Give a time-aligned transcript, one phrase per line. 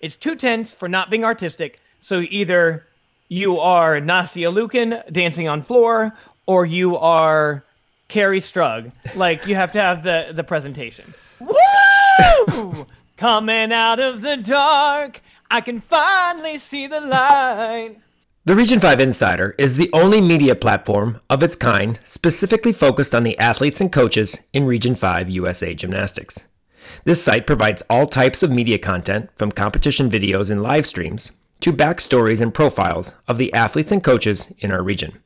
[0.00, 1.80] it's two tenths for not being artistic.
[2.00, 2.86] So either
[3.28, 6.14] you are Nastia Liukin dancing on floor,
[6.46, 7.64] or you are
[8.08, 8.92] Kerri Strug.
[9.14, 11.12] Like you have to have the the presentation.
[11.40, 12.86] Woo!
[13.16, 15.20] Coming out of the dark,
[15.50, 17.96] I can finally see the light.
[18.44, 23.24] The Region 5 Insider is the only media platform of its kind specifically focused on
[23.24, 26.47] the athletes and coaches in Region 5 USA Gymnastics.
[27.04, 31.72] This site provides all types of media content from competition videos and live streams to
[31.72, 35.18] backstories and profiles of the athletes and coaches in our region.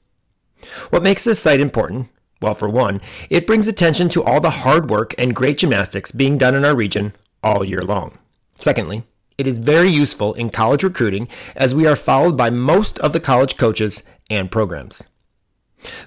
[0.90, 2.08] What makes this site important?
[2.40, 6.38] Well, for one, it brings attention to all the hard work and great gymnastics being
[6.38, 7.12] done in our region
[7.42, 8.18] all year long.
[8.58, 9.04] Secondly,
[9.38, 13.20] it is very useful in college recruiting as we are followed by most of the
[13.20, 15.02] college coaches and programs.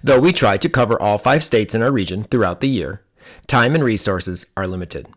[0.04, 3.04] Though we try to cover all five states in our region throughout the year,
[3.48, 5.08] time and resources are limited.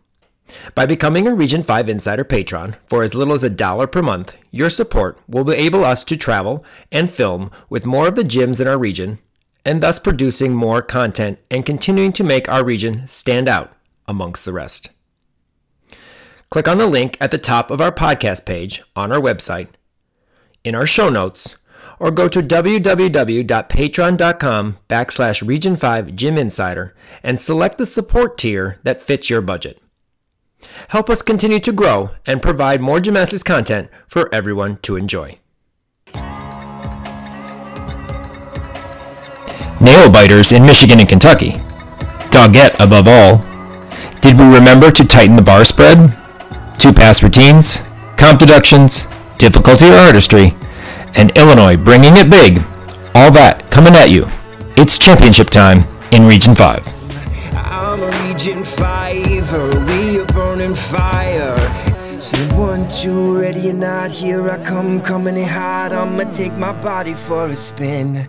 [0.75, 4.35] By becoming a Region 5 Insider patron for as little as a dollar per month,
[4.51, 8.67] your support will enable us to travel and film with more of the gyms in
[8.67, 9.19] our region,
[9.65, 13.73] and thus producing more content and continuing to make our region stand out
[14.07, 14.91] amongst the rest.
[16.49, 19.67] Click on the link at the top of our podcast page on our website,
[20.63, 21.55] in our show notes,
[21.99, 29.01] or go to www.patreon.com backslash region 5 gym insider and select the support tier that
[29.01, 29.81] fits your budget.
[30.89, 35.39] Help us continue to grow and provide more gymnastics content for everyone to enjoy.
[39.81, 41.51] Nail biters in Michigan and Kentucky.
[42.31, 43.37] Doggette above all.
[44.21, 46.15] Did we remember to tighten the bar spread?
[46.77, 47.81] Two pass routines,
[48.17, 50.53] comp deductions, difficulty or artistry,
[51.15, 52.59] and Illinois bringing it big.
[53.15, 54.27] All that coming at you.
[54.75, 56.85] It's championship time in Region 5.
[62.89, 65.93] One, ready or not, here I come, coming in hot.
[65.93, 68.27] I'ma take my body for a spin.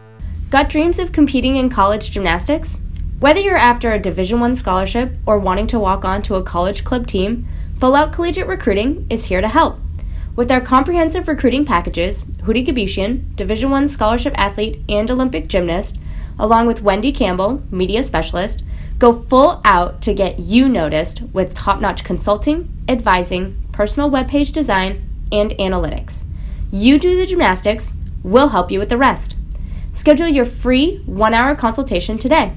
[0.51, 2.77] Got dreams of competing in college gymnastics?
[3.21, 6.85] Whether you're after a Division 1 scholarship or wanting to walk on to a college
[6.85, 7.47] club team,
[7.79, 9.79] Full Out Collegiate Recruiting is here to help.
[10.37, 15.97] With our comprehensive recruiting packages, Houry Gebeshian, Division 1 scholarship athlete and Olympic gymnast,
[16.39, 18.63] along with Wendy Campbell, media specialist,
[18.99, 25.03] go full out to get you noticed with top-notch consulting, advising, personal webpage design,
[25.33, 26.25] and analytics.
[26.71, 27.91] You do the gymnastics,
[28.23, 29.37] we'll help you with the rest.
[29.95, 32.53] Schedule your free one hour consultation today.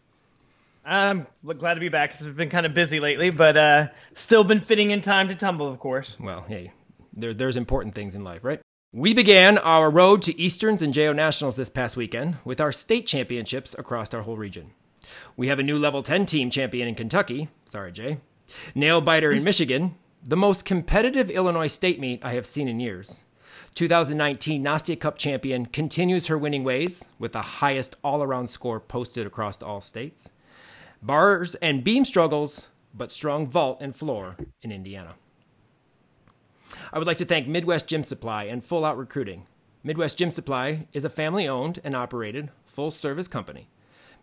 [0.85, 2.21] I'm glad to be back.
[2.21, 5.69] It's been kind of busy lately, but uh, still been fitting in time to tumble,
[5.69, 6.21] of course.
[6.21, 6.71] Well, hey,
[7.15, 8.61] there, there's important things in life, right?
[8.93, 13.07] We began our road to Easterns and JO Nationals this past weekend with our state
[13.07, 14.71] championships across our whole region.
[15.37, 17.51] We have a new level 10 team champion in Kentucky.
[17.67, 18.21] Sorry, Jay.
[18.75, 19.97] Nail biter in Michigan.
[20.25, 23.21] The most competitive Illinois state meet I have seen in years.
[23.75, 29.27] 2019 Nastia Cup champion continues her winning ways with the highest all around score posted
[29.27, 30.31] across all states.
[31.03, 35.17] Bars and beam struggles, but strong vault and floor in Indiana.
[36.93, 39.47] I would like to thank Midwest Gym Supply and Full Out Recruiting.
[39.83, 43.69] Midwest Gym Supply is a family owned and operated full service company.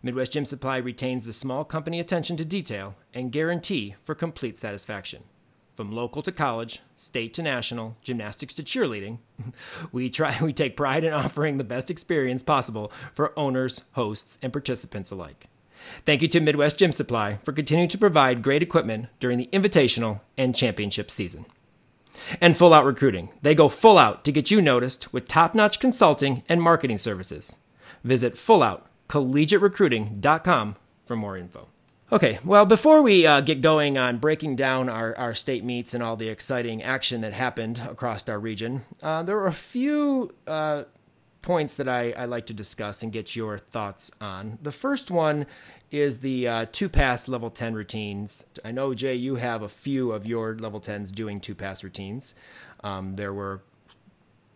[0.02, 5.24] Midwest Gym Supply retains the small company attention to detail and guarantee for complete satisfaction.
[5.74, 9.18] From local to college, state to national, gymnastics to cheerleading,
[9.92, 14.52] we try we take pride in offering the best experience possible for owners, hosts, and
[14.52, 15.48] participants alike.
[16.04, 20.20] Thank you to Midwest Gym Supply for continuing to provide great equipment during the invitational
[20.38, 21.44] and championship season.
[22.40, 23.30] And Full Out Recruiting.
[23.42, 27.56] They go full out to get you noticed with top-notch consulting and marketing services.
[28.04, 31.68] Visit Full Out collegiaterecruiting.com for more info.
[32.12, 36.02] Okay, well, before we uh, get going on breaking down our, our state meets and
[36.02, 40.84] all the exciting action that happened across our region, uh, there are a few uh,
[41.42, 44.58] points that I, I like to discuss and get your thoughts on.
[44.62, 45.46] The first one
[45.90, 48.44] is the uh, two pass level 10 routines.
[48.64, 52.34] I know, Jay, you have a few of your level 10s doing two pass routines.
[52.82, 53.62] Um, there were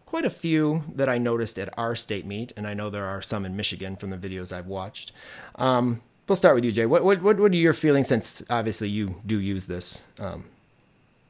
[0.07, 3.23] quite a few that I noticed at our state meet, and I know there are
[3.23, 5.13] some in Michigan from the videos I've watched.
[5.55, 6.87] Um, we'll start with you, Jay.
[6.87, 10.03] What what what are your feelings since obviously you do use this?
[10.19, 10.45] Um,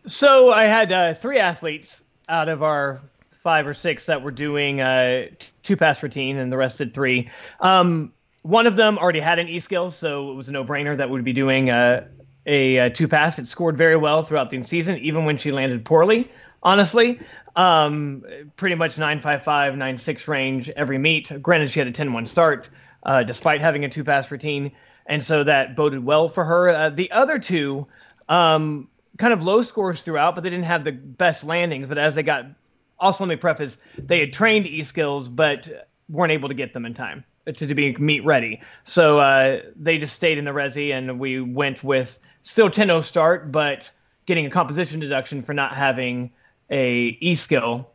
[0.06, 3.00] so I had uh, three athletes out of our
[3.42, 5.26] five or six that were doing uh,
[5.62, 7.28] two pass routine, and the rest did three.
[7.60, 10.96] Um, one of them already had an e skill, so it was a no brainer
[10.96, 12.06] that would be doing uh,
[12.46, 13.38] a, a, two pass.
[13.38, 16.26] It scored very well throughout the season, even when she landed poorly.
[16.62, 17.20] Honestly,
[17.56, 18.24] um,
[18.56, 21.30] pretty much 955, 96 range every meet.
[21.42, 22.68] Granted, she had a 10 1 start
[23.04, 24.72] uh, despite having a two pass routine.
[25.06, 26.68] And so that boded well for her.
[26.68, 27.86] Uh, the other two,
[28.28, 28.88] um,
[29.18, 31.88] kind of low scores throughout, but they didn't have the best landings.
[31.88, 32.46] But as they got,
[32.98, 36.86] also let me preface, they had trained e skills, but weren't able to get them
[36.86, 38.60] in time to, to be meet ready.
[38.84, 43.50] So uh, they just stayed in the resi, and we went with still 10-0 start,
[43.52, 43.90] but
[44.26, 46.30] getting a composition deduction for not having
[46.70, 47.90] a e skill,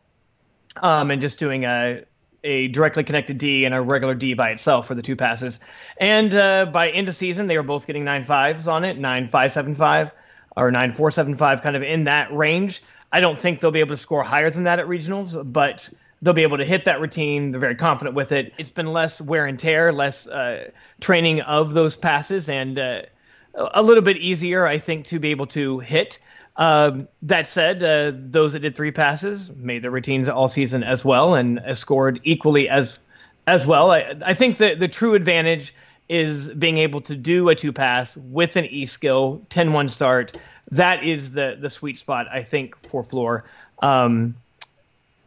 [0.82, 2.04] um, and just doing a
[2.44, 5.58] a directly connected D and a regular D by itself for the two passes.
[5.96, 9.28] And uh, by end of season, they were both getting nine fives on it, nine
[9.28, 10.12] five seven five
[10.56, 12.82] or nine four seven five, kind of in that range.
[13.12, 15.88] I don't think they'll be able to score higher than that at regionals, but
[16.22, 17.50] they'll be able to hit that routine.
[17.50, 18.52] They're very confident with it.
[18.58, 20.70] It's been less wear and tear, less uh,
[21.00, 23.02] training of those passes, and uh,
[23.54, 26.18] a little bit easier, I think, to be able to hit.
[26.56, 31.04] Um, that said, uh, those that did three passes made their routines all season as
[31.04, 32.98] well and scored equally as
[33.46, 33.90] as well.
[33.90, 35.74] I, I think that the true advantage
[36.08, 40.36] is being able to do a two pass with an e skill 10-1 start.
[40.70, 43.44] That is the the sweet spot I think for floor.
[43.80, 44.36] Um,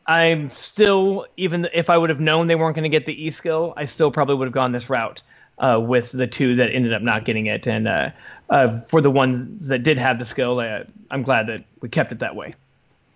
[0.09, 3.29] I'm still even if I would have known they weren't going to get the e
[3.29, 5.21] skill, I still probably would have gone this route
[5.59, 7.67] uh, with the two that ended up not getting it.
[7.67, 8.09] And uh,
[8.49, 12.11] uh, for the ones that did have the skill, uh, I'm glad that we kept
[12.11, 12.53] it that way.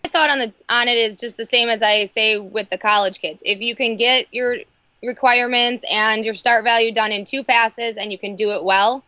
[0.03, 2.77] My thought on the on it is just the same as I say with the
[2.77, 3.41] college kids.
[3.43, 4.57] If you can get your
[5.01, 9.03] requirements and your start value done in two passes and you can do it well,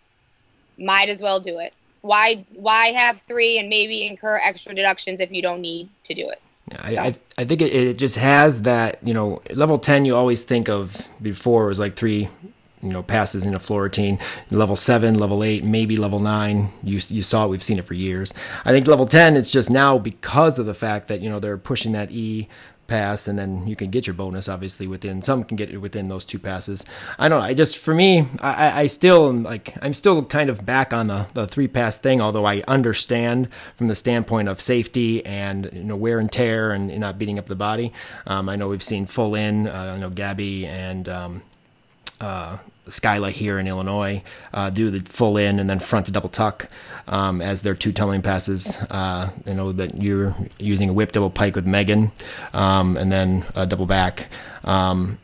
[0.80, 1.72] might as well do it.
[2.02, 6.28] Why why have three and maybe incur extra deductions if you don't need to do
[6.28, 6.42] it?
[6.80, 10.44] I, I, I think it, it just has that you know level 10 you always
[10.44, 12.30] think of before was like three
[12.86, 13.92] you know passes in a floor.
[14.52, 16.72] Level seven, level eight, maybe level nine.
[16.84, 17.50] You you saw it.
[17.50, 18.34] We've seen it for years.
[18.64, 19.36] I think level ten.
[19.36, 22.48] It's just now because of the fact that you know they're pushing that E
[22.88, 26.08] pass and then you can get your bonus obviously within some can get it within
[26.08, 26.86] those two passes.
[27.18, 30.66] I don't know i just for me i i still like i'm still kind of
[30.66, 35.26] back on the, the three pass thing although i understand from the standpoint of safety
[35.26, 37.92] and you know wear and tear and, not beating up the body.
[38.26, 41.42] Um, i know we've seen full in uh, i know gabby and um,
[42.22, 44.24] uh, Skyla here in Illinois
[44.54, 46.70] uh, do the full in and then front to double tuck
[47.08, 48.78] um, as their two tumbling passes.
[48.90, 52.12] Uh, I know that you're using a whip double pike with Megan
[52.54, 54.28] um, and then a double back.
[54.64, 55.20] Um,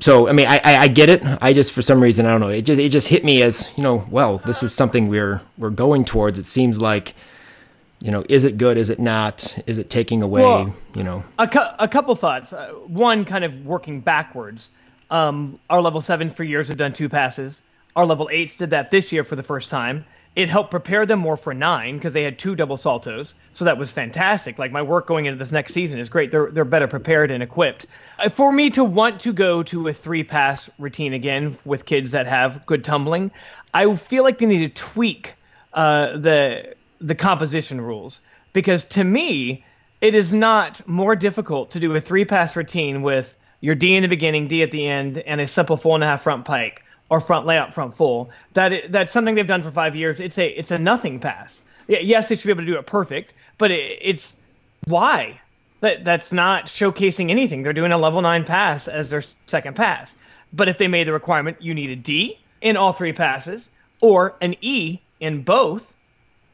[0.00, 1.22] so I mean, I, I, I get it.
[1.42, 2.48] I just for some reason I don't know.
[2.48, 4.06] It just it just hit me as you know.
[4.10, 6.38] Well, this is something we're we're going towards.
[6.38, 7.14] It seems like
[8.00, 8.76] you know, is it good?
[8.76, 9.58] Is it not?
[9.66, 10.42] Is it taking away?
[10.42, 12.52] Well, you know, a, cu- a couple thoughts.
[12.52, 14.70] Uh, one, kind of working backwards.
[15.10, 17.62] Um, our level sevens for years have done two passes.
[17.96, 20.04] Our level eights did that this year for the first time.
[20.36, 23.76] It helped prepare them more for nine because they had two double saltos, so that
[23.76, 24.56] was fantastic.
[24.56, 26.30] Like my work going into this next season is great.
[26.30, 27.86] They're they're better prepared and equipped.
[28.20, 32.12] Uh, for me to want to go to a three pass routine again with kids
[32.12, 33.32] that have good tumbling,
[33.74, 35.34] I feel like they need to tweak
[35.72, 38.20] uh, the the composition rules
[38.52, 39.64] because to me
[40.00, 44.02] it is not more difficult to do a three pass routine with your D in
[44.02, 46.82] the beginning, D at the end, and a simple full and a half front pike
[47.10, 48.30] or front layout front full.
[48.54, 50.20] That that's something they've done for five years.
[50.20, 51.62] It's a it's a nothing pass.
[51.88, 54.36] Yes, they should be able to do it perfect, but it, it's
[54.84, 55.40] why
[55.80, 57.62] that that's not showcasing anything.
[57.62, 60.16] They're doing a level nine pass as their second pass.
[60.52, 64.34] But if they made the requirement, you need a D in all three passes or
[64.40, 65.94] an E in both.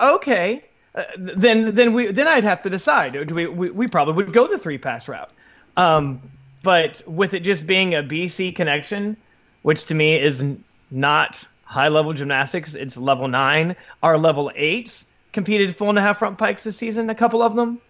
[0.00, 3.12] Okay, uh, then then we then I'd have to decide.
[3.12, 5.32] Do we, we we probably would go the three pass route.
[5.76, 6.20] Um,
[6.64, 9.16] but with it just being a BC connection,
[9.62, 10.42] which to me is
[10.90, 13.76] not high level gymnastics, it's level nine.
[14.02, 17.54] Our level eights competed full and a half front pikes this season, a couple of
[17.54, 17.80] them.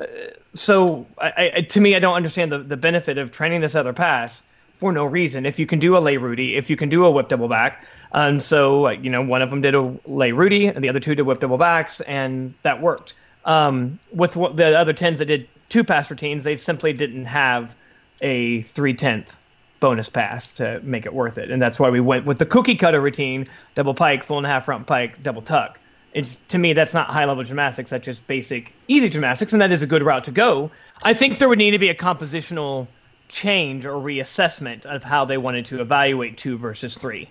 [0.00, 0.06] Uh,
[0.54, 3.92] so I, I, to me, I don't understand the, the benefit of training this other
[3.92, 4.42] pass
[4.76, 5.44] for no reason.
[5.44, 7.84] If you can do a lay Rudy, if you can do a whip double back,
[8.12, 11.00] and um, so you know one of them did a lay Rudy, and the other
[11.00, 13.14] two did whip double backs, and that worked.
[13.44, 17.76] Um, with the other tens that did two pass routines, they simply didn't have
[18.20, 19.36] a three tenth
[19.80, 22.76] bonus pass to make it worth it, and that's why we went with the cookie
[22.76, 25.78] cutter routine: double pike, full and a half front pike, double tuck.
[26.12, 27.90] It's to me that's not high level gymnastics.
[27.90, 30.70] That's just basic easy gymnastics, and that is a good route to go.
[31.02, 32.86] I think there would need to be a compositional
[33.28, 37.28] change or reassessment of how they wanted to evaluate two versus three.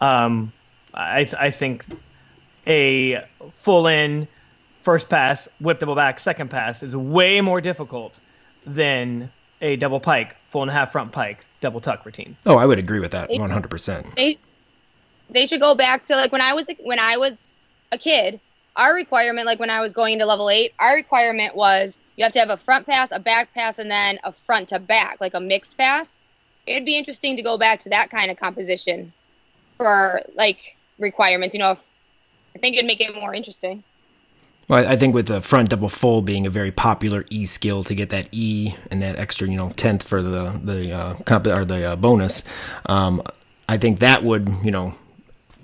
[0.00, 0.52] Um,
[0.94, 1.84] I I think
[2.66, 3.24] a
[3.54, 4.28] full in
[4.82, 8.18] first pass, whip double back, second pass is way more difficult
[8.66, 12.36] than a double pike, full and a half front pike, double tuck routine.
[12.46, 14.14] Oh, I would agree with that 100%.
[14.16, 14.38] They
[15.28, 17.56] they should go back to like when I was when I was
[17.92, 18.40] a kid.
[18.76, 22.32] Our requirement, like when I was going into level eight, our requirement was you have
[22.32, 25.32] to have a front pass, a back pass, and then a front to back, like
[25.32, 26.20] a mixed pass.
[26.66, 29.12] It'd be interesting to go back to that kind of composition
[29.78, 31.54] for like requirements.
[31.54, 31.88] You know, if,
[32.54, 33.82] I think it'd make it more interesting.
[34.68, 37.94] Well, I think with the front double full being a very popular E skill to
[37.94, 41.64] get that E and that extra, you know, tenth for the the uh, comp or
[41.64, 42.42] the uh, bonus,
[42.86, 43.22] um,
[43.68, 44.94] I think that would, you know,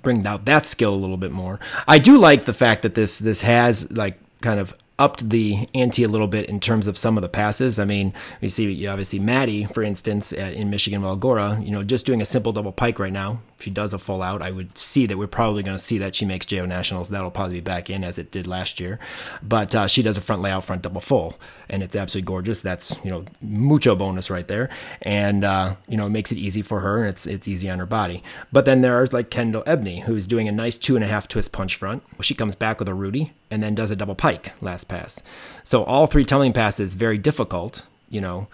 [0.03, 1.59] bring out that skill a little bit more.
[1.87, 6.03] I do like the fact that this this has like kind of upped the ante
[6.03, 7.79] a little bit in terms of some of the passes.
[7.79, 12.21] I mean, we see obviously Maddie, for instance, in Michigan Walgora, you know, just doing
[12.21, 13.41] a simple double pike right now.
[13.57, 14.41] If She does a full out.
[14.41, 17.09] I would see that we're probably going to see that she makes JO Nationals.
[17.09, 18.99] That'll probably be back in as it did last year.
[19.41, 22.61] But uh, she does a front layout, front double full, and it's absolutely gorgeous.
[22.61, 24.69] That's you know mucho bonus right there,
[25.01, 27.79] and uh, you know it makes it easy for her, and it's it's easy on
[27.79, 28.23] her body.
[28.51, 31.51] But then there's like Kendall Ebney, who's doing a nice two and a half twist
[31.51, 32.03] punch front.
[32.21, 35.21] She comes back with a Rudy and then does a double pike last pass.
[35.63, 37.85] So all three tumbling passes very difficult.
[38.09, 38.47] You know,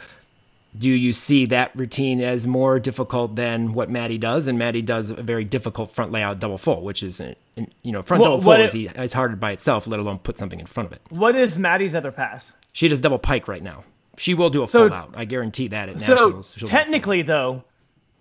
[0.78, 4.46] do you see that routine as more difficult than what Maddie does?
[4.46, 7.34] And Maddie does a very difficult front layout double full, which is, uh,
[7.82, 10.66] you know, front double full is, is hard by itself, let alone put something in
[10.66, 11.02] front of it.
[11.10, 12.52] What is Maddie's other pass?
[12.74, 13.86] She does double pike right now.
[14.18, 15.14] She will do a so, full out.
[15.16, 16.56] I guarantee that at so nationals.
[16.66, 17.64] technically, though,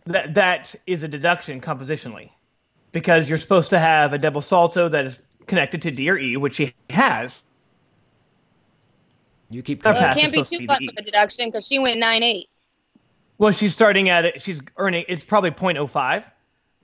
[0.06, 2.30] that that is a deduction compositionally,
[2.92, 6.36] because you're supposed to have a double salto that is connected to D or E,
[6.36, 7.42] which she has.
[9.50, 9.84] You keep.
[9.84, 12.48] Well, it can't be too much of a deduction because she went nine eight.
[13.38, 14.42] Well, she's starting at it.
[14.42, 15.04] She's earning.
[15.08, 16.24] It's probably 0.05,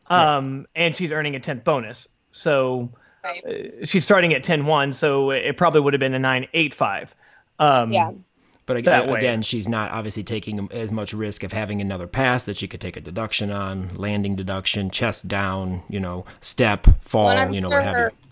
[0.07, 0.85] um, yeah.
[0.85, 2.09] and she's earning a tenth bonus.
[2.31, 2.89] So
[3.25, 3.45] right.
[3.45, 7.15] uh, she's starting at 10-1, So it probably would have been a nine eight five.
[7.59, 8.13] Um, yeah.
[8.67, 12.57] But again, again, she's not obviously taking as much risk of having another pass that
[12.57, 17.55] she could take a deduction on, landing deduction, chest down, you know, step, fall, well,
[17.55, 18.24] you know, sure what have her, you.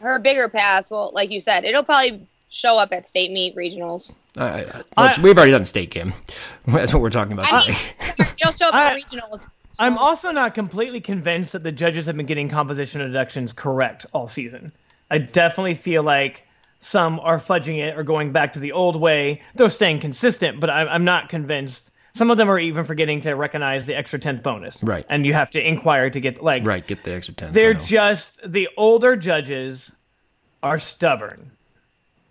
[0.00, 4.12] Her bigger pass, well, like you said, it'll probably show up at state meet regionals.
[4.36, 6.12] Uh, I, we've already done state game.
[6.66, 7.52] That's what we're talking about.
[7.52, 7.76] I mean,
[8.40, 9.42] it'll show up at regionals.
[9.78, 14.28] I'm also not completely convinced that the judges have been getting composition deductions correct all
[14.28, 14.72] season.
[15.10, 16.44] I definitely feel like
[16.80, 19.42] some are fudging it or going back to the old way.
[19.54, 21.89] They're staying consistent, but I'm, I'm not convinced.
[22.14, 24.82] Some of them are even forgetting to recognize the extra tenth bonus.
[24.82, 25.06] Right.
[25.08, 27.52] And you have to inquire to get like right get the extra tenth.
[27.52, 29.92] They're just the older judges
[30.62, 31.50] are stubborn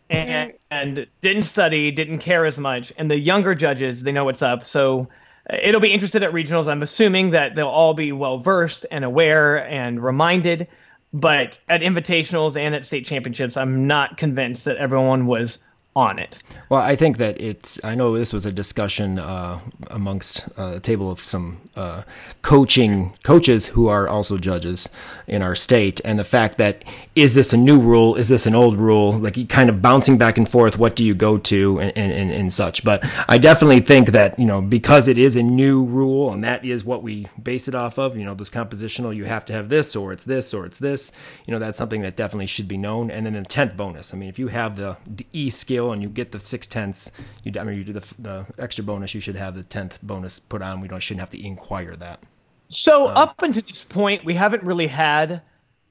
[0.10, 2.92] and, and didn't study, didn't care as much.
[2.98, 4.66] And the younger judges, they know what's up.
[4.68, 5.08] So
[5.50, 6.68] uh, it'll be interested at regionals.
[6.68, 10.68] I'm assuming that they'll all be well versed and aware and reminded.
[11.12, 15.60] But at invitationals and at state championships, I'm not convinced that everyone was
[15.96, 16.40] on it.
[16.70, 17.80] Well, I think that it's.
[17.84, 22.04] I know this was a discussion uh, amongst uh, a table of some uh,
[22.42, 24.88] coaching coaches who are also judges
[25.28, 26.84] in our state, and the fact that
[27.16, 28.16] is this a new rule?
[28.16, 29.14] Is this an old rule?
[29.14, 30.78] Like kind of bouncing back and forth.
[30.78, 32.84] What do you go to and, and, and such?
[32.84, 36.64] But I definitely think that you know because it is a new rule and that
[36.64, 38.16] is what we base it off of.
[38.16, 41.12] You know, this compositional, you have to have this or it's this or it's this.
[41.46, 43.10] You know, that's something that definitely should be known.
[43.10, 44.14] And then the tenth bonus.
[44.14, 44.98] I mean, if you have the
[45.34, 47.12] E skill and you get the six tenths,
[47.44, 50.40] you I mean you do the the extra bonus, you should have the tenth bonus
[50.40, 50.82] put on.
[50.82, 52.20] We don't shouldn't have to inquire that.
[52.68, 55.42] So um, up until this point, we haven't really had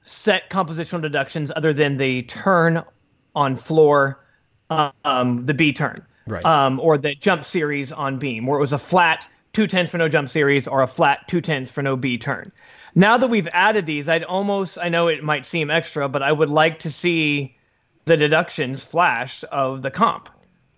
[0.03, 2.83] set compositional deductions other than the turn
[3.35, 4.25] on floor,
[4.69, 6.45] um, the B turn, right.
[6.45, 9.97] um, or the jump series on beam, where it was a flat two tenths for
[9.97, 12.51] no jump series or a flat two tenths for no B turn.
[12.95, 16.31] Now that we've added these, I'd almost I know it might seem extra, but I
[16.31, 17.55] would like to see
[18.09, 20.29] the deductions flash of the comp.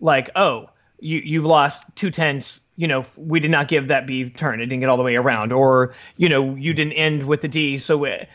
[0.02, 0.70] Like, oh,
[1.00, 2.60] you you've lost two tenths.
[2.76, 5.16] You know, we did not give that B turn; it didn't get all the way
[5.16, 7.78] around, or you know, you didn't end with the D.
[7.78, 8.26] So, uh,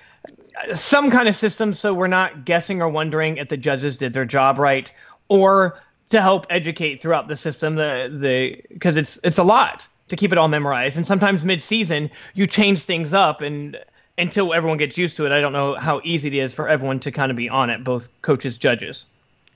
[0.75, 4.25] some kind of system so we're not guessing or wondering if the judges did their
[4.25, 4.91] job right,
[5.29, 7.77] or to help educate throughout the system.
[7.77, 11.61] The the because it's it's a lot to keep it all memorized, and sometimes mid
[11.61, 13.77] season you change things up and
[14.19, 17.01] until everyone gets used to it, I don't know how easy it is for everyone
[17.01, 19.07] to kind of be on it, both coaches, judges.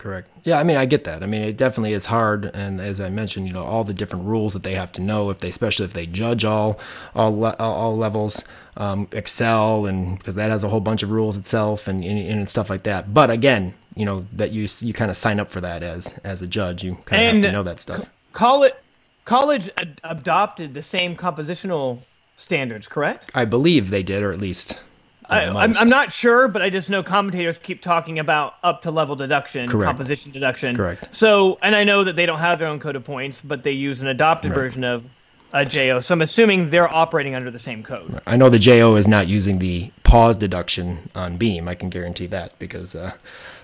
[0.00, 0.30] Correct.
[0.44, 1.22] Yeah, I mean, I get that.
[1.22, 4.24] I mean, it definitely is hard, and as I mentioned, you know, all the different
[4.24, 6.80] rules that they have to know if they, especially if they judge all
[7.14, 8.42] all le- all levels,
[8.78, 12.48] um, Excel, and because that has a whole bunch of rules itself, and, and and
[12.48, 13.12] stuff like that.
[13.12, 16.40] But again, you know, that you you kind of sign up for that as as
[16.40, 18.08] a judge, you kind of have to know that stuff.
[18.32, 18.82] Call it
[19.26, 21.98] college ad- adopted the same compositional
[22.40, 23.30] standards, correct?
[23.34, 24.80] I believe they did, or at least.
[25.28, 25.76] I, I'm.
[25.76, 29.68] I'm not sure, but I just know commentators keep talking about up to level deduction,
[29.68, 29.86] Correct.
[29.86, 30.74] composition deduction.
[30.74, 31.14] Correct.
[31.14, 33.70] So, and I know that they don't have their own code of points, but they
[33.70, 34.58] use an adopted Right.
[34.58, 35.04] version of
[35.52, 36.00] uh, JO.
[36.00, 38.20] So I'm assuming they're operating under the same code.
[38.26, 41.68] I know the JO is not using the pause deduction on Beam.
[41.68, 43.12] I can guarantee that because uh,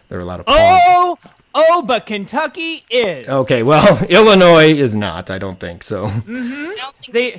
[0.09, 0.83] there are a lot of pause.
[0.87, 1.19] Oh,
[1.59, 3.29] oh, but Kentucky is.
[3.29, 5.31] Okay, well, Illinois is not.
[5.31, 6.07] I don't think so.
[6.07, 7.31] I don't think They,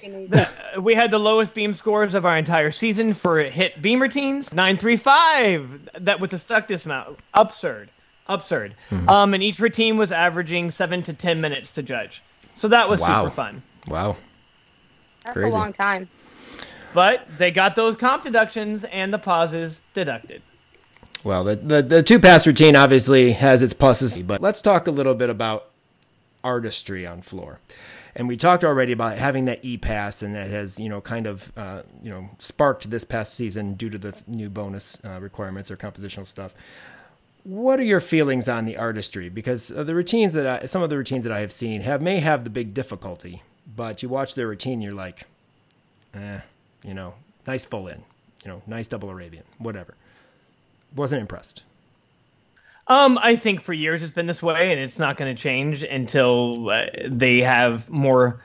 [0.74, 4.52] the, we had the lowest beam scores of our entire season for hit beam routines.
[4.54, 5.70] Nine three five.
[6.00, 7.18] That with the stuck dismount.
[7.34, 7.90] Absurd.
[8.28, 8.76] Absurd.
[8.90, 9.08] Mm-hmm.
[9.08, 12.22] Um, and each routine was averaging seven to ten minutes to judge.
[12.56, 13.24] So that was Wow.
[13.24, 13.64] super fun.
[13.88, 14.18] Wow.
[15.24, 15.56] That's crazy.
[15.56, 16.10] a long time.
[16.94, 20.42] But they got those comp deductions and the pauses deducted.
[21.24, 24.92] Well, the, the, the two pass routine obviously has its pluses, but let's talk a
[24.92, 25.70] little bit about
[26.44, 27.60] artistry on floor.
[28.16, 31.28] And we talked already about having that e pass, and that has you know kind
[31.28, 35.70] of uh, you know sparked this past season due to the new bonus uh, requirements
[35.70, 36.56] or compositional stuff.
[37.44, 39.30] What are your feelings on the artistry?
[39.30, 42.02] Because uh, the routines that I, some of the routines that I have seen have
[42.02, 43.44] may have the big difficulty,
[43.76, 45.26] but you watch their routine, you're like,
[46.16, 46.40] eh,
[46.84, 47.14] you know,
[47.46, 48.04] nice full in,
[48.44, 49.94] you know, nice double Arabian, whatever.
[50.96, 51.64] Wasn't impressed.
[52.88, 55.84] Um, I think for years it's been this way, and it's not going to change
[55.84, 58.42] until uh, they have more.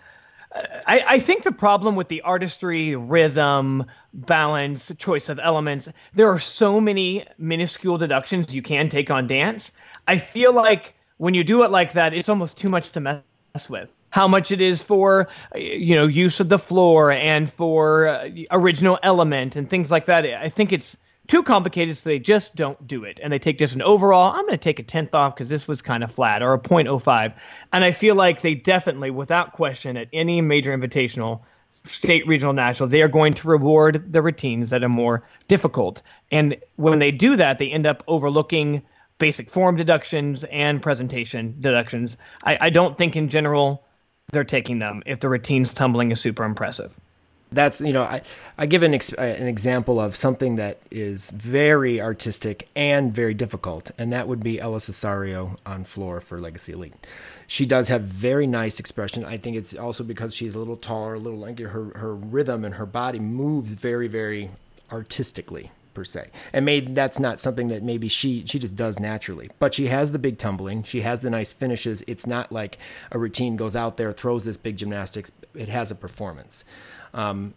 [0.86, 6.38] I, I think the problem with the artistry, rhythm, balance, choice of elements, there are
[6.38, 9.72] so many minuscule deductions you can take on dance.
[10.08, 13.22] I feel like when you do it like that, it's almost too much to mess
[13.70, 13.88] with.
[14.10, 18.98] How much it is for, you know, use of the floor and for uh, original
[19.02, 20.26] element and things like that.
[20.26, 23.20] I think it's too complicated, so they just don't do it.
[23.22, 25.68] And they take just an overall, I'm going to take a tenth off because this
[25.68, 27.34] was kind of flat, or a 0.05.
[27.72, 31.42] And I feel like they definitely, without question, at any major invitational,
[31.84, 36.02] state, regional, national, they are going to reward the routines that are more difficult.
[36.30, 38.82] And when they do that, they end up overlooking
[39.18, 42.16] basic form deductions and presentation deductions.
[42.44, 43.84] I, I don't think in general
[44.32, 46.98] they're taking them if the routine's tumbling is super impressive.
[47.52, 48.22] That's you know I,
[48.58, 53.90] I give an, ex, an example of something that is very artistic and very difficult
[53.98, 56.94] and that would be Ella Cesario on floor for Legacy Elite.
[57.46, 59.24] She does have very nice expression.
[59.24, 62.64] I think it's also because she's a little taller a little lankier her, her rhythm
[62.64, 64.50] and her body moves very very
[64.90, 66.30] artistically per se.
[66.52, 69.50] And maybe that's not something that maybe she she just does naturally.
[69.58, 70.82] But she has the big tumbling.
[70.84, 72.02] She has the nice finishes.
[72.06, 72.78] It's not like
[73.10, 75.32] a routine goes out there throws this big gymnastics.
[75.54, 76.64] It has a performance
[77.14, 77.54] um,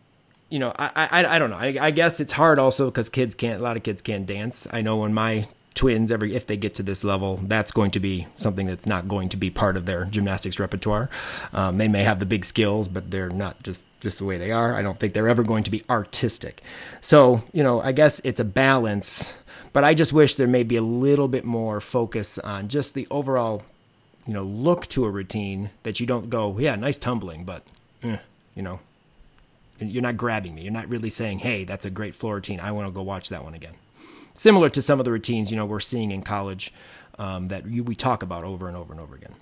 [0.50, 1.58] you know, I, I, I don't know.
[1.58, 4.68] I, I guess it's hard also because kids can't, a lot of kids can't dance.
[4.72, 8.00] I know when my twins, every, if they get to this level, that's going to
[8.00, 11.10] be something that's not going to be part of their gymnastics repertoire.
[11.52, 14.52] Um, they may have the big skills, but they're not just, just the way they
[14.52, 14.76] are.
[14.76, 16.62] I don't think they're ever going to be artistic.
[17.02, 19.36] So, you know, I guess it's a balance,
[19.74, 23.08] but I just wish there may be a little bit more focus on just the
[23.12, 23.64] overall,
[24.26, 27.64] you know, look to a routine that you don't go, yeah, nice tumbling, but,
[28.04, 28.18] eh,
[28.56, 28.80] you know,
[29.80, 30.64] you're not grabbing me.
[30.64, 32.60] You're not really saying, "Hey, that's a great floor routine.
[32.60, 33.74] I want to go watch that one again."
[34.34, 36.74] Similar to some of the routines you know we're seeing in college
[37.18, 39.34] um, that you, we talk about over and over and over again.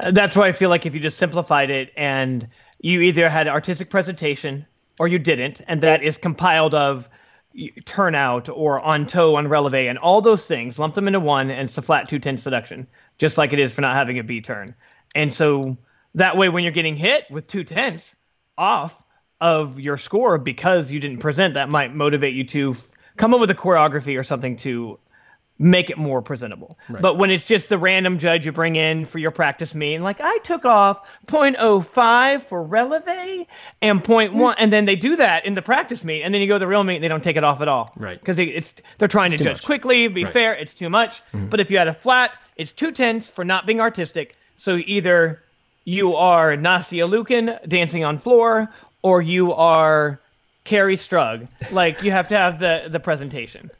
[0.00, 2.48] Uh, That's why I feel like if you just simplified it and
[2.80, 4.64] you either had artistic presentation
[5.00, 7.08] or you didn't, and that is compiled of
[7.84, 11.68] turnout or on toe on releve and all those things, lump them into one, and
[11.68, 12.86] it's a flat two ten seduction,
[13.18, 14.74] just like it is for not having a B turn.
[15.14, 15.76] And so
[16.14, 18.14] that way, when you're getting hit with two tenths
[18.56, 19.02] off
[19.40, 23.40] of your score because you didn't present, that might motivate you to f- come up
[23.40, 24.98] with a choreography or something to
[25.60, 26.78] make it more presentable.
[26.88, 30.20] But when it's just the random judge you bring in for your practice meet, like
[30.20, 33.46] I took off 0.05 for releve
[33.82, 36.54] and 0.1, and then they do that in the practice meet, and then you go
[36.54, 37.92] to the real meet and they don't take it off at all.
[37.96, 38.18] Right.
[38.20, 39.64] Because it's they're trying to judge much.
[39.64, 40.32] quickly, be Right.
[40.32, 41.22] fair, it's too much.
[41.32, 41.48] Mm-hmm.
[41.48, 44.36] But if you had a flat, it's two tenths for not being artistic.
[44.56, 45.42] So either
[45.84, 48.68] you are Nastia Liukin dancing on floor,
[49.02, 50.20] or you are
[50.64, 51.48] Kerri Strug.
[51.72, 53.70] Like you have to have the the presentation.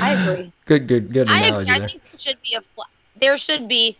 [0.00, 0.52] I agree.
[0.64, 1.84] Good, good, good I analogy agree.
[1.84, 2.88] I think there should be a flat.
[3.20, 3.96] There should be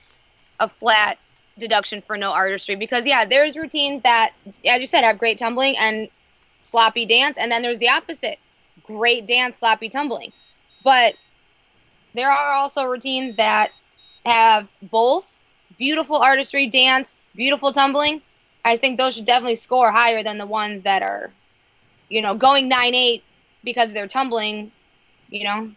[0.61, 1.19] a flat
[1.59, 4.33] deduction for no artistry because yeah, there's routines that,
[4.65, 6.09] as you said, have great tumbling and
[6.63, 8.39] sloppy dance, and then there's the opposite:
[8.85, 10.33] great dance, sloppy tumbling.
[10.85, 11.15] But
[12.15, 13.73] there are also routines that
[14.25, 15.41] have both
[15.79, 18.23] beautiful artistry, dance, beautiful tumbling.
[18.65, 21.31] I think those should definitely score higher than the ones that are,
[22.09, 23.25] you know, going nine eight
[23.65, 24.73] because they're tumbling.
[25.31, 25.73] You know,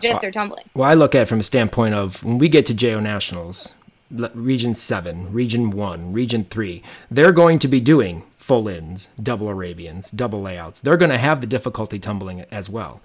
[0.00, 0.64] just they're tumbling.
[0.74, 3.74] Well, I look at it from a standpoint of when we get to JO Nationals,
[4.10, 10.10] Region 7, Region 1, Region 3, they're going to be doing full ins, double Arabians,
[10.10, 10.80] double layouts.
[10.80, 13.02] They're going to have the difficulty tumbling as well.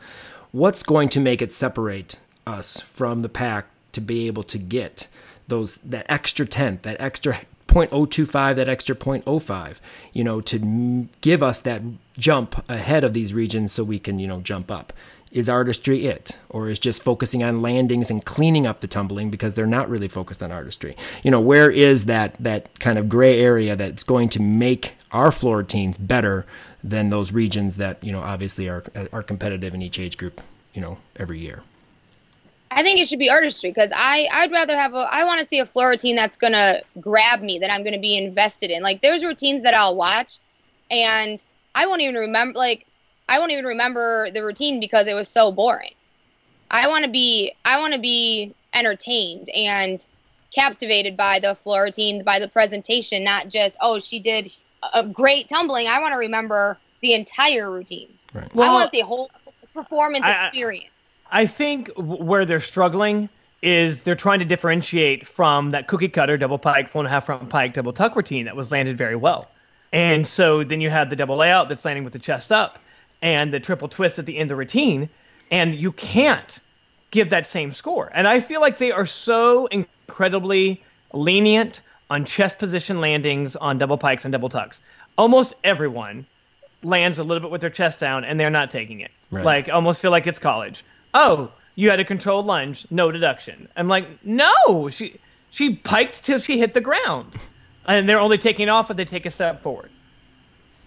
[0.52, 5.08] What's going to make it separate us from the pack to be able to get
[5.48, 7.42] those that extra tenth, that extra
[7.74, 9.78] 0.025, that extra 0.05,
[10.14, 11.82] you know, to give us that
[12.18, 14.94] jump ahead of these regions so we can, you know, jump up.
[15.32, 16.38] Is artistry it?
[16.50, 20.08] Or is just focusing on landings and cleaning up the tumbling because they're not really
[20.08, 20.96] focused on artistry?
[21.24, 25.32] You know, where is that that kind of gray area that's going to make our
[25.32, 26.46] floor teams better
[26.84, 30.42] than those regions that, you know, obviously are are competitive in each age group,
[30.76, 31.64] you know, every year?
[32.76, 35.46] I think it should be artistry because I I'd rather have a I want to
[35.46, 38.82] see a floor routine that's gonna grab me that I'm gonna be invested in.
[38.82, 40.40] Like there's routines that I'll watch,
[40.90, 41.44] and
[41.76, 42.86] I won't even remember like
[43.30, 45.94] I won't even remember the routine because it was so boring.
[46.72, 50.06] I want to be I want to be entertained and
[50.54, 54.52] captivated by the floor routine, by the presentation, not just oh she did
[54.94, 55.88] a great tumbling.
[55.88, 58.10] I want to remember the entire routine.
[58.34, 58.54] Right.
[58.56, 59.30] Well, I want the whole
[59.74, 60.93] performance I, experience.
[61.34, 63.28] I think where they're struggling
[63.64, 67.26] is they're trying to differentiate from that cookie cutter double pike, full and a half
[67.26, 69.50] front pike, double tuck routine that was landed very well.
[69.92, 72.78] And so then you have the double layout that's landing with the chest up
[73.24, 75.10] and the triple twist at the end of the routine.
[75.50, 76.60] And you can't
[77.10, 78.12] give that same score.
[78.14, 83.98] And I feel like they are so incredibly lenient on chest position landings on double
[83.98, 84.84] pikes and double tucks.
[85.18, 86.28] Almost everyone
[86.84, 89.12] lands a little bit with their chest down and they're not taking it.
[89.32, 89.46] Right.
[89.46, 93.68] Like almost feel like it's college oh, you had a controlled lunge, no deduction.
[93.76, 97.36] I'm like, no, she she piked till she hit the ground,
[97.86, 99.90] and they're only taking off if they take a step forward.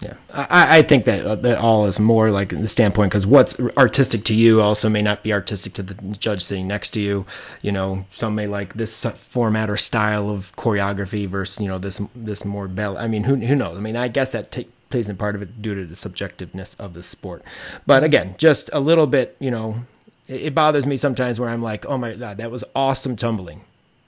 [0.00, 3.58] Yeah, I, I think that uh, that all is more like the standpoint because what's
[3.78, 7.24] artistic to you also may not be artistic to the judge sitting next to you.
[7.62, 12.00] You know, some may like this format or style of choreography versus you know this
[12.14, 12.98] this more bell.
[12.98, 13.78] I mean, who who knows?
[13.78, 16.78] I mean, I guess that t- plays in part of it due to the subjectiveness
[16.78, 17.42] of the sport.
[17.86, 19.86] But again, just a little bit, you know,
[20.28, 23.64] it bothers me sometimes where I'm like, oh my god, that was awesome tumbling,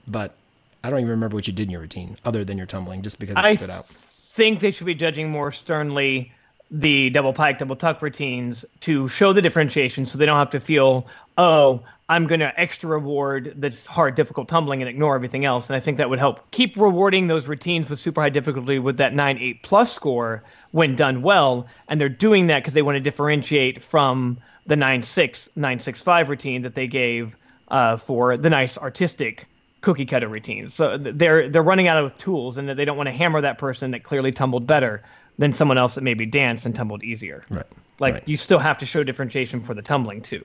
[0.07, 0.35] but
[0.83, 3.19] I don't even remember what you did in your routine other than your tumbling, just
[3.19, 3.87] because it I stood out.
[3.91, 6.33] I think they should be judging more sternly
[6.71, 10.61] the double pike, double tuck routines to show the differentiation, so they don't have to
[10.61, 11.07] feel,
[11.39, 15.69] oh, I'm going to extra reward this hard, difficult tumbling and ignore everything else.
[15.69, 18.97] And I think that would help keep rewarding those routines with super high difficulty with
[18.99, 21.67] that 9 8 plus score when done well.
[21.89, 26.75] And they're doing that because they want to differentiate from the 9-6, 9-6-5 routine that
[26.75, 27.37] they gave
[27.69, 29.47] uh, for the nice artistic
[29.81, 30.75] cookie cutter routines.
[30.75, 33.59] So they're they're running out of tools, and that they don't want to hammer that
[33.59, 35.03] person that clearly tumbled better
[35.39, 37.45] than someone else that maybe danced and tumbled easier.
[37.51, 37.67] Right.
[37.99, 38.23] Like right.
[38.27, 40.45] you still have to show differentiation for the tumbling too.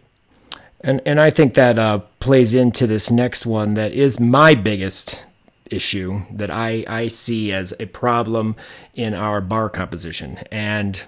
[0.82, 5.26] And and I think that uh, plays into this next one that is my biggest
[5.72, 8.56] issue that I, I see as a problem
[8.94, 10.40] in our bar composition.
[10.52, 11.02] And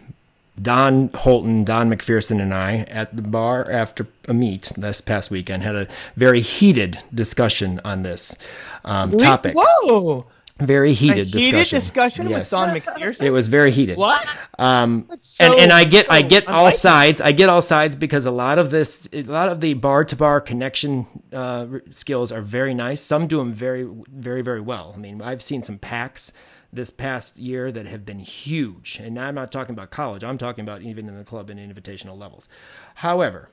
[0.62, 5.64] Don Holton, Don McPherson, and I at the bar after a meet this past weekend
[5.64, 8.38] had a very heated discussion on this
[8.86, 9.56] um, topic.
[9.58, 10.26] Whoa!
[10.60, 11.54] Very heated, a discussion.
[11.54, 12.50] Heated discussion yes.
[12.50, 13.24] with Don McPherson.
[13.24, 13.98] It was very heated.
[13.98, 14.26] What?
[14.58, 17.20] Um, so, and and I get so I get all sides.
[17.20, 20.16] I get all sides because a lot of this, a lot of the bar to
[20.16, 23.02] bar connection uh, skills are very nice.
[23.02, 24.94] Some do them very, very, very well.
[24.96, 26.32] I mean, I've seen some Paks
[26.76, 29.00] this past year that have been huge.
[29.02, 32.18] And I'm not talking about college, I'm talking about even in the club and invitational
[32.18, 32.48] levels.
[32.96, 33.50] However,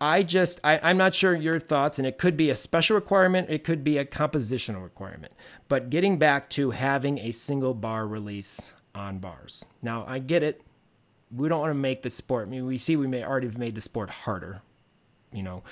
[0.00, 3.48] I just, I, I'm not sure your thoughts, and it could be a special requirement,
[3.48, 5.32] it could be a compositional requirement.
[5.68, 9.64] But getting back to having a single bar release on bars.
[9.82, 10.62] Now, I get it.
[11.34, 12.46] We don't want to make the sport.
[12.46, 14.62] I mean, we see we may already have made the sport harder,
[15.32, 15.62] you know,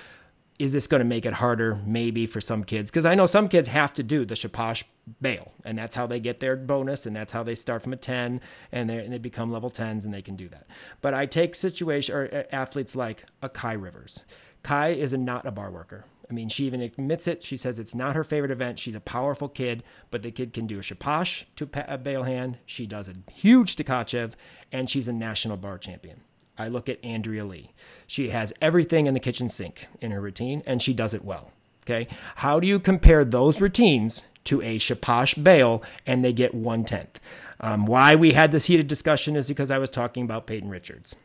[0.58, 3.48] is this going to make it harder maybe for some kids because i know some
[3.48, 4.84] kids have to do the shaposh
[5.20, 7.96] bail and that's how they get their bonus and that's how they start from a
[7.96, 8.40] 10
[8.72, 10.66] and, and they become level 10s and they can do that
[11.00, 14.22] but i take situation or uh, athletes like a kai rivers
[14.62, 17.42] kai is a, not a bar worker I mean, she even admits it.
[17.42, 18.78] She says it's not her favorite event.
[18.78, 22.58] She's a powerful kid, but the kid can do a shaposh to a bail hand.
[22.66, 24.32] She does a huge Tkachev,
[24.72, 26.22] and she's a national bar champion.
[26.56, 27.72] I look at Andrea Lee.
[28.06, 31.50] She has everything in the kitchen sink in her routine, and she does it well.
[31.84, 32.08] Okay.
[32.36, 37.20] How do you compare those routines to a Shaposh bail and they get one tenth?
[37.60, 41.16] Um, why we had this heated discussion is because I was talking about Peyton Richards.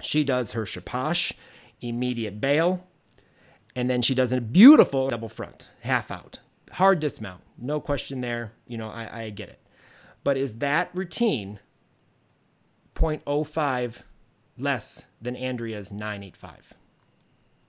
[0.00, 1.32] She does her Shaposh,
[1.80, 2.86] immediate bail,
[3.74, 6.38] and then she does a beautiful double front, half out.
[6.72, 8.52] Hard dismount, no question there.
[8.66, 9.60] You know, I, I get it.
[10.24, 11.58] But is that routine
[12.94, 14.02] 0.05
[14.58, 16.74] less than Andrea's 985.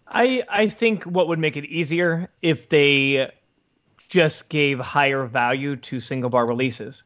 [0.07, 3.31] I I think what would make it easier if they
[4.09, 7.03] just gave higher value to single bar releases.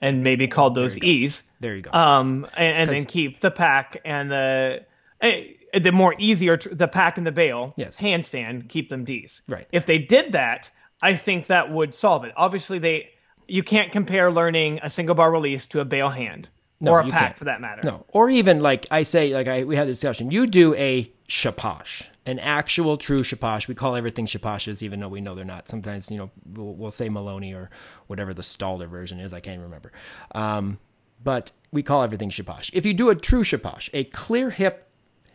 [0.00, 1.42] and maybe called those E's.
[1.60, 1.90] There you go.
[1.92, 4.84] Um, and, and then keep the Pak and the
[5.22, 5.44] eh,
[5.80, 8.00] the more easier tr- the Pak and the bail Yes.
[8.00, 9.42] handstand keep them D's.
[9.48, 9.66] Right.
[9.72, 10.70] If they did that,
[11.02, 12.32] I think that would solve it.
[12.36, 13.10] Obviously, they
[13.48, 16.48] you can't compare learning a single bar release to a bail hand
[16.80, 17.38] No, or a Pak can't.
[17.38, 17.82] for that matter.
[17.84, 20.30] No, or even like I say, like I we had this discussion.
[20.30, 23.66] You do a shaposh, an actual true shaposh.
[23.66, 25.68] We call everything shaposhes, even though we know they're not.
[25.68, 27.70] Sometimes you know we'll, we'll say Maloney or
[28.08, 29.32] whatever the Stalder version is.
[29.32, 29.92] I can't remember.
[30.34, 30.78] Um,
[31.22, 32.70] but we call everything shaposh.
[32.72, 34.86] If you do a true shaposh, a clear hip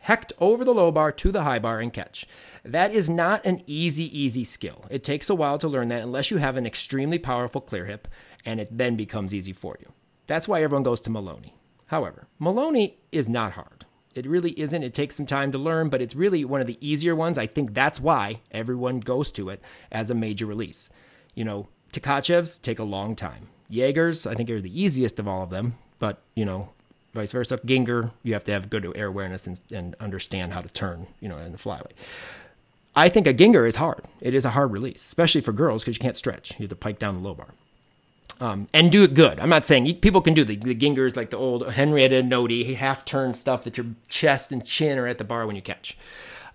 [0.02, 2.28] hecked over the low bar to the high bar and catch.
[2.64, 4.86] That is not an easy, easy skill.
[4.90, 8.08] It takes a while to learn that unless you have an extremely powerful clear hip,
[8.46, 9.92] and it then becomes easy for you.
[10.32, 11.56] That's why everyone goes to Maloney.
[11.88, 13.86] However, Maloney is not hard.
[14.16, 14.82] It really isn't.
[14.82, 17.38] It takes some time to learn, but it's really one of the easier ones.
[17.38, 20.90] I think that's why everyone goes to it as a major release.
[21.36, 23.50] You know, Tkachevs take a long time.
[23.68, 26.70] Jaegers, I think, are the easiest of all of them, but, you know,
[27.14, 27.58] vice versa.
[27.58, 31.28] Gienger, you have to have good air awareness and, and understand how to turn, you
[31.28, 31.92] know, in the flyway.
[32.96, 34.06] I think a Gienger is hard.
[34.22, 36.52] It is a hard release, especially for girls because you can't stretch.
[36.52, 37.50] You have to pike down the low bar.
[38.42, 39.40] Um, and do it good.
[39.40, 43.06] I'm not saying people can do the, the Giengers like the old Henrietta Onodi half
[43.06, 45.96] turn stuff that your chest and chin are at the bar when you catch.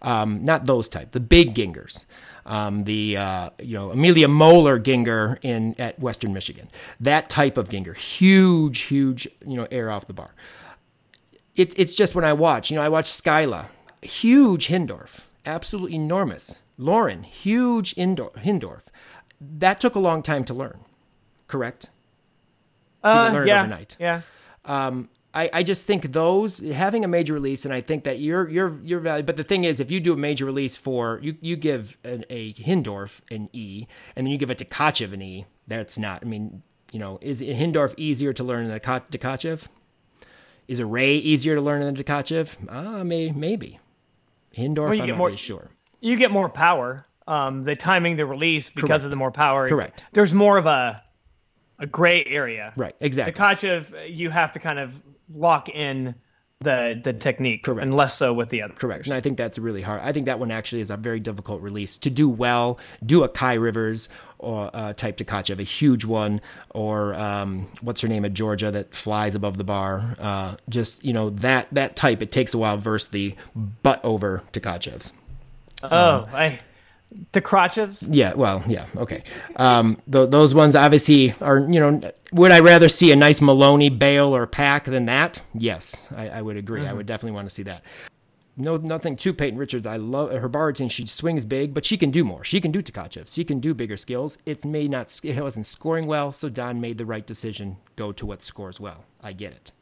[0.03, 1.13] Um, not those type.
[1.13, 2.05] The big Giengers.
[2.45, 6.69] Um, the uh, you know Amelia Moeller Gienger in at Western Michigan.
[7.01, 10.31] That type of Gienger, huge, huge you know air off the bar.
[11.57, 13.69] It, it's just when I watch, you know, I watch Skyla,
[14.03, 16.59] huge Hindorff, absolutely enormous.
[16.77, 18.83] Lauren, huge Indor- Hindorff.
[19.41, 20.81] That took a long time to learn,
[21.47, 21.91] correct?
[23.05, 23.97] uh, learn yeah, overnight.
[24.01, 24.23] yeah.
[24.65, 28.49] Um, I, I just think those having a major release, and I think that you're
[28.49, 29.23] you're you're value.
[29.23, 32.25] But the thing is, if you do a major release for you, you give an,
[32.31, 35.45] a Hindorff an E, and then you give it Tkachev an E.
[35.67, 36.23] That's not.
[36.23, 39.67] I mean, you know, is Hindorff easier to learn than Ka- Tkachev?
[40.69, 42.57] Is a Ray easier to learn than Tkachev?
[42.69, 43.79] Ah, may, maybe.
[44.57, 45.71] Hindorff, Well, I'm not more- really sure.
[46.01, 47.07] you get more power.
[47.29, 49.05] Um, the timing, the release because Correct.
[49.05, 49.69] of the more power.
[49.69, 50.03] Correct.
[50.13, 51.03] There's more of a
[51.79, 52.73] a gray area.
[52.77, 53.35] Right, exactly.
[53.35, 55.01] Tkachev, you have to kind of
[55.33, 56.15] lock in
[56.61, 57.83] the the technique, Correct.
[57.83, 58.73] and less so with the other.
[58.75, 59.07] Correct.
[59.07, 60.01] And I think that's really hard.
[60.03, 62.79] I think that one actually is a very difficult release to do well.
[63.05, 64.09] Do a Kai Rivers
[64.39, 68.95] or uh, type Tkachev, a huge one, or um, what's her name at Georgia that
[68.95, 70.17] flies above the bar.
[70.19, 72.23] Uh, just you know that that type.
[72.23, 75.13] It takes a while versus the butt over Tkachevs.
[75.83, 76.59] Oh, I
[77.33, 78.07] the Krachevs.
[78.11, 79.23] Yeah, well, yeah, okay.
[79.57, 83.89] Um, th- those ones obviously are, you know, would I rather see a nice Maloney,
[83.89, 85.43] Bale, or Pak than that?
[85.55, 86.87] Yes, I, I would agree.
[86.87, 87.83] I would definitely want to see that.
[88.59, 89.87] No, nothing to Peyton Richards.
[89.87, 90.89] I love her bar routine.
[90.89, 92.43] She swings big, but she can do more.
[92.43, 93.33] She can do Tkachev.
[93.33, 94.39] She can do bigger skills.
[94.47, 97.77] It may not, it wasn't scoring well, so Don made the right decision.
[97.97, 99.05] Go to what scores well.
[99.23, 99.73] I get it.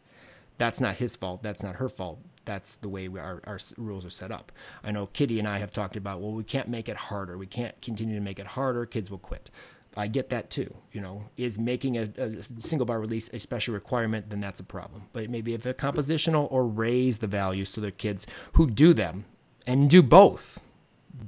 [0.58, 1.42] That's not his fault.
[1.42, 2.18] That's not her fault.
[2.44, 4.52] That's the way we, our, our rules are set up.
[4.82, 7.38] I know Kitty and I have talked about, well, we can't make it harder.
[7.38, 8.86] We can't continue to make it harder.
[8.86, 9.50] Kids will quit.
[9.96, 10.74] I get that too.
[10.92, 14.64] You know, is making a, a single bar release a special requirement, then that's a
[14.64, 15.04] problem.
[15.12, 19.24] But maybe if a compositional or raise the value so that kids who do them
[19.66, 20.60] and do both,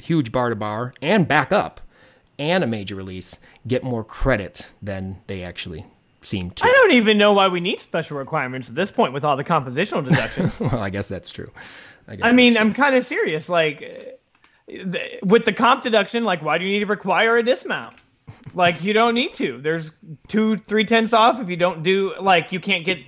[0.01, 1.81] huge bar to bar and back up,
[2.39, 5.87] and a major release, get more credit than they actually
[6.27, 6.65] seem to.
[6.65, 9.45] I don't even know why we need special requirements at this point with all the
[9.45, 10.59] compositional deductions.
[10.59, 11.51] well, I guess that's true.
[12.09, 13.49] I, guess I mean, that's I'm kind of serious.
[13.49, 14.19] Like,
[14.69, 17.95] th- with the comp deduction, like, why do you need to require a dismount?
[18.55, 19.59] Like, you don't need to.
[19.61, 19.93] There's
[20.29, 22.15] two, three tenths off if you don't do.
[22.21, 22.99] Like, you can't get.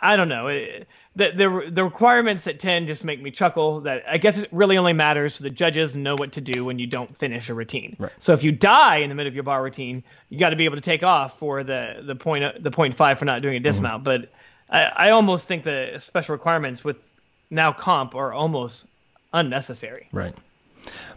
[0.00, 0.48] I don't know.
[0.48, 3.80] It, the, the the requirements at ten just make me chuckle.
[3.82, 6.78] That I guess it really only matters so the judges know what to do when
[6.78, 7.96] you don't finish a routine.
[7.98, 8.12] Right.
[8.18, 10.64] So if you die in the middle of your bar routine, you got to be
[10.64, 13.58] able to take off for the the point the point five for not doing a
[13.58, 13.64] mm-hmm.
[13.64, 14.04] dismount.
[14.04, 14.30] But
[14.68, 16.96] I, I almost think the special requirements with
[17.50, 18.86] now comp are almost
[19.32, 20.08] unnecessary.
[20.12, 20.34] Right.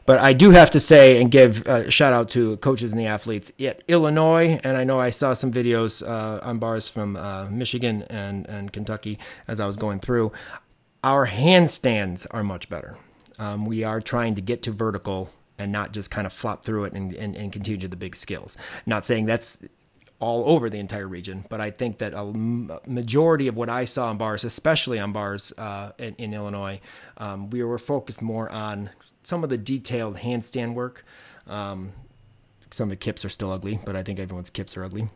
[0.06, 3.08] But I do have to say and give a shout out to coaches and the
[3.08, 4.58] athletes at Illinois.
[4.64, 8.72] And I know I saw some videos uh, on bars from uh, Michigan and, and
[8.72, 10.32] Kentucky as I was going through.
[11.04, 12.98] Our handstands are much better.
[13.38, 16.86] Um, we are trying to get to vertical and not just kind of flop through
[16.86, 18.56] it and, and, and continue to the big skills.
[18.86, 19.60] Not saying that's
[20.20, 24.10] all over the entire region, but I think that a majority of what I saw
[24.10, 26.80] on bars, especially on bars uh, in, in Illinois,
[27.18, 28.90] um, we were focused more on
[29.22, 31.06] some of the detailed handstand work.
[31.46, 31.92] Um,
[32.72, 35.10] some of the kips are still ugly, but I think everyone's kips are ugly.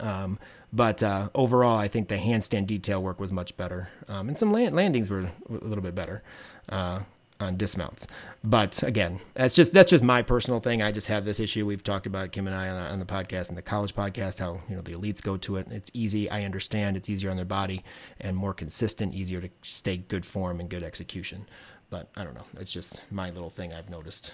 [0.00, 0.38] Um,
[0.72, 4.52] but uh, overall, I think the handstand detail work was much better, um, and some
[4.52, 6.22] land- landings were a little bit better.
[6.68, 7.00] Uh,
[7.40, 8.06] on dismounts.
[8.42, 10.82] But again, that's just that's just my personal thing.
[10.82, 11.66] I just have this issue.
[11.66, 13.94] We've talked about it, Kim and I on the, on the podcast and the college
[13.94, 14.38] podcast.
[14.38, 15.68] How you know the elites go to it.
[15.70, 16.30] It's easy.
[16.30, 16.96] I understand.
[16.96, 17.84] It's easier on their body
[18.20, 21.46] and more consistent, easier to stay good form and good execution.
[21.90, 22.46] But I don't know.
[22.58, 24.32] It's just my little thing I've noticed.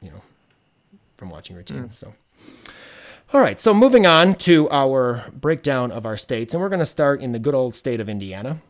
[0.00, 0.22] You know,
[1.16, 2.00] from watching routines.
[2.00, 2.06] Hmm.
[2.06, 2.14] So.
[3.32, 6.86] All right, so moving on to our breakdown of our states, and we're going to
[6.86, 8.60] start in the good old state of Indiana.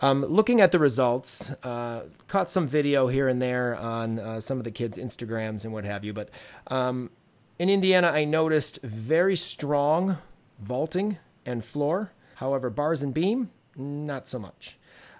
[0.00, 4.58] Um, looking at the results, uh, caught some video here and there on uh, some
[4.58, 6.30] of the kids' Instagrams and what have you, but
[6.68, 7.10] um,
[7.58, 10.18] in Indiana, I noticed very strong
[10.58, 12.12] vaulting and floor.
[12.36, 14.78] However, bars and beam, not so much.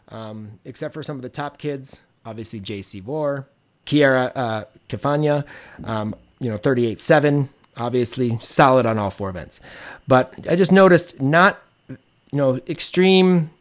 [0.09, 2.99] Um, except for some of the top kids, obviously J.C.
[3.01, 3.49] Vore,
[3.87, 5.45] Kiara uh,
[5.85, 9.61] um, you know, 38 7, obviously solid on all four events.
[10.09, 11.97] But I just noticed not, you
[12.33, 13.52] know, extreme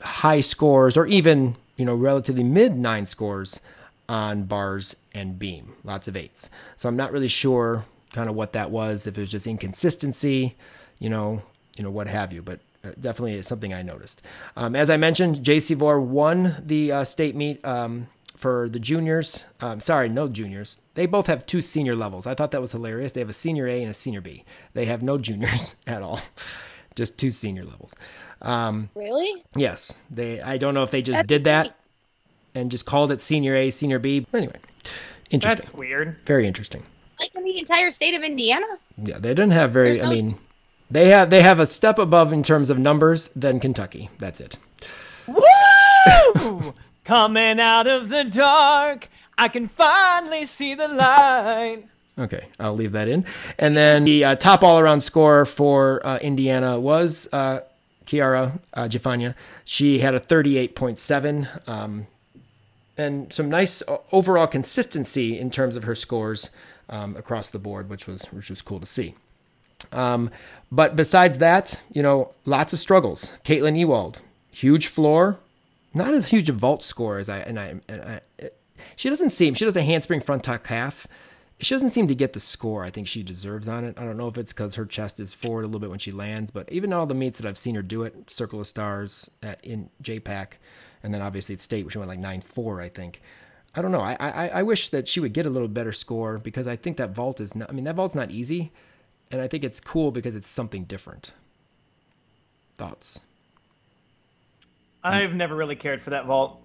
[0.00, 3.60] high scores or even, you know, relatively mid nine scores
[4.08, 6.50] on bars and beam, lots of eights.
[6.76, 10.56] So I'm not really sure kind of what that was, if it was just inconsistency,
[10.98, 11.42] you know,
[11.76, 14.22] you know, what have you, but uh, definitely something I noticed.
[14.56, 19.44] Um, as I mentioned, JC Vore won the uh, state meet um, for the juniors.
[19.60, 20.78] Um, sorry, no juniors.
[20.94, 22.26] They both have two senior levels.
[22.26, 23.12] I thought that was hilarious.
[23.12, 24.44] They have a senior A and a senior B.
[24.74, 26.20] They have no juniors at all,
[26.94, 27.94] just two senior levels.
[28.42, 29.42] Um, Really?
[29.56, 30.40] yes, they.
[30.40, 31.72] I don't know if they just That's did that neat.
[32.54, 34.26] and just called it senior A, senior B.
[34.32, 34.56] Anyway,
[35.30, 35.64] interesting.
[35.64, 36.16] That's weird.
[36.26, 36.84] Very interesting.
[37.20, 38.66] Like in the entire state of Indiana?
[38.96, 39.92] Yeah, they didn't have very.
[39.92, 40.36] There's I mean,
[40.90, 44.08] they have they have a step above in terms of numbers than Kentucky.
[44.18, 44.56] That's it.
[45.26, 46.74] Woo!
[47.04, 51.84] Coming out of the dark, I can finally see the light.
[52.18, 53.24] Okay, I'll leave that in.
[53.58, 57.60] And then the uh, top all around score for uh, Indiana was uh,
[58.08, 59.34] Kiara uh, Jafanya.
[59.64, 62.06] She had a 38.7 um,
[62.96, 66.50] and some nice overall consistency in terms of her scores
[66.88, 69.14] um, across the board, which was which was cool to see.
[69.92, 70.30] Um,
[70.72, 73.32] but besides that, you know, lots of struggles.
[73.44, 75.38] Caitlin Ewald, huge floor,
[75.94, 77.74] not as huge a vault score as I and I.
[77.88, 78.20] And I
[78.96, 79.54] she doesn't seem.
[79.54, 81.06] She does a handspring front tuck half.
[81.60, 83.98] She doesn't seem to get the score I think she deserves on it.
[83.98, 86.12] I don't know if it's because her chest is forward a little bit when she
[86.12, 89.28] lands, but even all the meets that I've seen her do it, Circle of Stars
[89.42, 90.52] at in JPAC,
[91.02, 93.20] and then obviously at State, which went like nine four, I think.
[93.74, 94.00] I don't know.
[94.00, 96.96] I, I I wish that she would get a little better score because I think
[96.96, 97.68] that vault is not.
[97.68, 98.72] I mean, that vault's not easy,
[99.30, 101.32] and I think it's cool because it's something different.
[102.76, 103.20] Thoughts?
[105.02, 106.62] I've never really cared for that vault.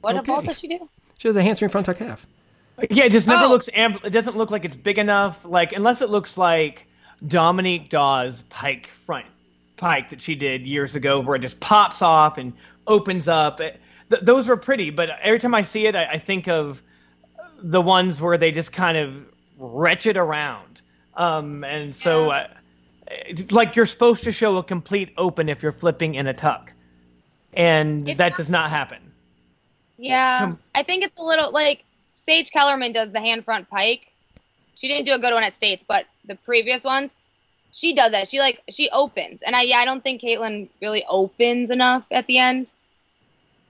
[0.00, 0.26] What Okay.
[0.26, 0.88] vault does she do?
[1.18, 2.26] She has a handspring front tuck half.
[2.90, 3.48] Yeah, it just never Oh.
[3.48, 5.44] looks ampl- it doesn't look like it's big enough.
[5.44, 6.86] Like unless it looks like
[7.26, 9.26] Dominique Dawes pike front
[9.76, 12.52] pike that she did years ago, where it just pops off and
[12.86, 13.60] opens up.
[13.60, 16.82] It, th- those were pretty, but every time I see it, I, I think of
[17.58, 19.14] the ones where they just kind of
[19.58, 20.82] wretched around.
[21.14, 22.48] Um, and so, uh,
[23.06, 26.72] it's like you're supposed to show a complete open if you're flipping in a tuck,
[27.52, 28.98] and It's that not- does not happen.
[29.96, 31.84] Yeah, I think it's a little like
[32.24, 34.12] Sage Kellerman does the hand front pike.
[34.74, 37.14] She didn't do a good one at States, but the previous ones,
[37.70, 38.28] she does that.
[38.28, 42.26] She like she opens, and I yeah, I don't think Caitlin really opens enough at
[42.26, 42.72] the end.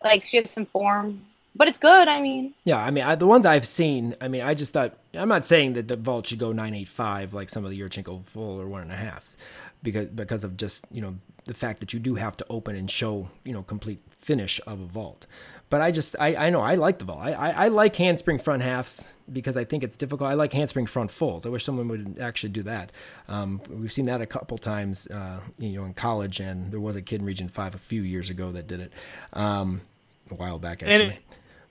[0.03, 1.23] Like she has some form,
[1.57, 2.09] but it's good.
[2.09, 4.97] I mean, Yeah, I mean, I, the ones I've seen, I mean, I just thought,
[5.15, 8.61] I'm not saying that the vault should go 985 like some of the Yurchenko full
[8.61, 9.37] or one and a halfs,
[9.83, 12.91] because, because of just, you know, the fact that you do have to open and
[12.91, 15.27] show, you know, complete finish of a vault.
[15.71, 17.19] But I just, I, I know I like the ball.
[17.19, 20.31] I, I, I like handspring front halves because I think it's difficult.
[20.31, 21.47] I like handspring front folds.
[21.47, 22.93] I wish someone would actually do that.
[23.29, 26.95] Um, we've seen that a couple times, uh, you know, in college, and there was
[26.97, 28.93] a kid in Region 5 a few years ago that did it.
[29.33, 29.81] Um,
[30.31, 31.15] a while back, actually.
[31.17, 31.19] it-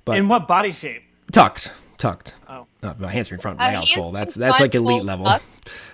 [0.05, 1.03] But- in what body shape?
[1.31, 1.71] Tucked,
[2.03, 2.35] tucked.
[2.49, 2.67] Oh.
[2.83, 4.11] Uh, handspring front A layout full.
[4.11, 5.25] That's that's like elite level.
[5.25, 5.41] tuck?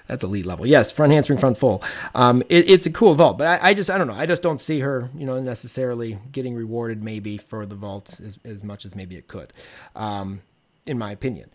[0.08, 0.66] That's elite level.
[0.66, 1.84] Yes, front handspring front full.
[2.16, 4.16] Um, it, it's a cool vault, but I, I just I don't know.
[4.16, 8.40] I just don't see her, you know, necessarily getting rewarded maybe for the vault as,
[8.44, 9.54] as much as maybe it could,
[9.96, 10.42] um,
[10.88, 11.52] in my opinion.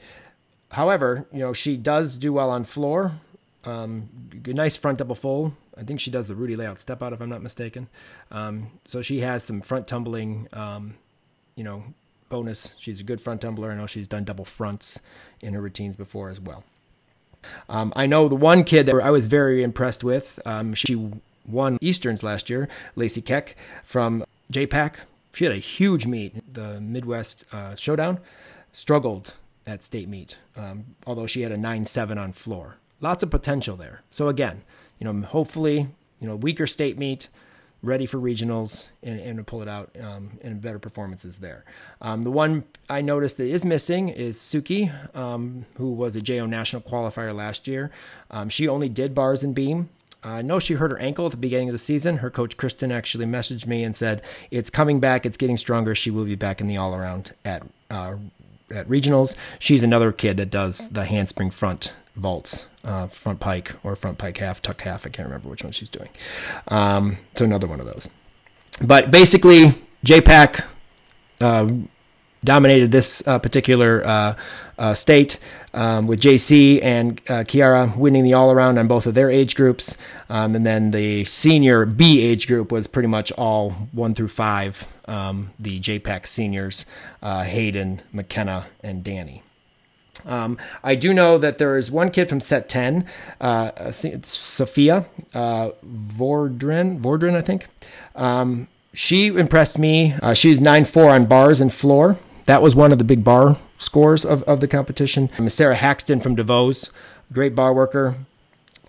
[0.71, 3.21] However, you know, she does do well on floor.
[3.65, 4.09] Um,
[4.47, 5.57] nice front double full.
[5.77, 7.89] I think she does the Rudy layout step out if I'm not mistaken.
[8.31, 10.47] Um, so she has some front tumbling.
[10.53, 10.95] Um,
[11.57, 11.83] you know,
[12.29, 12.73] bonus.
[12.77, 13.71] She's a good front tumbler.
[13.71, 15.01] I know she's done double fronts
[15.41, 16.65] in her routines before as well.
[17.69, 20.41] Um, I know the one kid that I was very impressed with.
[20.47, 21.13] Um, she
[21.47, 24.95] won Easterns last year, Lacey Keck from JPAC.
[25.33, 28.19] She had a huge meet, the Midwest uh, Showdown.
[28.73, 29.35] Struggled
[29.67, 32.77] at state meet, um, although she had a 9-7 on floor.
[33.01, 34.03] Lots of potential there.
[34.11, 34.63] So again,
[34.99, 35.89] you know, hopefully,
[36.21, 37.29] you know, weaker state meet,
[37.85, 41.65] ready for regionals and, and to pull it out um, in better performances there.
[42.01, 46.47] Um, the one I noticed that is missing is Suki, um, who was a JO
[46.47, 47.91] national qualifier last year.
[48.31, 49.91] Um, she only did bars and beam.
[50.25, 52.19] I know she hurt her ankle at the beginning of the season.
[52.19, 55.27] Her coach Kristen actually messaged me and said it's coming back.
[55.27, 55.95] It's getting stronger.
[55.95, 58.17] She will be back in the all around at uh,
[58.71, 59.37] at regionals.
[59.59, 64.39] She's another kid that does the handspring front vaults, uh, front pike or front pike
[64.39, 65.07] half, tuck half.
[65.07, 66.11] I can't remember which one she's doing.
[66.69, 68.09] Um, so another one of those.
[68.81, 70.65] But basically, JPAC
[71.41, 71.71] uh,
[72.43, 74.37] dominated this uh, particular uh,
[74.79, 75.39] uh, state
[75.73, 79.55] um, with JC and uh, Kiara winning the all around on both of their age
[79.55, 79.97] groups.
[80.29, 84.87] Um, and then the senior B age group was pretty much all one through five.
[85.07, 86.87] Um, the JPAC seniors,
[87.23, 89.43] Hayden, McKenna, and Danny.
[90.27, 93.07] Um, I do know that there is one kid from set 10,
[93.41, 95.05] uh, Sophia
[95.35, 97.67] uh, Vordren, Vordrin, I think.
[98.15, 100.15] Um, she impressed me.
[100.23, 102.17] Uh, she's 9 4 on bars and floor.
[102.47, 105.31] That was one of the big bar scores of, of the competition.
[105.49, 106.91] Sarah Haxton from DeVeau's,
[107.33, 108.17] great bar worker.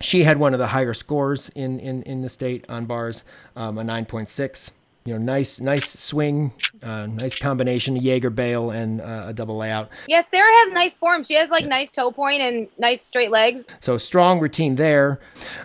[0.01, 3.23] She had one of the higher scores in, in, in the state on bars,
[3.55, 4.71] um, a 9.6
[5.05, 6.51] you know, nice, nice swing,
[6.81, 9.89] uh, nice combination, Jaeger bail and uh, a double layout.
[10.07, 11.23] Yeah, Sarah has nice form.
[11.23, 11.69] She has like yeah.
[11.69, 13.67] nice toe point and nice straight legs.
[13.81, 15.19] So strong routine there,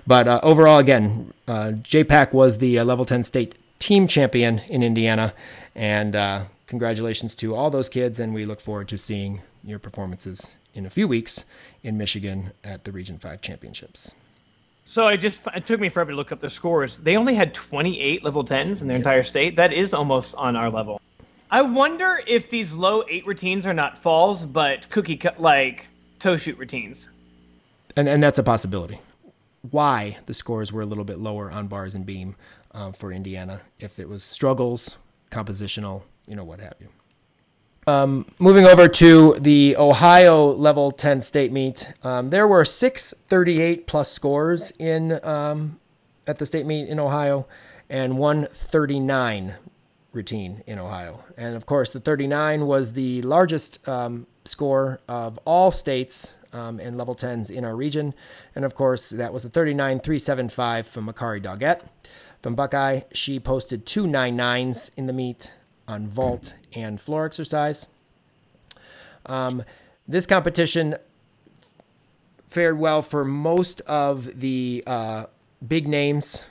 [0.06, 4.82] but uh, overall, again, uh, JPAC was the uh, level ten state team champion in
[4.82, 5.32] Indiana,
[5.74, 8.20] and uh, congratulations to all those kids.
[8.20, 11.46] And we look forward to seeing your performances in a few weeks
[11.82, 14.12] in Michigan at the Region Five Championships.
[14.84, 16.98] So I just it took me forever to look up the scores.
[16.98, 19.56] They only had 28 level 10s in their entire state.
[19.56, 21.00] That is almost on our level.
[21.50, 25.86] I wonder if these low eight routines are not falls, but cookie cut like
[26.18, 27.08] toe shoot routines.
[27.96, 29.00] And and that's a possibility.
[29.62, 32.36] Why the scores were a little bit lower on bars and beam
[32.72, 33.60] um, for Indiana?
[33.78, 34.96] If it was struggles,
[35.30, 36.88] compositional, you know what have you.
[37.90, 43.88] Um, moving over to the Ohio level 10 state meet, um, there were six 38
[43.88, 45.80] plus scores in um,
[46.24, 47.48] at the state meet in Ohio
[47.88, 49.54] and one 39
[50.12, 51.24] routine in Ohio.
[51.36, 56.96] And of course, the 39 was the largest um, score of all states um, and
[56.96, 58.14] level 10s in our region.
[58.54, 61.80] And of course, that was the 39 375 from Makari Doggett.
[62.40, 65.54] From Buckeye, she posted two 99s in the meet
[65.90, 67.88] on vault and floor exercise.
[69.26, 69.64] Um,
[70.08, 70.96] this competition
[72.48, 75.26] fared well for most of the uh,
[75.66, 76.44] big names.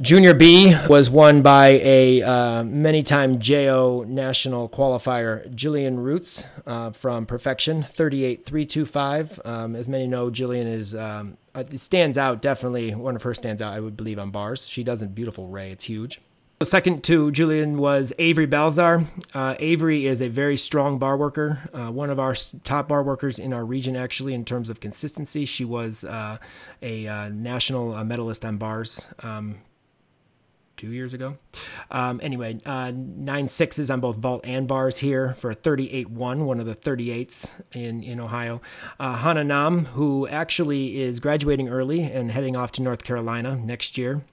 [0.00, 6.92] Junior B was won by a uh, many time JO national qualifier, Jillian Roots uh,
[6.92, 9.44] from Perfection, 38.325.
[9.44, 12.94] Um, as many know, Jillian is, um, it stands out definitely.
[12.94, 14.68] One of her stands out, I would believe, on bars.
[14.68, 16.20] She does a beautiful ray, it's huge.
[16.64, 19.04] Second to Jillian was Avery Balzar.
[19.32, 22.34] Uh, Avery is a very strong bar worker, uh, one of our
[22.64, 25.44] top bar workers in our region, actually, in terms of consistency.
[25.44, 26.38] She was uh,
[26.82, 29.60] a uh, national uh, medalist on bars um,
[30.76, 31.38] two years ago.
[31.92, 36.44] Um, anyway, uh, nine sixes on both vault and bars here for a 38 1,
[36.44, 38.60] one of the 38s in, in Ohio.
[38.98, 43.96] Uh, Hana Nam, who actually is graduating early and heading off to North Carolina next
[43.96, 44.24] year.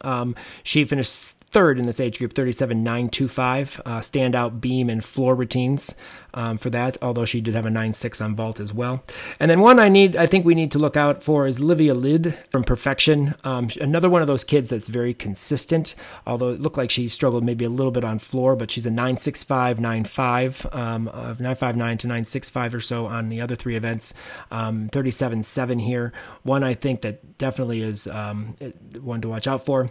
[0.00, 5.94] Um, she finished third in this age group, 37.925, uh, standout beam and floor routines
[6.34, 9.04] um, for that, although she did have a 9.6 on vault as well.
[9.38, 11.94] And then one I need, I think we need to look out for is Livia
[11.94, 13.34] Lid from Perfection.
[13.44, 15.94] Um, another one of those kids that's very consistent,
[16.26, 18.90] although it looked like she struggled maybe a little bit on floor, but she's a
[18.90, 24.14] 9.65, 9.5, um, of 9.59 to 9.65 or so on the other three events.
[24.50, 26.12] Um, 37.7 here.
[26.42, 28.56] One I think that definitely is um,
[29.00, 29.90] one to watch out for.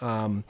[0.00, 0.44] Um,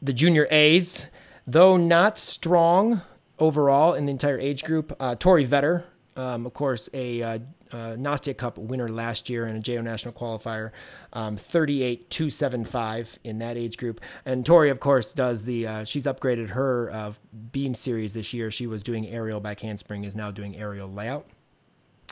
[0.00, 1.06] the junior A's,
[1.46, 3.02] though not strong
[3.38, 5.84] overall in the entire age group, uh, Tori Vetter,
[6.16, 7.38] um, of course, a uh,
[7.72, 10.72] uh, Nastia Cup winner last year and a JO National qualifier,
[11.12, 14.00] um, 38 275 in that age group.
[14.24, 17.12] And Tori, of course, does the, uh, she's upgraded her uh,
[17.52, 18.50] beam series this year.
[18.50, 21.26] She was doing aerial back handspring, is now doing aerial layout.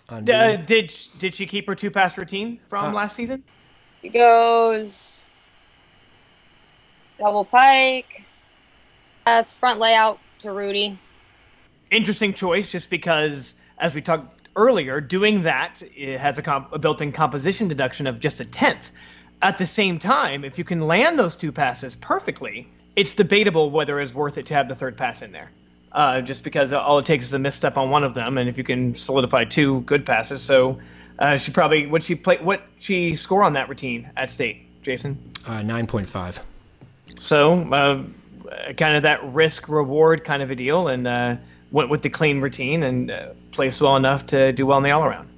[0.08, 3.42] Uh, did did she keep her two pass routine from uh, last season?
[4.02, 5.24] She goes
[7.18, 8.22] double pike,
[9.26, 10.98] as front layout to Rudy.
[11.90, 15.82] Interesting choice, just because as we talked earlier, doing that
[16.18, 18.90] has a, comp- a built-in composition deduction of just a tenth.
[19.42, 24.00] At the same time, if you can land those two passes perfectly, it's debatable whether
[24.00, 25.50] it's worth it to have the third pass in there.
[25.92, 28.58] Uh, just because all it takes is a misstep on one of them, and if
[28.58, 30.78] you can solidify two good passes, so
[31.18, 35.18] uh, she probably what she play what she score on that routine at state, Jason?
[35.46, 36.40] Uh, nine point five.
[37.18, 38.02] So, uh,
[38.74, 41.36] kind of that risk reward kind of a deal, and uh,
[41.70, 44.90] went with the clean routine and uh, placed well enough to do well in the
[44.90, 45.28] all around.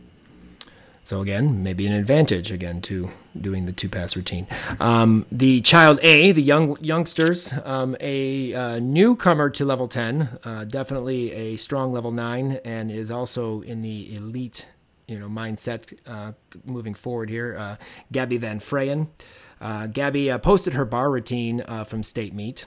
[1.04, 3.10] So again, maybe an advantage again to
[3.40, 4.46] doing the two pass routine.
[4.78, 10.64] Um, the child A, the young youngsters, um, a uh, newcomer to level ten, uh,
[10.64, 14.68] definitely a strong level nine, and is also in the elite,
[15.06, 16.32] you know, mindset uh,
[16.66, 17.56] moving forward here.
[17.58, 17.76] Uh,
[18.12, 19.06] Gabby Van Frayen.
[19.60, 22.66] Uh, Gabby uh, posted her bar routine from state meet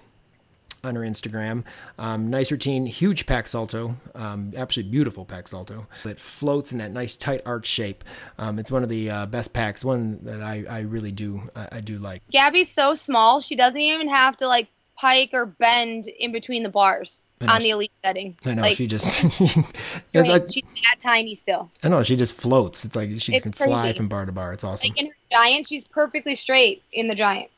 [0.84, 1.64] on her Instagram.
[1.98, 5.88] Um, nice routine, huge pack salto, um, absolutely beautiful pack salto.
[6.04, 8.04] that floats in that nice tight arch shape.
[8.38, 11.68] Um, it's one of the uh, best packs, one that I, I really do I,
[11.74, 12.22] I do like.
[12.32, 16.70] Gabby's so small, she doesn't even have to like pike or bend in between the
[16.70, 18.38] bars on the elite setting.
[18.46, 19.24] I know like, she just
[20.14, 21.70] like, she's that tiny still.
[21.84, 22.86] I know she just floats.
[22.86, 24.54] It's like she It's can fly from bar to bar.
[24.54, 24.90] It's awesome.
[24.90, 27.50] Like in her giant, she's perfectly straight in the giant.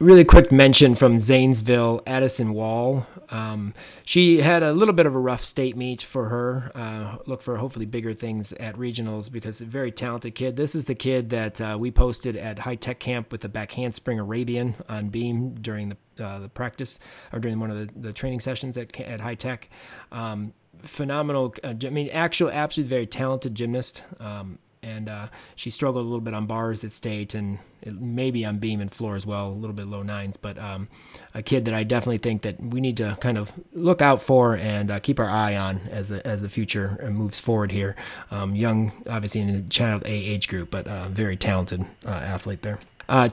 [0.00, 3.06] Really quick mention from Zanesville, Addison Wall.
[3.28, 3.74] Um,
[4.04, 6.72] she had a little bit of a rough state meet for her.
[6.74, 10.56] Uh, look for hopefully bigger things at regionals because a very talented kid.
[10.56, 13.72] This is the kid that uh, we posted at high tech camp with the back
[13.72, 16.98] handspring Arabian on beam during the uh, the practice
[17.32, 19.68] or during one of the, the training sessions at at high tech.
[20.10, 21.54] Um, phenomenal.
[21.62, 24.02] Uh, I mean, actual, absolutely very talented gymnast.
[24.18, 28.44] Um, and uh, she struggled a little bit on bars at state and it, maybe
[28.44, 30.36] on beam and floor as well, a little bit low nines.
[30.36, 30.88] But um,
[31.34, 34.56] a kid that I definitely think that we need to kind of look out for
[34.56, 37.96] and uh, keep our eye on as the as the future uh, moves forward here.
[38.30, 42.62] Um, young, obviously in the child A age group, but uh, very talented uh, athlete
[42.62, 42.78] there.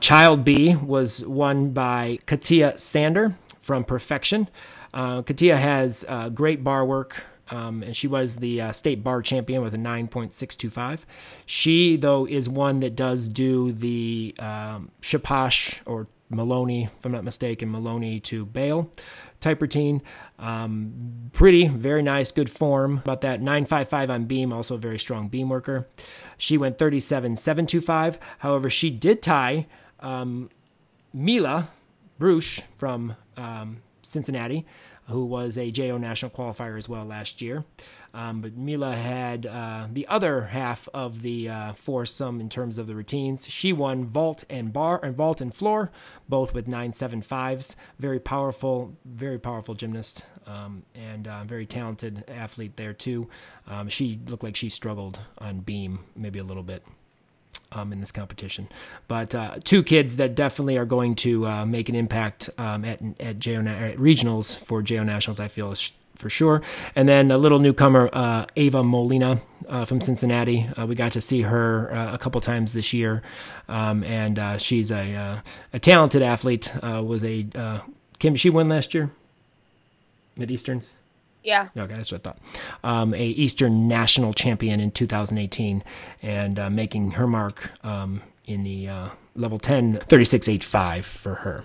[0.00, 4.48] Child B was won by Katia Sander from Perfection.
[4.94, 7.24] Uh, Katia has uh, great bar work.
[7.50, 11.00] Um, and she was the uh, state bar champion with a 9.625.
[11.46, 14.90] She, though, is one that does do the um,
[15.86, 18.90] or Maloney, if I'm not mistaken, Maloney to Bale
[19.40, 20.02] type routine.
[20.38, 22.98] Um, pretty, very nice, good form.
[22.98, 25.88] About that 955 on beam, also a very strong beam worker.
[26.36, 28.18] She went 37.725.
[28.38, 29.66] However, she did tie
[30.00, 30.50] um,
[31.12, 31.70] Mila
[32.18, 34.66] Bruch from um, Cincinnati,
[35.08, 37.64] who was a JO national qualifier as well last year.
[38.14, 42.86] Um, but Mila had uh, the other half of the uh, foursome in terms of
[42.86, 43.48] the routines.
[43.48, 45.90] She won vault and bar and vault and floor,
[46.28, 47.76] both with nine seven fives.
[47.98, 53.28] Very powerful, very powerful gymnast, um, and uh, very talented athlete there too.
[53.66, 56.84] Um, she looked like she struggled on beam maybe a little bit
[57.72, 58.68] um, in this competition.
[59.06, 63.00] But uh, two kids that definitely are going to uh, make an impact um, at
[63.20, 65.40] at, JO, at regionals for JO Nationals.
[65.40, 65.74] I feel
[66.18, 66.62] for sure.
[66.94, 70.68] And then a little newcomer, uh, Ava Molina uh, from Cincinnati.
[70.76, 73.22] Uh, we got to see her uh, a couple times this year,
[73.68, 75.40] um, and uh, she's a uh,
[75.72, 76.72] a talented athlete.
[76.82, 77.46] Was a
[78.18, 78.34] Kim?
[78.34, 79.10] She win last year?
[80.36, 80.94] Mid Easterns.
[81.42, 81.68] Yeah.
[81.76, 82.38] Okay, that's what I thought.
[82.84, 85.82] Um, a Eastern national champion in 2018,
[86.22, 91.64] and uh, making her mark um, in the uh, level 10 36.85 for her.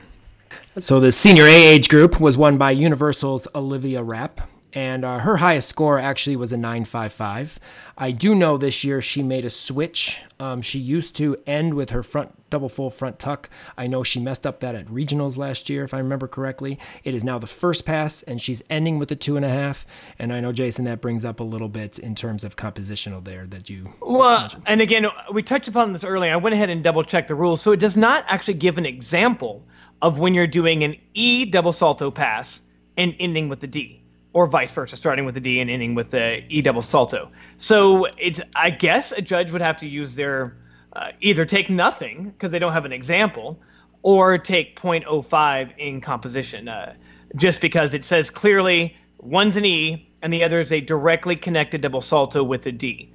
[0.80, 4.42] So the senior A age group was won by Universal's Olivia Rapp,
[4.74, 7.60] and uh, her highest score actually was a 955.
[7.98, 10.22] I do know this year she made a switch.
[10.40, 13.50] Um, she used to end with her front double full front tuck.
[13.78, 16.78] I know she messed up that at regionals last year, if I remember correctly.
[17.04, 19.88] It is now the first pass, and she's ending with a two and a half.
[20.20, 23.48] And I know Jason, that brings up a little bit in terms of compositional there
[23.48, 23.94] that you.
[24.02, 26.32] Well, and again, we touched upon this earlier.
[26.32, 28.86] I went ahead and double checked the rules, so it does not actually give an
[28.86, 29.66] example
[30.04, 32.62] of when you're doing an E double salto pass
[32.98, 34.03] and ending with the D,
[34.34, 37.32] or vice versa, starting with the D and ending with the E double salto.
[37.58, 40.58] So it's, I guess, a judge would have to use their
[40.94, 43.60] uh, either take nothing because they don't have an example,
[44.02, 46.94] or take 0.05 in composition, uh,
[47.36, 51.82] just because it says clearly one's an E and the other is a directly connected
[51.82, 53.12] double salto with a D.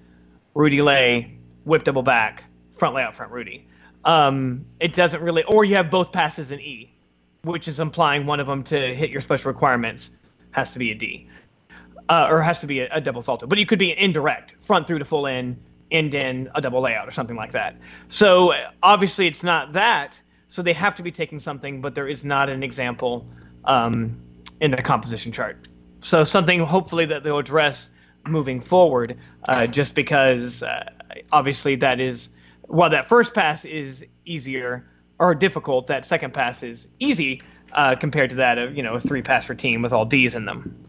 [0.55, 3.67] Rudy lay, whip double back, front layout front Rudy.
[4.05, 6.93] Um, it doesn't really, or you have both passes in E,
[7.43, 10.11] which is implying one of them to hit your special requirements
[10.59, 11.29] has to be a D,
[12.09, 13.47] uh, or has to be a, a double salto.
[13.47, 15.57] But you could be an indirect, front through to full in,
[15.91, 17.77] end in a double layout or something like that.
[18.09, 20.21] So obviously it's not that.
[20.49, 23.27] So they have to be taking something, but there is not an example
[23.65, 24.21] um,
[24.61, 25.69] in the composition chart.
[26.01, 27.91] So something hopefully that they'll address
[28.27, 29.17] moving forward,
[29.49, 30.91] uh, just because uh,
[31.33, 32.31] obviously that is
[32.63, 34.87] while that first pass is easier
[35.19, 37.43] or difficult, that second pass is easy
[37.73, 40.45] uh, compared to that of you know a three pass routine with all D's in
[40.45, 40.85] them.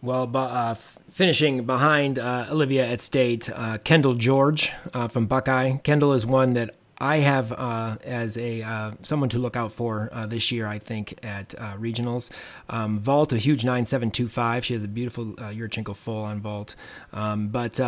[0.00, 5.78] Well, uh, finishing behind uh, Olivia at state, uh, Kendall George uh, from Buckeye.
[5.78, 10.08] Kendall is one that I have uh, as a uh, someone to look out for
[10.12, 10.66] uh, this year.
[10.66, 12.30] I think at uh, regionals,
[12.68, 14.64] um, vault a huge nine seven two five.
[14.64, 16.74] She has a beautiful uh, Yurchenko full on vault,
[17.12, 17.80] um, but.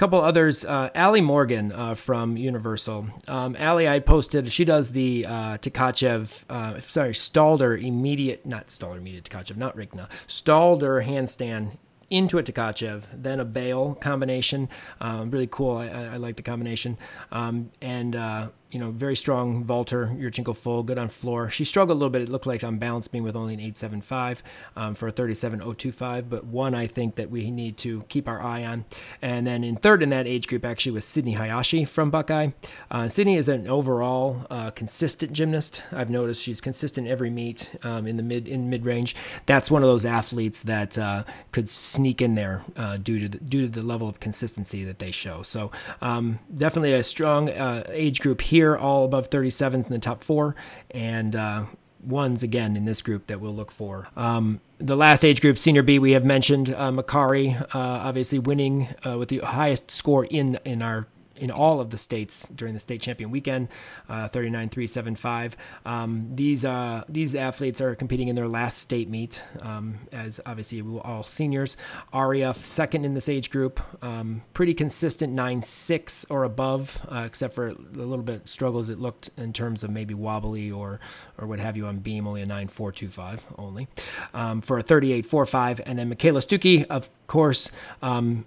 [0.00, 0.64] Couple others.
[0.64, 3.08] Uh, Allie Morgan uh, from Universal.
[3.28, 4.50] Um, Allie, I posted.
[4.50, 6.44] She does the uh, Tkachev.
[6.48, 10.08] Uh, sorry, Stalder immediate, not Stalder immediate Tkachev, not Ricna.
[10.26, 11.76] Stalder handstand
[12.08, 14.70] into a Tkachev, then a bail combination.
[15.02, 15.76] Um, really cool.
[15.76, 16.96] I, I, I, like the combination.
[17.30, 21.50] Um, and uh, you know, very strong vaulter, Yurchenko full, good on floor.
[21.50, 22.22] She struggled a little bit.
[22.22, 24.38] It looked like on balance beam with only an 8.75
[24.76, 28.64] um, for a 37.025, but one I think that we need to keep our eye
[28.64, 28.84] on.
[29.20, 32.50] And then in third in that age group actually was Sydney Hayashi from Buckeye.
[32.90, 35.82] Uh, Sydney is an overall uh, consistent gymnast.
[35.92, 39.16] I've noticed she's consistent every meet um, in the mid in mid range.
[39.46, 43.38] That's one of those athletes that uh, could sneak in there uh, due to the,
[43.38, 45.42] due to the level of consistency that they show.
[45.42, 49.98] So um, definitely a strong uh, age group here here, all above 37th in the
[49.98, 50.54] top four,
[50.90, 51.64] and uh,
[52.04, 54.08] ones again in this group that we'll look for.
[54.16, 58.88] Um, the last age group, senior B, we have mentioned uh, Makari, uh, obviously winning
[59.02, 61.06] uh, with the highest score in in our
[61.40, 63.68] in all of the states during the state champion weekend,
[64.08, 65.54] uh, 39.375.
[65.84, 70.82] Um, these uh, these athletes are competing in their last state meet, um, as obviously
[71.02, 71.76] all seniors.
[72.12, 77.68] Aria second in this age group, um, pretty consistent 9.6 or above, uh, except for
[77.68, 81.00] a little bit struggles it looked in terms of maybe wobbly or
[81.38, 83.88] or what have you on beam, only a 9.425 only
[84.34, 87.70] um, for a 38.45, and then Michaela Stuckey, of course.
[88.02, 88.46] Um,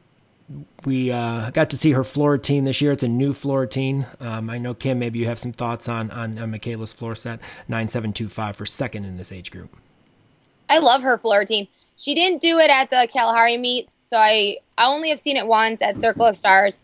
[0.85, 2.91] we uh, got to see her floor this year.
[2.91, 3.67] It's a new floor.
[4.19, 7.39] Um, I know Kim, maybe you have some thoughts on on, on Michaela's floor set
[7.67, 9.75] nine seven two five for second in this age group.
[10.69, 11.45] I love her floor.
[11.95, 15.47] She didn't do it at the Kalahari meet, so I I only have seen it
[15.47, 16.79] once at Circle of Stars,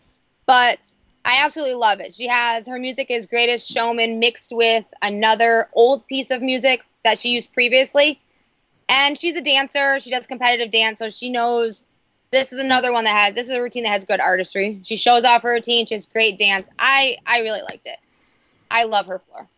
[0.46, 0.78] but
[1.24, 2.14] I absolutely love it.
[2.14, 7.18] She has her music is Greatest Showman mixed with another old piece of music that
[7.18, 8.20] she used previously.
[8.88, 10.00] And she's a dancer.
[10.00, 11.84] She does competitive dance, so she knows
[12.32, 14.80] this is another one that has this is a routine that has good artistry.
[14.82, 15.86] She shows off her routine.
[15.86, 16.68] She has great dance.
[16.78, 17.98] I I really liked it.
[18.70, 19.48] I love her floor.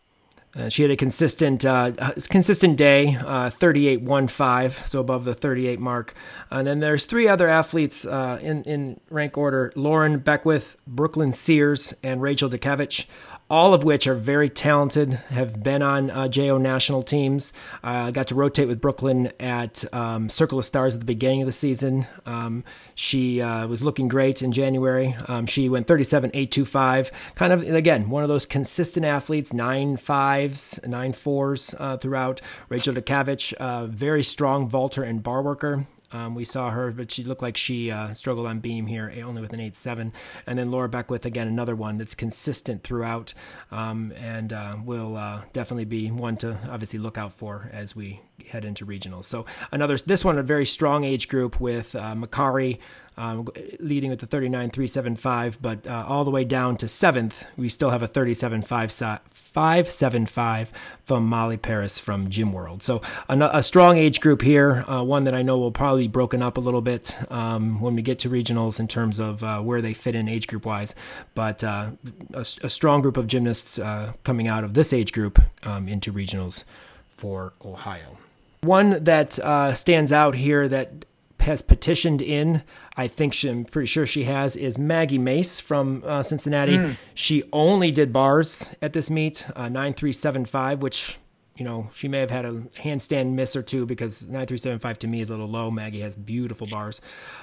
[0.54, 1.92] Uh, she had a consistent, uh,
[2.28, 6.12] consistent day, uh, 38.15, so above the 38 mark.
[6.50, 11.94] And then there's three other athletes uh, in in rank order: Lauren Beckwith, Brooklyn Sears,
[12.02, 13.06] and Rachel Dukavich
[13.53, 17.53] all of which are very talented, have been on uh, JO national teams.
[17.82, 21.42] I uh, got to rotate with Brooklyn at um, Circle of Stars at the beginning
[21.42, 22.07] of the season.
[22.24, 25.14] Um, she uh, was looking great in January.
[25.28, 31.12] Um, she went 37.825, kind of, again, one of those consistent athletes, nine fives, nine
[31.12, 32.40] fours uh, throughout.
[32.70, 35.86] Rachel Dukavich, uh, very strong vaulter and bar worker.
[36.12, 39.40] Um, we saw her, but she looked like she uh, struggled on beam here, only
[39.40, 40.12] with an eight seven.
[40.46, 43.34] And then Laura Beckwith, again, another one that's consistent throughout
[43.70, 48.20] um, and uh, will uh, definitely be one to obviously look out for as we
[48.48, 49.24] head into regionals.
[49.24, 52.78] So another, this one, a very strong age group with uh, Makari,
[53.16, 53.46] um,
[53.78, 58.02] leading with the 39.375, but uh, all the way down to seventh, we still have
[58.02, 58.08] a
[59.55, 60.68] 37.575
[61.05, 62.82] from Molly Paris from Gym World.
[62.82, 66.09] So a, a strong age group here, uh, one that I know will probably be
[66.09, 69.61] broken up a little bit um, when we get to regionals in terms of uh,
[69.61, 70.94] where they fit in age group wise,
[71.34, 71.90] but uh,
[72.32, 76.12] a, a, strong group of gymnasts uh, coming out of this age group um, into
[76.12, 76.64] regionals
[77.09, 78.16] for Ohio.
[78.62, 81.05] One that uh, stands out here that
[81.43, 82.62] has petitioned in.
[82.97, 86.76] I think she, I'm pretty sure she has is Maggie Mace from uh, Cincinnati.
[86.78, 86.97] Mm.
[87.14, 91.18] She only did bars at this meet, uh, nine three seven five, which
[91.57, 94.78] you know she may have had a handstand miss or two because nine three seven
[94.78, 95.70] five to me is a little low.
[95.70, 97.01] Maggie has beautiful bars,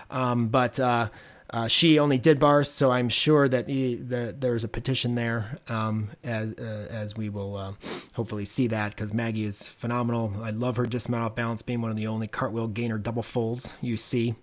[0.09, 0.79] um, but.
[0.79, 1.09] Uh,
[1.51, 5.59] uh, she only did bars, so I'm sure that, he, that there's a petition there
[5.67, 7.73] um, as uh, as we will uh,
[8.13, 10.33] hopefully see that because Maggie is phenomenal.
[10.43, 13.73] I love her dismount off balance being one of the only cartwheel gainer double folds
[13.81, 14.35] you see.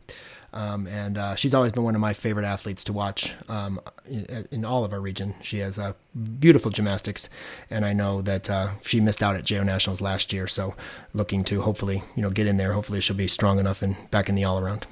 [0.52, 3.78] Um, and uh, she's always been one of my favorite athletes to watch um,
[4.08, 5.34] in, in, all of our region.
[5.42, 5.92] She has uh,
[6.40, 7.28] beautiful gymnastics,
[7.68, 10.46] and I know that uh, she missed out at JO Nationals last year.
[10.46, 10.74] So,
[11.12, 12.72] looking to hopefully you know get in there.
[12.72, 14.86] Hopefully, she'll be strong enough and back in the all around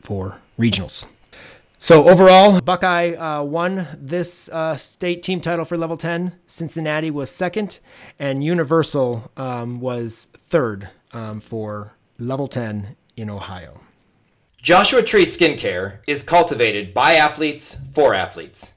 [0.00, 1.06] for regionals.
[1.80, 6.32] So overall, Buckeye uh, won this uh, state team title for level 10.
[6.44, 7.78] Cincinnati was second,
[8.18, 13.80] and Universal um, was third um, for level 10 in Ohio.
[14.60, 18.74] Joshua Tree Skincare is cultivated by athletes for athletes.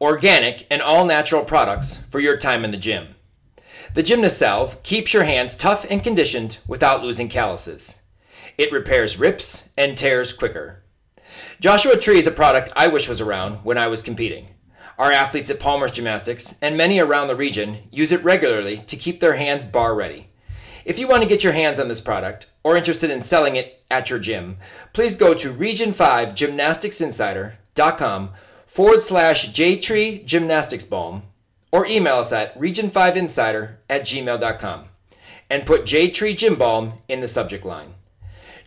[0.00, 3.14] Organic and all natural products for your time in the gym.
[3.94, 8.02] The Gymnast Salve keeps your hands tough and conditioned without losing calluses.
[8.58, 10.81] It repairs rips and tears quicker.
[11.60, 14.48] Joshua Tree is a product I wish was around when I was competing.
[14.98, 19.20] Our athletes at Palmer's Gymnastics and many around the region use it regularly to keep
[19.20, 20.28] their hands bar ready.
[20.84, 23.82] If you want to get your hands on this product or interested in selling it
[23.90, 24.58] at your gym,
[24.92, 28.30] please go to region5gymnasticsinsider.com
[28.66, 31.22] forward slash jtree gymnastics balm
[31.70, 34.86] or email us at region5insider at gmail.com
[35.50, 37.94] and put J-Tree Gym Balm in the subject line.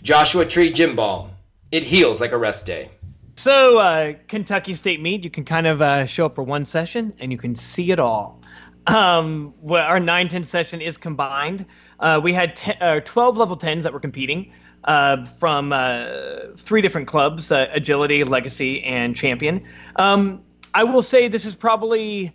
[0.03, 1.31] Joshua Tree Gym Balm.
[1.75, 2.89] It heals like a rest day.
[3.35, 7.13] So, uh, Kentucky State meet, you can kind of uh, show up for one session
[7.19, 8.39] and you can see it all.
[8.87, 11.65] Um, well, our 9 10 session is combined.
[11.99, 14.53] Uh, we had uh, 12 level 10s that were competing
[14.85, 19.61] uh, from uh, three different clubs Agility, Legacy, and Champion.
[19.97, 22.33] Um, I will say this is probably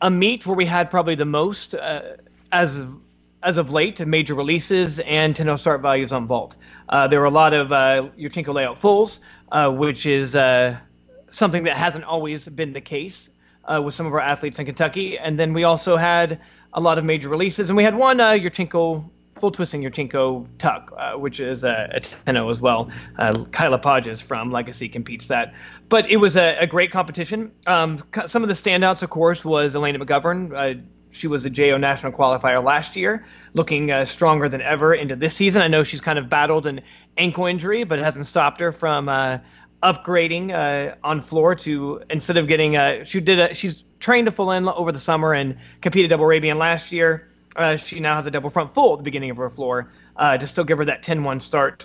[0.00, 1.76] a meet where we had probably the most
[2.50, 2.84] as
[3.42, 6.56] as of late major releases and 10 start values on Vault.
[7.10, 9.20] there were a lot of uh, Yurchenko layout fulls
[9.52, 10.76] uh, which is uh,
[11.30, 13.30] something that hasn't always been the case
[13.64, 15.18] uh, with some of our athletes in Kentucky.
[15.18, 16.40] And then we also had
[16.72, 20.92] a lot of major releases, and we had one uh, Yurchenko full twisting Yurchenko tuck,
[20.96, 22.90] uh, which is a, a tenno as well.
[23.18, 25.52] Uh, Kyla Podges from Legacy competes that,
[25.88, 27.52] but it was a, a great competition.
[27.66, 30.84] Um, some of the standouts, of course, was Elena McGovern.
[31.12, 35.36] She was a JO national qualifier last year, looking uh, stronger than ever into this
[35.36, 35.62] season.
[35.62, 36.80] I know she's kind of battled an
[37.16, 39.38] ankle injury, but it hasn't stopped her from uh,
[39.82, 44.30] upgrading uh, on floor to instead of getting uh, she did a, she's trained a
[44.30, 47.28] full in over the summer and competed double Arabian last year.
[47.54, 50.38] Uh, she now has a double front full at the beginning of her floor uh,
[50.38, 51.84] to still give her that 10-1 start.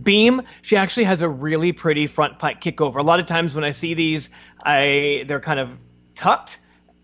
[0.00, 2.96] Beam, she actually has a really pretty front pike kickover.
[2.96, 4.30] A lot of times when I see these,
[4.64, 5.76] I they're kind of
[6.14, 6.58] tucked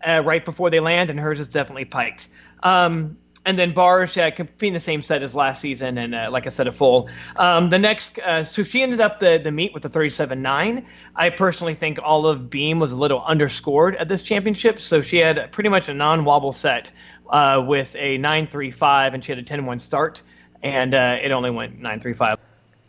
[0.05, 2.27] uh, right before they land, and hers is definitely piked.
[2.63, 6.45] Um, and then bars uh, competing the same set as last season, and uh, like
[6.45, 7.09] I said, a full.
[7.37, 10.85] Um, the next, uh, so she ended up the the meet with a 37.9.
[11.15, 15.51] I personally think Olive Beam was a little underscored at this championship, so she had
[15.51, 16.91] pretty much a non-wobble set
[17.29, 20.21] uh, with a 9.35, and she had a 10-1 start,
[20.61, 22.37] and uh, it only went 9.35.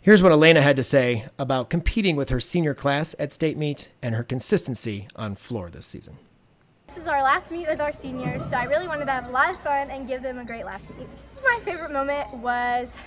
[0.03, 3.89] Here's what Elena had to say about competing with her senior class at state meet
[4.03, 6.19] and her consistency on floor this season.
[6.93, 9.31] This is our last meet with our seniors, so I really wanted to have a
[9.31, 11.09] lot of fun and give them a great last meet.
[11.43, 12.99] My favorite moment was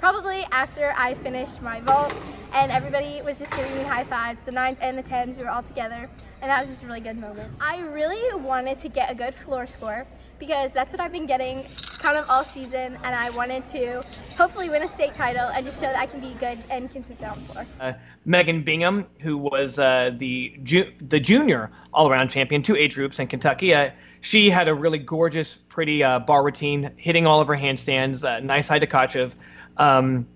[0.00, 2.14] probably after I finished my vault
[2.54, 5.50] and everybody was just giving me high fives, the nines and the tens, we were
[5.50, 6.08] all together,
[6.40, 7.52] and that was just a really good moment.
[7.60, 10.06] I really wanted to get a good floor score
[10.38, 11.66] because that's what I've been getting
[11.98, 14.02] kind of all season, and I wanted to
[14.38, 17.32] hopefully win a state title and just show that I can be good and consistent
[17.32, 17.66] on floor.
[17.78, 17.92] Uh,
[18.24, 23.26] Megan Bingham, who was uh, the ju- the junior all-around champion, two age groups in
[23.26, 23.90] Kentucky, uh,
[24.22, 28.40] she had a really gorgeous, pretty uh, bar routine, hitting all of her handstands, uh,
[28.40, 29.34] nice high Tkachev.
[29.80, 30.26] Um,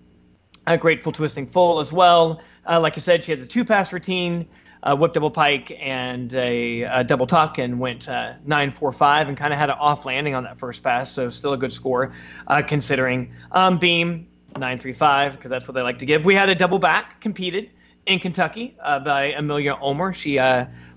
[0.66, 2.40] a grateful twisting full as well.
[2.66, 4.48] Uh, like you said, she has a two pass routine,
[4.82, 9.28] a whip double pike, and a, a double tuck, and went uh, nine four five,
[9.28, 11.12] and kind of had an off landing on that first pass.
[11.12, 12.14] So still a good score
[12.46, 13.32] uh, considering.
[13.52, 14.26] Um, beam
[14.56, 16.24] nine three five because that's what they like to give.
[16.24, 17.70] We had a double back competed
[18.06, 20.14] in Kentucky uh, by Amelia Omer.
[20.14, 20.38] She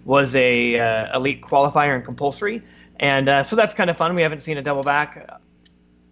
[0.05, 2.63] was a elite qualifier in compulsory,
[3.01, 4.15] and so that's kind of fun.
[4.15, 5.41] We haven't seen a double back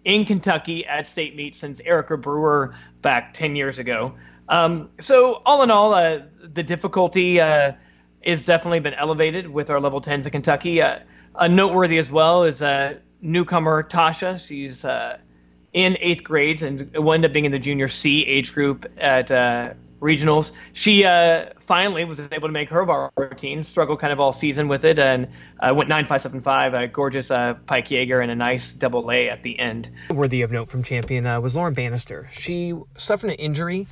[0.06, 4.14] in Kentucky at state meet since Erica Brewer back 10 years ago.
[4.48, 7.72] Um, so, all in all, uh, the difficulty uh,
[8.22, 10.80] is definitely been elevated with our level 10s in Kentucky.
[10.80, 11.00] Uh,
[11.50, 14.38] noteworthy as well is uh, newcomer Tasha.
[14.38, 15.18] She's uh,
[15.72, 19.32] in eighth grade and will end up being in the junior C age group at
[19.32, 20.52] uh, regionals.
[20.72, 23.64] She uh, finally was able to make her bar routine.
[23.64, 25.28] Struggled kind of all season with it, and
[25.60, 26.74] uh, went nine five seven five.
[26.74, 29.90] A gorgeous uh, pike Jaeger and a nice double lay at the end.
[30.10, 32.28] Worthy of note from champion uh, was Lauren Bannister.
[32.32, 33.86] She suffered an injury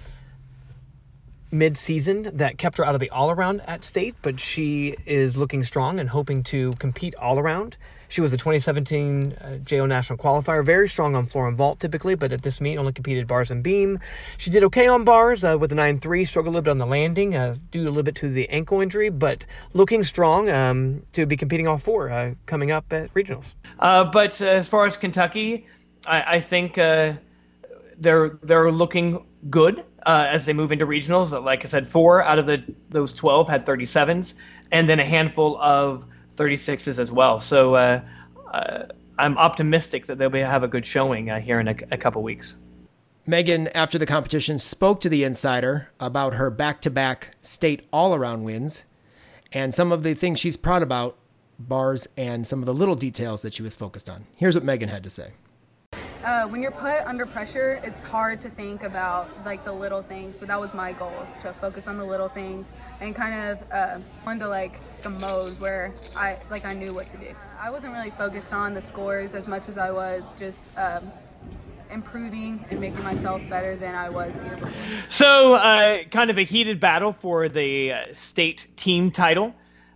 [1.55, 5.99] mid-season that kept her out of the all-around at state, but she is looking strong
[5.99, 7.77] and hoping to compete all-around.
[8.09, 12.15] She was a 2017 uh, JO National qualifier, very strong on floor and vault typically,
[12.15, 13.99] but at this meet only competed bars and beam.
[14.37, 16.87] She did okay on bars uh, with a 9-3, struggled a little bit on the
[16.87, 21.27] landing uh, due a little bit to the ankle injury, but looking strong um, to
[21.27, 23.55] be competing all four uh, coming up at regionals.
[23.79, 25.67] Uh, but as far as Kentucky,
[26.07, 27.15] I, I think uh,
[27.99, 31.31] they're they're looking good uh, as they move into regionals.
[31.43, 34.35] Like I said, four out of the those 12 had 37s,
[34.73, 37.41] and then a handful of 36s as well.
[37.41, 38.01] So uh,
[38.53, 38.85] uh,
[39.19, 42.23] I'm optimistic that they'll be, have a good showing uh, here in a, a couple
[42.23, 42.57] weeks.
[43.27, 48.15] Megan, after the competition, spoke to the Insider about her back to back state all
[48.15, 48.85] around wins
[49.53, 51.17] and some of the things she's proud about,
[51.59, 54.27] bars, and some of the little details that she was focused on.
[54.35, 55.33] Here's what Megan had to say.
[56.25, 60.39] Uh, when you're put under pressure, it's hard to think about like the little things.
[60.39, 63.73] But that was my goal, is to focus on the little things and kind of
[63.73, 67.35] uh, into like the mode where I like I knew what to do.
[67.61, 71.13] I wasn't really focused on the scores as much as I was just um,
[71.91, 74.73] improving and making myself better than I was the year before.
[75.09, 79.55] So, uh, kind of a heated battle for the uh, state team title.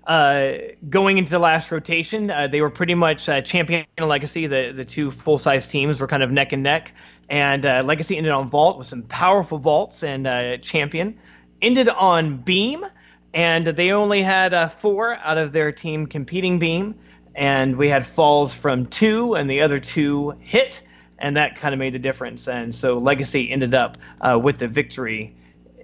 [0.09, 0.57] Uh,
[0.89, 4.47] going into the last rotation, uh, they were pretty much uh, champion and legacy.
[4.47, 6.95] The the two full size teams were kind of neck and neck,
[7.29, 11.19] and legacy ended on vault with some powerful vaults, and champion
[11.61, 12.87] ended on beam,
[13.35, 16.95] and they only had four out of their team competing beam,
[17.35, 20.83] and we had falls from two, and the other two hit,
[21.19, 24.69] and that kind of made the difference, and so legacy ended up uh, with the
[24.69, 25.37] victory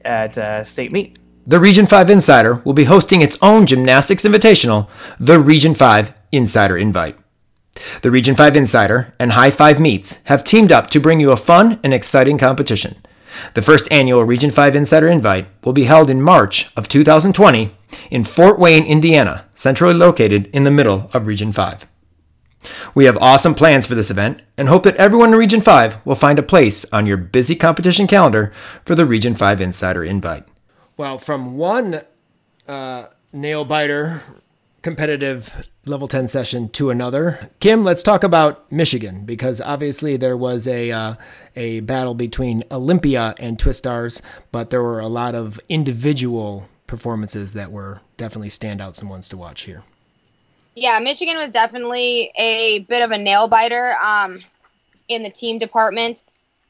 [0.05, 1.19] at uh, state meet.
[1.47, 4.89] The Region 5 Insider will be hosting its own gymnastics invitational,
[5.21, 7.19] the Region 5 Insider Invite.
[8.01, 11.37] The Region 5 Insider and High 5 Meets have teamed up to bring you a
[11.37, 12.97] fun and exciting competition.
[13.53, 17.75] The first annual Region 5 Insider Invite will be held in March of 2020
[18.11, 21.87] in Fort Wayne, Indiana, centrally located in the middle of Region 5.
[22.95, 26.15] We have awesome plans for this event and hope that everyone in Region 5 will
[26.15, 28.51] find a place on your busy competition calendar
[28.87, 30.45] for the Region 5 Insider Invite.
[30.97, 32.03] Well, from one
[32.69, 34.23] uh, nail biter
[34.85, 37.51] competitive level 10 session to another.
[37.59, 41.15] Kim, let's talk about Michigan because obviously there was a uh,
[41.57, 44.21] a battle between Olympia and Twistars,
[44.53, 49.39] but there were a lot of individual performances that were definitely standouts and ones to
[49.39, 49.85] watch here.
[50.75, 54.37] Yeah, Michigan was definitely a bit of a nail biter um,
[55.09, 56.23] in the team department,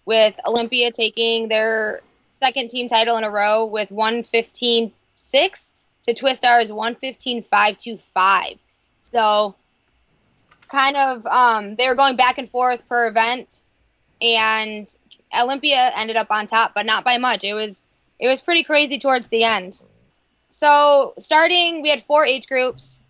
[0.04, 2.00] with Olympia taking their
[2.44, 5.72] second team title in a row with 115 6
[6.02, 8.58] to Twistars 115 5 to 5.
[9.00, 9.54] So,
[10.68, 13.62] kind of, um, they were going back and forth per event,
[14.20, 14.86] and
[15.34, 17.44] Olympia ended up on top, but not by much.
[17.44, 17.80] It was
[18.18, 19.80] it was pretty crazy towards the end.
[20.50, 23.02] So, starting, we had four age groups.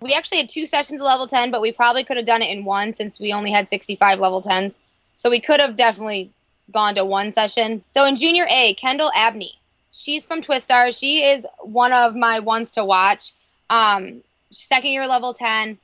[0.00, 2.50] We actually had two sessions of level 10, but we probably could have done it
[2.50, 4.80] in one since we only had 65 level 10s.
[5.14, 6.32] So we could have definitely
[6.70, 7.82] gone to one session.
[7.92, 9.58] So in junior A, Kendall Abney.
[9.90, 10.98] She's from Twistar.
[10.98, 13.32] She is one of my ones to watch.
[13.68, 15.78] Um, second year level 10,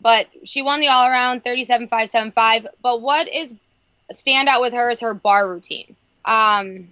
[0.00, 2.66] but she won the all around 37 5 7 5.
[2.82, 3.54] But what is
[4.10, 5.94] stand out with her is her bar routine.
[6.24, 6.88] Um,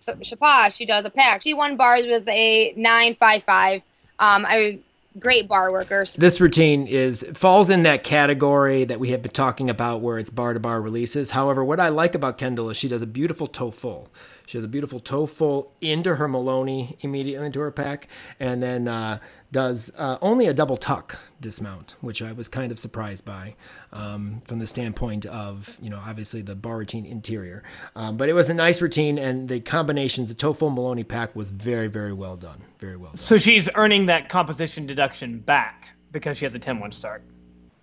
[0.00, 1.42] so Shaposh, she does a pack.
[1.42, 3.82] She won bars with a 9 5 5.
[4.18, 4.78] Um, I
[5.18, 6.14] great bar workers.
[6.14, 10.30] This routine is falls in that category that we have been talking about where it's
[10.30, 11.32] bar to bar releases.
[11.32, 14.08] However, what I like about Kendall is she does a beautiful toe full.
[14.46, 18.88] She has a beautiful toe full into her Maloney immediately into her pack, and then
[18.88, 19.18] uh,
[19.50, 23.54] does uh, only a double tuck dismount, which I was kind of surprised by
[23.92, 27.62] um, from the standpoint of, you know, obviously the bar routine interior.
[27.94, 31.36] Um, but it was a nice routine, and the combinations, the toe full Maloney pack
[31.36, 32.62] was very, very well done.
[32.78, 33.18] Very well done.
[33.18, 37.22] So she's earning that composition deduction back because she has a 10 1 start.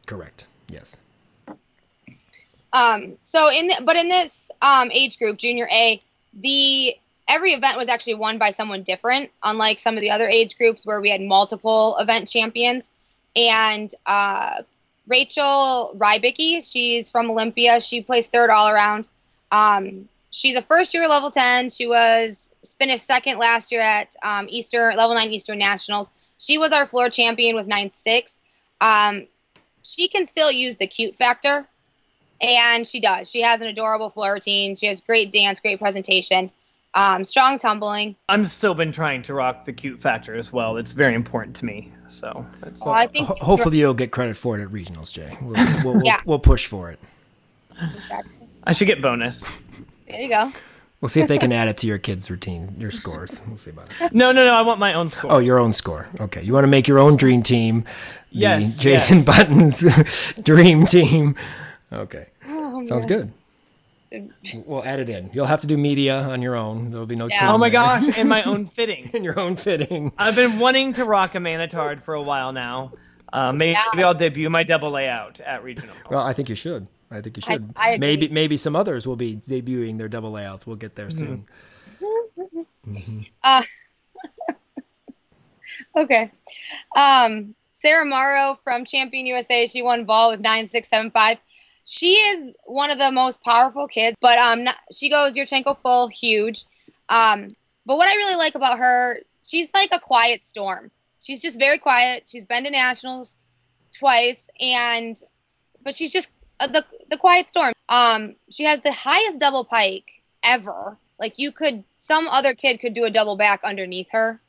[0.08, 0.48] Correct.
[0.70, 0.98] Yes.
[2.74, 6.02] Um, so in the, but in this um, age group, junior A,
[6.34, 6.96] the
[7.28, 10.86] every event was actually won by someone different, unlike some of the other age groups
[10.86, 12.92] where we had multiple event champions.
[13.36, 14.64] And uh,
[15.08, 17.80] Rachel Rybicki, she's from Olympia.
[17.80, 19.08] She placed third all around.
[19.52, 21.70] Um, she's a first year level 10.
[21.70, 26.10] She was finished second last year at um, Easter level 9 Eastern Nationals.
[26.38, 28.40] She was our floor champion with 9 6.
[28.82, 29.28] Um,
[29.84, 31.68] she can still use the cute factor,
[32.42, 33.30] and she does.
[33.30, 34.76] She has an adorable floor routine.
[34.76, 36.50] She has great dance, great presentation,
[36.94, 38.16] um, strong tumbling.
[38.30, 40.78] I'm still been trying to rock the cute factor as well.
[40.78, 41.92] It's very important to me.
[42.10, 45.38] So it's, Well, I think Ho- hopefully you'll get credit for it at regionals, Jay.
[45.42, 46.20] We'll, we'll, we'll, Yeah.
[46.26, 47.00] we'll push for it.
[47.82, 48.32] Exactly.
[48.64, 49.44] I should get bonus.
[50.08, 50.52] there you go.
[51.02, 53.42] We'll see if they can add it to your kids' routine, your scores.
[53.48, 54.14] We'll see about it.
[54.14, 54.54] No, no, no.
[54.54, 55.32] I want my own score.
[55.32, 56.10] Oh, your own score.
[56.20, 56.42] Okay.
[56.42, 57.84] You want to make your own dream team.
[58.34, 59.26] The Yes, Jason yes.
[59.26, 61.36] Buttons dream team.
[61.92, 62.28] Okay.
[62.48, 63.32] Oh, Sounds good.
[64.66, 65.30] We'll add it in.
[65.34, 66.90] You'll have to do media on your own.
[66.92, 67.40] There'll be no Yeah.
[67.42, 67.74] team Oh my there.
[67.82, 69.12] gosh, In my own fitting.
[69.14, 70.12] in your own fitting.
[70.18, 72.94] I've been wanting to rock a Manitard for a while now.
[73.32, 73.88] Uh, maybe Yes.
[74.04, 75.96] I'll debut my double layout at regional.
[76.10, 76.88] Well, I think you should.
[77.12, 77.72] I think you should.
[77.76, 78.00] I agree.
[78.08, 80.66] maybe maybe some others will be debuting their double layouts.
[80.66, 81.44] We'll get there Mm-hmm.
[82.02, 83.26] soon.
[83.44, 83.62] Uh,
[85.96, 86.32] okay.
[86.96, 89.68] Um, Sarah Morrow from Champion USA.
[89.68, 91.38] She won ball with nine six seven five.
[91.90, 96.08] She is one of the most powerful kids, but um, not, she goes Yurchenko full
[96.08, 96.66] huge.
[97.10, 100.92] Um, but what I really like about her, she's like a quiet storm.
[101.20, 102.30] She's just very quiet.
[102.30, 103.38] She's been to nationals
[103.92, 105.20] twice, and
[105.84, 106.30] but she's just
[106.60, 107.74] uh, the the Quiet Storm.
[107.90, 110.96] Um, she has the highest double pike ever.
[111.18, 114.40] Like you could, some other kid could do a double back underneath her.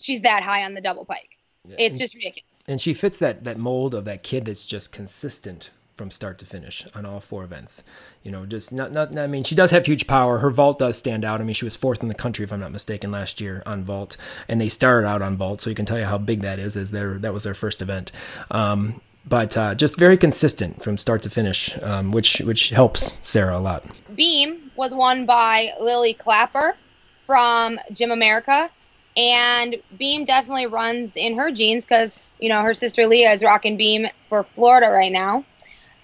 [0.00, 1.38] She's that high on the double pike.
[1.78, 2.64] It's just ridiculous.
[2.66, 6.46] And she fits that that mold of that kid that's just consistent from start to
[6.46, 7.84] finish on all four events.
[8.22, 9.16] You know, just not not.
[9.16, 10.38] I mean, she does have huge power.
[10.38, 11.40] Her vault does stand out.
[11.40, 13.84] I mean, she was fourth in the country if I'm not mistaken last year on
[13.84, 14.16] vault,
[14.48, 16.76] and they started out on vault, so you can tell you how big that is.
[16.76, 18.12] As their that was their first event.
[18.50, 23.58] Um, but uh, just very consistent from start to finish, um, which which helps Sarah
[23.58, 23.84] a lot.
[24.14, 26.76] Beam was won by Lily Clapper
[27.18, 28.70] from Gym America.
[29.16, 33.76] And Beam definitely runs in her genes because, you know, her sister Leah is rocking
[33.76, 35.44] Beam for Florida right now.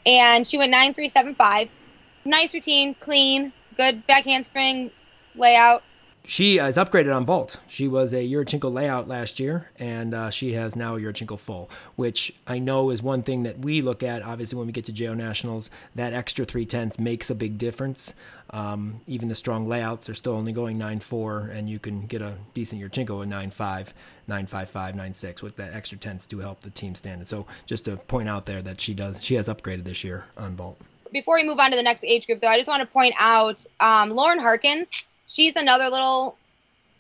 [0.07, 1.69] And she went 9375.
[2.25, 4.91] Nice routine, clean, good back handspring
[5.35, 5.83] layout.
[6.25, 7.61] She is upgraded on Vault.
[7.67, 11.71] She was a Yurchenko layout last year, and uh, she has now a Yurchenko full,
[11.97, 14.23] which I know is one thing that we look at.
[14.23, 18.15] Obviously, when we get to JO Nationals, that extra three tenths makes a big difference.
[18.53, 22.35] Um, even the strong layouts are still only going 9.4, and you can get a
[22.53, 23.93] decent Yurchenko at 9.5,
[24.29, 27.29] 9.55, 9.6 with that extra tenths to help the team standard.
[27.29, 30.57] So just to point out there that she does, she has upgraded this year on
[30.57, 30.81] Vault.
[31.13, 33.15] Before we move on to the next age group, though, I just want to point
[33.19, 35.05] out um, Lauren Harkins.
[35.27, 36.37] She's another little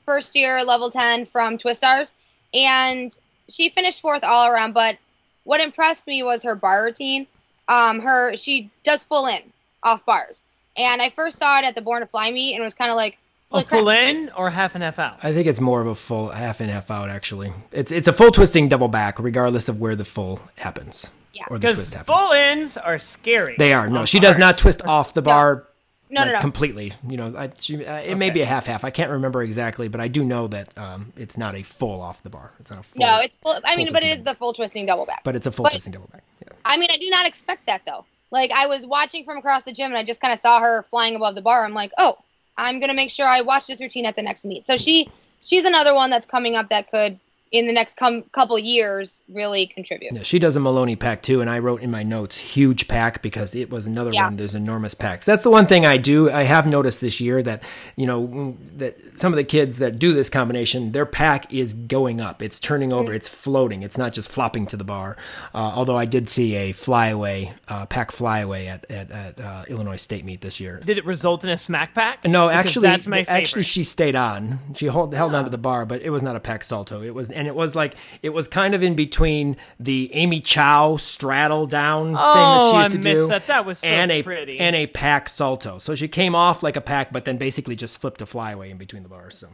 [0.05, 2.13] first year level 10 from Twistars,
[2.55, 3.17] and
[3.49, 4.73] she finished fourth all around.
[4.73, 4.99] But
[5.45, 7.27] what impressed me was her bar routine.
[7.69, 9.41] Um, her she does full in
[9.83, 10.43] off bars,
[10.83, 12.91] and I first saw it at the Born to Fly meet, and it was kind
[12.91, 13.18] of like
[13.51, 13.81] A holy crap.
[13.81, 15.18] full in or half and half out?
[15.22, 17.09] I think it's more of a full half and half out.
[17.11, 21.45] Actually, it's it's a full twisting double back, regardless of where the full happens Yeah.
[21.51, 22.16] or the twist happens.
[22.16, 23.57] full ins are scary.
[23.59, 24.01] They are no.
[24.01, 25.66] on She does not twist off the bar.
[26.12, 26.41] No, no, like, no.
[26.41, 26.93] completely.
[27.09, 28.83] You know, I, she, uh, it may be a half half.
[28.85, 32.20] I can't remember exactly, but I do know that um, it's not a full off
[32.24, 32.51] the bar.
[32.59, 32.99] It's not a full.
[33.07, 33.57] No, it's full.
[33.64, 35.20] I mean, full but it is twisting is the full twisting double back.
[35.22, 36.24] But it's a full but- twisting double back.
[36.43, 36.53] Yeah.
[36.64, 38.05] I mean, I do not expect that though.
[38.31, 40.83] Like I was watching from across the gym and I just kind of saw her
[40.83, 41.64] flying above the bar.
[41.64, 42.16] I'm like, oh,
[42.57, 44.66] I'm gonna make sure I watch this routine at the next meet.
[44.66, 45.11] So she
[45.41, 47.18] she's another one that's coming up that could
[47.53, 50.13] in the next com- couple years really contribute.
[50.15, 53.23] Yeah, she does a Maloney pack too, and I wrote in my notes huge pack
[53.23, 54.25] because it was another Yeah.
[54.25, 54.37] one.
[54.37, 55.27] There's enormous packs.
[55.27, 56.31] That's the one thing I do.
[56.31, 57.63] I have noticed this year that
[57.97, 62.21] you know that some of the kids that do this combination, their pack is going
[62.21, 62.43] up.
[62.43, 63.13] It's turning over.
[63.13, 63.83] It's floating.
[63.83, 65.17] It's not just flopping to the bar.
[65.55, 69.97] Uh, although I did see a flyaway uh, pack flyaway at at, at uh, Illinois
[69.97, 70.81] State meet this year.
[70.85, 72.25] Did it result in a smack pack?
[72.25, 74.59] No, Because actually, that's my actually, she stayed on.
[74.75, 77.03] She hold, held on to the bar, but it was not a pack salto.
[77.03, 80.97] It was, and it was like it was kind of in between the Amy Chow
[80.99, 82.22] straddle down thing that
[82.61, 83.47] Oh, she I used to missed do, that.
[83.47, 84.61] That was so and a pretty.
[84.61, 85.78] and a pack salto.
[85.78, 88.76] So she came off like a pack, but then basically just flipped a flyaway in
[88.76, 89.38] between the bars.
[89.38, 89.49] So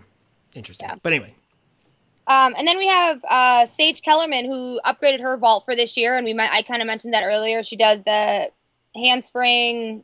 [0.54, 0.88] interesting.
[1.02, 1.34] But anyway,
[2.26, 6.16] Um, and then we have uh, Sage Kellerman who upgraded her vault for this year,
[6.16, 7.62] and we might I kind of mentioned that earlier.
[7.62, 8.50] She does the
[8.96, 10.02] handspring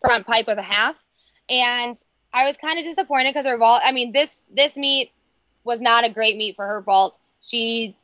[0.00, 0.96] front pike with a half,
[1.48, 1.96] and
[2.32, 3.82] I was kind of disappointed because her vault.
[3.84, 5.12] I mean this this meet
[5.64, 7.18] was not a great meet for her vault.
[7.40, 7.96] She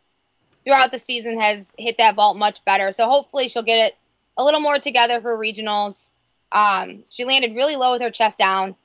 [0.64, 3.96] throughout the season has hit that vault much better, so hopefully she'll get it
[4.36, 6.10] a little more together for regionals.
[6.52, 8.76] Um, she landed really low with her chest down.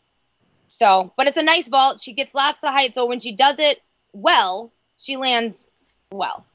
[0.67, 2.01] So, but it's a nice vault.
[2.01, 2.95] She gets lots of height.
[2.95, 3.81] So when she does it
[4.13, 5.67] well, she lands
[6.11, 6.45] well.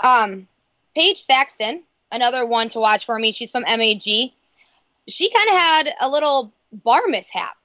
[0.00, 0.46] Um,
[0.94, 3.32] Paige Saxton, another one to watch for me.
[3.32, 4.02] She's from MAG.
[4.02, 7.56] She kind of had a little bar mishap.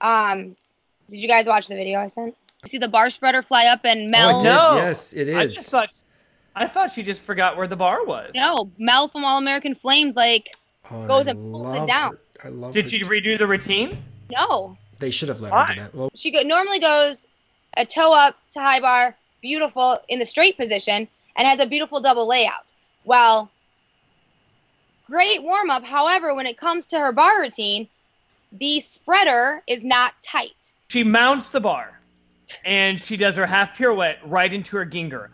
[0.00, 0.56] Um,
[1.08, 2.34] did you guys watch the video I sent?
[2.64, 4.40] You see the bar spreader fly up and oh, Mel?
[4.40, 4.48] did.
[4.48, 5.34] no, Yes, it is.
[5.36, 5.54] I is.
[5.54, 5.88] just thought,
[6.54, 8.30] I thought she just forgot where the bar was.
[8.34, 10.14] No, Mel from All American Flames.
[10.14, 10.54] Like,
[10.90, 12.12] Oh, goes I and pulls it down.
[12.40, 12.46] her.
[12.46, 12.72] I love.
[12.74, 12.90] Did her.
[12.90, 13.96] she redo the routine?
[14.30, 15.94] no, They should have let her do that.
[15.94, 17.26] Well, she go- normally goes
[17.76, 22.00] a toe up to high bar, beautiful in the straight position, and has a beautiful
[22.00, 22.72] double layout.
[23.04, 23.50] Well,
[25.06, 25.84] great warm up.
[25.84, 27.88] However, when it comes to her bar routine,
[28.52, 30.52] the spreader is not tight.
[30.88, 31.98] She mounts the bar,
[32.64, 35.28] and she does her half pirouette right into her Gienger,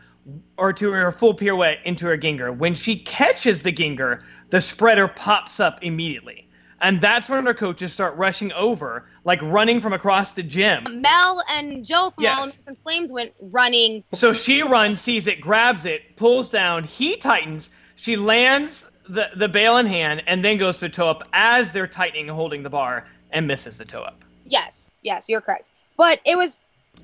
[0.56, 2.56] or to her full pirouette into her Gienger.
[2.56, 6.48] When she catches the Gienger, the spreader pops up immediately.
[6.80, 10.84] And that's when her coaches start rushing over, like running from across the gym.
[11.02, 12.58] Mel and Joe from Yes.
[12.68, 14.04] All Flames went running.
[14.14, 16.84] So she runs, sees it, grabs it, pulls down.
[16.84, 17.70] He tightens.
[17.96, 21.88] She lands the, the bail in hand and then goes to toe up as they're
[21.88, 24.22] tightening and holding the bar and misses the toe up.
[24.46, 25.70] Yes, yes, you're correct.
[25.96, 26.56] But it was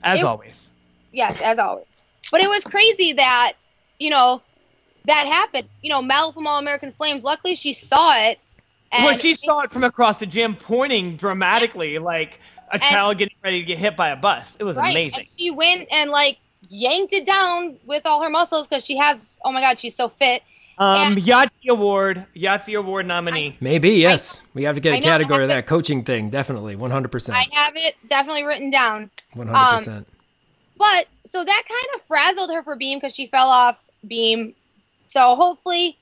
[0.03, 0.71] As It- always.
[1.13, 2.05] Yes, as always.
[2.31, 3.53] But it was crazy that,
[3.99, 4.43] you know,
[5.05, 5.69] that happened.
[5.83, 8.39] You know, Mel from All American Flames, luckily she saw it.
[8.91, 12.41] And well, she saw it from across the gym, pointing dramatically like
[12.71, 14.57] a child getting ready to get hit by a bus.
[14.59, 15.21] It was right, amazing.
[15.21, 16.39] And she went and, like,
[16.69, 20.09] yanked it down with all her muscles because she has, oh my God, she's so
[20.09, 20.43] fit.
[20.77, 23.57] Um, And- Yahtzee Award, Yahtzee Award nominee.
[23.61, 24.43] Maybe yes.
[24.55, 26.31] We have to get a know, category of I- that coaching thing.
[26.31, 29.11] Definitely, one hundred percent, I have it definitely written down.
[29.35, 30.09] one hundred percent.
[30.77, 34.55] But so that kind of frazzled her for beam because she fell off beam.
[35.07, 35.97] So hopefully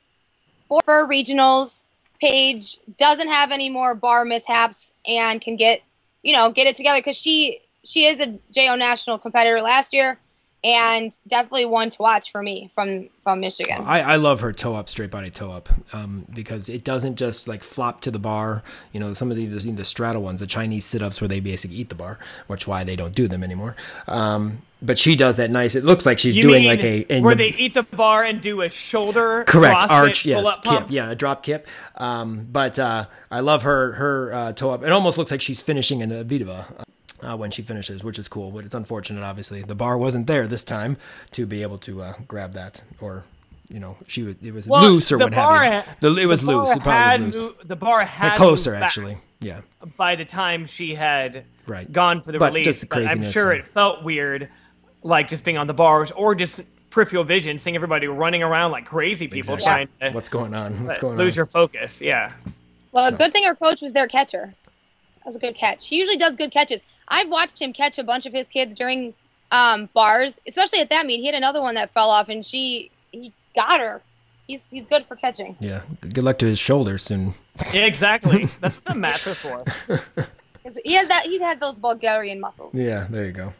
[0.68, 1.84] for, for regionals,
[2.20, 5.82] Paige doesn't have any more bar mishaps and can get,
[6.22, 10.18] you know, get it together because she she is a JO national competitor last year
[10.64, 13.82] and definitely one to watch for me from from Michigan.
[13.84, 17.48] I, I love her toe up, straight body toe up, um, because it doesn't just
[17.48, 18.62] like flop to the bar.
[18.92, 21.76] You know, some of these the straddle ones, the Chinese sit ups where they basically
[21.76, 23.76] eat the bar, which why they don't do them anymore.
[24.06, 25.74] Um, but she does that nice.
[25.76, 27.84] It looks like she's You doing mean like a in where the- they eat the
[27.84, 32.48] bar and do a shoulder correct arch yes pull-up kip yeah a drop kip um,
[32.50, 36.00] but uh, i love her her uh, toe up it almost looks like she's finishing
[36.00, 36.64] in a Vitava
[37.22, 40.46] uh, when she finishes which is cool but it's unfortunate obviously the bar wasn't there
[40.46, 40.96] this time
[41.30, 43.24] to be able to uh, grab that or
[43.68, 46.16] you know she was it was Well, loose or what bar have you ha- the,
[46.16, 46.82] it was the bar loose it had
[47.20, 49.60] probably was loose mo- the bar had Had closer moved back actually yeah
[49.96, 51.90] by the time she had Right.
[51.92, 52.64] gone for the But release.
[52.64, 54.48] just the but I'm sure and- it felt weird,
[55.04, 56.60] like just being on the bars or just
[56.90, 59.86] peripheral vision, seeing everybody running around like crazy people Exactly.
[60.00, 62.00] trying to what's going on what's going lose on your focus.
[62.00, 62.32] Yeah.
[62.90, 64.52] Well, a good thing her coach was their catcher.
[65.22, 65.86] That was a good catch.
[65.86, 66.82] He usually does good catches.
[67.06, 69.14] I've watched him catch a bunch of his kids during
[69.52, 71.18] um, bars, especially at that meet.
[71.20, 74.02] He had another one that fell off, and she he got her.
[74.48, 75.56] He's he's good for catching.
[75.60, 77.34] yeah good luck to his shoulders soon
[77.72, 78.46] Yeah, exactly.
[78.60, 79.62] That's what the mats are for.
[80.64, 81.24] 'Cause He has that.
[81.26, 82.74] He has those Bulgarian muscles.
[82.74, 83.52] yeah there you go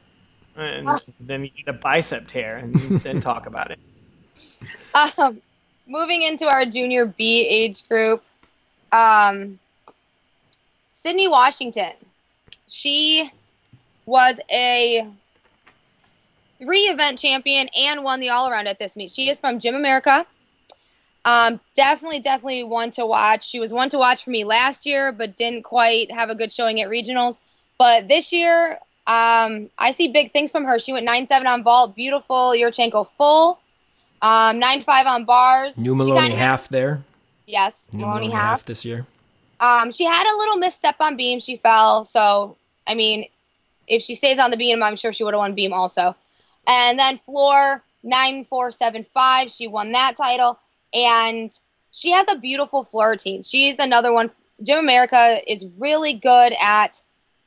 [0.57, 0.89] And
[1.21, 3.79] then you get a bicep tear and then talk about it.
[4.95, 5.41] Um,
[5.87, 8.23] moving into our junior B age group,
[8.93, 9.59] um,
[11.03, 11.93] Sydney Washington.
[12.69, 13.29] She
[14.07, 15.05] was a
[16.59, 19.11] three event champion and won the all around at this meet.
[19.11, 20.25] She is from Gym America.
[21.25, 23.49] Um, definitely, definitely one to watch.
[23.49, 26.53] She was one to watch for me last year, but didn't quite have a good
[26.53, 27.37] showing at regionals.
[27.79, 28.79] But this year,
[29.09, 30.79] um, I see big things from her.
[30.79, 33.59] She went 9 7 on vault, beautiful Yurchenko full,
[34.21, 35.79] um, 9 5 on bars.
[35.79, 37.03] new maloney half there
[37.47, 38.65] Yes, new Maloney maloney half.
[38.65, 39.05] this year
[39.63, 41.41] Um, she had a little misstep on beam.
[41.41, 42.05] She fell.
[42.05, 42.57] So,
[42.87, 43.27] I mean,
[43.87, 46.17] if she stays on the beam, I'm sure she would have won beam also.
[46.67, 49.51] And then floor nine four seven five.
[49.51, 50.59] She won that title,
[50.93, 51.51] and
[51.93, 53.45] she has a beautiful floor routine.
[53.45, 54.31] She's another one.
[54.63, 57.01] Gym America is really good at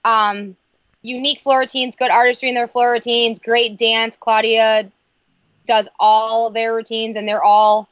[0.06, 0.56] um,
[1.02, 4.18] unique floor routines, good artistry in their floor routines, great dance.
[4.18, 4.90] Claudia
[5.66, 7.90] does all their routines, and they're all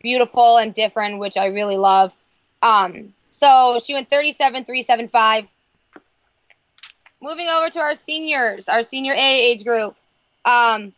[0.00, 2.16] beautiful and different, which I really love.
[2.62, 5.46] Um, so she went 37 375.
[7.20, 9.94] Moving over to our seniors, our senior A age group.
[10.44, 10.92] Um,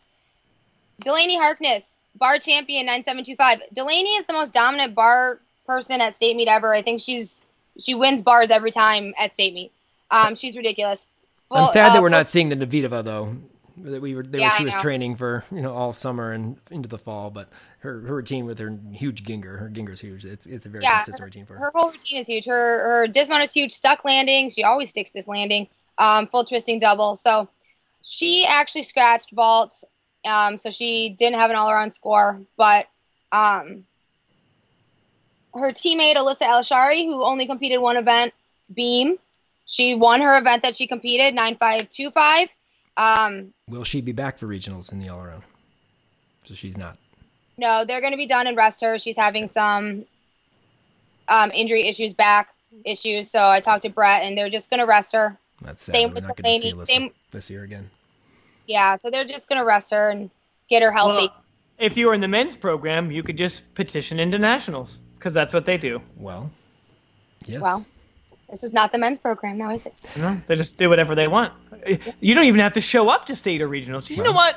[1.01, 3.73] Delaney Harkness, bar champion 9725.
[3.73, 6.73] Delaney is the most dominant bar person at state meet ever.
[6.73, 7.45] I think she's
[7.77, 9.71] she wins bars every time at state meet.
[10.11, 11.07] Um, she's ridiculous.
[11.51, 13.35] I'm Full- sad that uh, we're full- not seeing the Navitova though.
[13.77, 14.41] That we were there.
[14.41, 17.49] Yeah, she I was training for you know all summer and into the fall, but
[17.79, 20.25] her her routine with her huge Gienger, her Gienger's huge.
[20.25, 21.65] It's it's a very Yeah, consistent routine for her.
[21.65, 22.45] her whole routine is huge.
[22.45, 22.51] Her
[22.91, 23.71] her dismount is huge.
[23.71, 24.49] Stuck landing.
[24.49, 25.67] She always sticks this landing.
[25.97, 27.15] Um, full twisting double.
[27.15, 27.49] So
[28.01, 29.83] she actually scratched vaults.
[30.25, 32.87] Um, so she didn't have an all around score, but
[33.31, 33.85] um,
[35.53, 38.33] her teammate Alyssa Alshari, who only competed one event,
[38.73, 39.17] beam,
[39.65, 42.49] she won her event that she competed nine five two five.
[42.97, 45.43] Um, Will she be back for regionals in the all around?
[46.43, 46.97] So she's not.
[47.59, 48.97] No, they're going to be done and rest her.
[48.97, 50.05] She's having some
[51.27, 52.55] um, injury issues, back
[52.85, 53.29] issues.
[53.29, 55.37] So I talked to Brett, and they're just going to rest her.
[55.61, 55.93] That's sad.
[55.93, 57.89] Same We're with not going to see Delaney, Alyssa same- this year again.
[58.65, 60.29] Yeah, so they're just going to rest her and
[60.69, 61.27] get her healthy.
[61.27, 61.43] Well,
[61.79, 65.53] if you were in the men's program, you could just petition into nationals because that's
[65.53, 66.01] what they do.
[66.17, 66.51] Well,
[67.45, 67.59] yes.
[67.59, 67.85] Well,
[68.49, 69.99] this is not the men's program now, is it?
[70.15, 71.51] You know, they just do whatever they want.
[72.21, 74.09] You don't even have to show up to state or regionals.
[74.09, 74.55] You know what?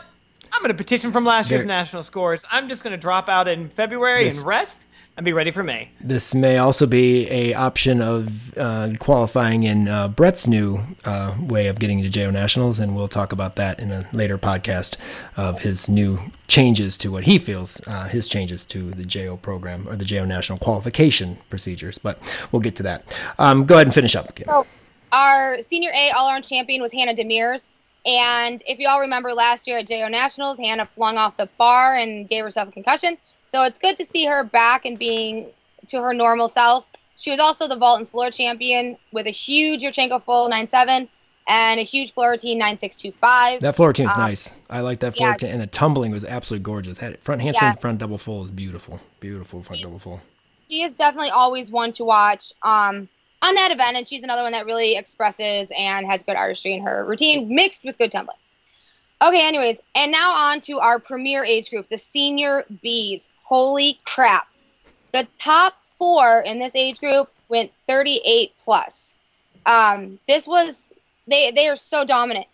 [0.52, 2.44] I'm going to petition from last year's national scores.
[2.50, 5.62] I'm just going to drop out in February This- and rest and be ready for
[5.62, 5.90] May.
[6.00, 11.66] This may also be a option of uh, qualifying in uh, Brett's new uh, way
[11.66, 14.96] of getting into JO Nationals, and we'll talk about that in a later podcast
[15.36, 16.18] of his new
[16.48, 20.24] changes to what he feels uh, his changes to the JO program or the JO
[20.24, 21.98] National qualification procedures.
[21.98, 22.18] But
[22.50, 23.04] we'll get to that.
[23.38, 24.34] Um, go ahead and finish up.
[24.34, 24.48] Kim.
[24.48, 24.66] So
[25.12, 27.68] our senior A all around champion was Hannah Demirs.
[28.04, 31.94] And if you all remember last year at JO Nationals, Hannah flung off the bar
[31.94, 33.16] and gave herself a concussion.
[33.46, 35.46] So it's good to see her back and being
[35.88, 36.84] to her normal self.
[37.16, 41.08] She was also the vault and floor champion with a huge Yurchenko full 9-7.
[41.48, 43.60] and a huge floor routine 9625.
[43.62, 44.54] That floor routine is Um, nice.
[44.70, 46.98] I like that floor yeah, routine, and the tumbling was absolutely gorgeous.
[46.98, 47.76] That front handspring, Yeah.
[47.80, 49.00] front double full is beautiful.
[49.18, 50.20] Beautiful front She's- double full.
[50.70, 53.08] she is definitely always one to watch um,
[53.42, 56.82] on that event, and she's another one that really expresses and has good artistry in
[56.82, 58.36] her routine, mixed with good templates.
[59.20, 63.28] Okay, anyways, and now on to our premier age group, the senior Bs.
[63.44, 64.48] Holy crap!
[65.12, 69.12] The top four in this age group went 38 plus.
[69.66, 70.92] Um, this was
[71.26, 72.46] they they are so dominant.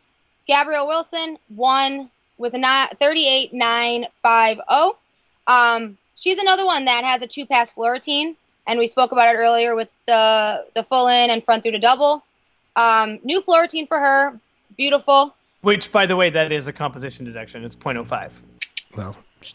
[0.46, 4.96] Gabrielle Wilson won with a ni- 38 9 5 0.
[5.46, 8.36] Um, she's another one that has a two pass floor routine,
[8.68, 11.78] and we spoke about it earlier with the the full in and front through to
[11.78, 12.24] double.
[12.76, 14.38] Um, new floor routine for her,
[14.76, 15.34] beautiful.
[15.62, 17.64] Which, by the way, that is a composition deduction.
[17.64, 18.30] It's 0.05.
[18.96, 19.54] Well, sh-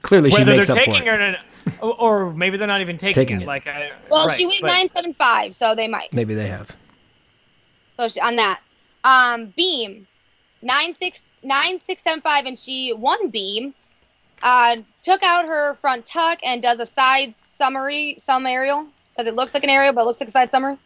[0.00, 1.20] clearly she Whether makes they're up for taking it.
[1.20, 1.38] it
[1.82, 3.42] or, or maybe they're not even taking, Taking it.
[3.42, 3.46] it.
[3.46, 6.10] Like, I, Well, right, she weighed but- nine seven five, so they might.
[6.14, 6.74] Maybe they have.
[7.98, 8.60] So she, on that,
[9.04, 10.06] um, beam,
[10.62, 13.74] nine six nine six seven five, and she won beam.
[14.42, 19.34] Uh, took out her front tuck and does a side summary, some aerial because it
[19.34, 20.76] looks like an aerial, but it looks like a side summary.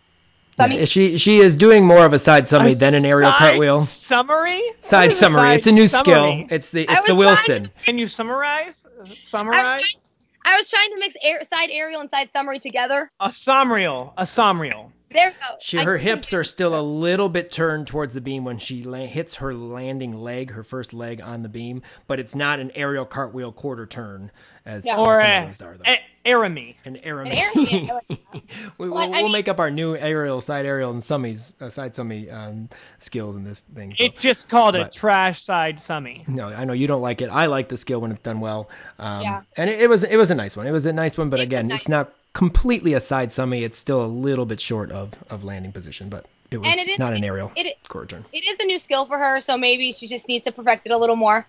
[0.56, 3.38] Yeah, she she is doing more of a side summary A than an aerial side
[3.38, 3.84] cartwheel.
[3.86, 4.62] Summary?
[4.78, 5.42] Side summary.
[5.42, 6.46] side It's a new summary?
[6.46, 6.46] skill.
[6.56, 7.70] It's the it's the was trying to- Wilson.
[7.84, 8.86] Can you summarize?
[8.96, 9.62] I was, Summarize?
[9.64, 13.10] trying, I was trying to mix air, side aerial and side summary together.
[13.18, 14.12] A somriel.
[14.16, 14.90] A somriel.
[15.14, 15.56] There we go.
[15.60, 18.82] She her couldn't hips are still a little bit turned towards the beam when she
[18.82, 22.70] la- hits her landing leg, her first leg on the beam, but it's not an
[22.74, 24.30] aerial cartwheel quarter turn
[24.66, 24.92] as, Yeah.
[24.94, 25.76] as Or some a, of those are.
[25.78, 25.84] Though.
[25.86, 26.74] a Arami.
[26.86, 27.30] An aerial.
[27.32, 27.90] An aerial.
[27.90, 28.42] I like that.
[28.78, 31.68] we, will I we'll mean- make up our new aerial, side aerial, and summies, uh,
[31.70, 33.94] side summy um, skills in this thing.
[33.96, 36.26] so- It just called a trash side summy.
[36.26, 37.28] No, I know you don't like it.
[37.30, 38.68] I like the skill when it's done well.
[38.98, 39.42] Um, Yeah.
[39.56, 40.66] And it, it was it was a nice one.
[40.66, 41.80] It was a nice one, but It again, nice.
[41.82, 43.62] it's not completely a side summy.
[43.62, 46.88] It's still a little bit short of, of landing position, but it was And it
[46.88, 48.24] is- not an aerial it- quarter turn.
[48.32, 50.92] It is a new skill for her, so maybe she just needs to perfect it
[50.92, 51.46] a little more.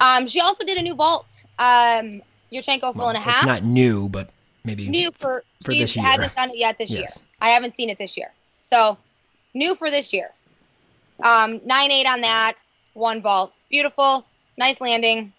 [0.00, 1.26] Um, she also did a new vault.
[1.58, 2.22] Um,
[2.52, 3.38] Yurchenko full Well, and a half.
[3.38, 4.30] it's not new, but
[4.64, 6.04] maybe new for, for she this year.
[6.04, 7.06] hasn't done it yet this year.
[7.40, 8.30] I haven't seen it this year.
[8.62, 8.96] So
[9.54, 10.30] new for this year.
[11.22, 12.54] Um, nine eight on that,
[12.94, 13.52] one vault.
[13.70, 14.24] Beautiful,
[14.58, 15.32] nice landing.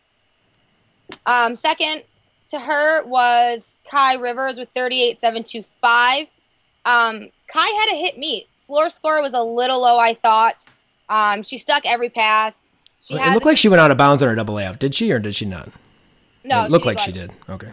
[1.25, 2.03] Um, second
[2.49, 6.27] to her was Kai Rivers with 38.725.
[6.85, 8.47] Um, Kai had a hit meet.
[8.65, 10.65] Floor score was a little low, I thought.
[11.09, 12.63] Um, she stuck every pass.
[13.01, 14.79] She it looked like she went out of bounds on her double layout.
[14.79, 15.69] Did she or did she not?
[16.43, 17.31] no, it looked like she did.
[17.49, 17.71] Okay.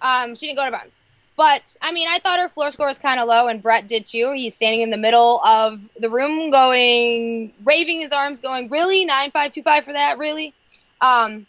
[0.00, 0.94] Um, she didn't go to bounds.
[1.36, 4.06] But I mean, I thought her floor score was kind of low, and Brett did
[4.06, 4.32] too.
[4.32, 9.30] He's standing in the middle of the room, going, waving his arms, going, "Really, nine
[9.30, 10.18] five two five for that?
[10.18, 10.52] Really?"
[11.00, 11.46] Um,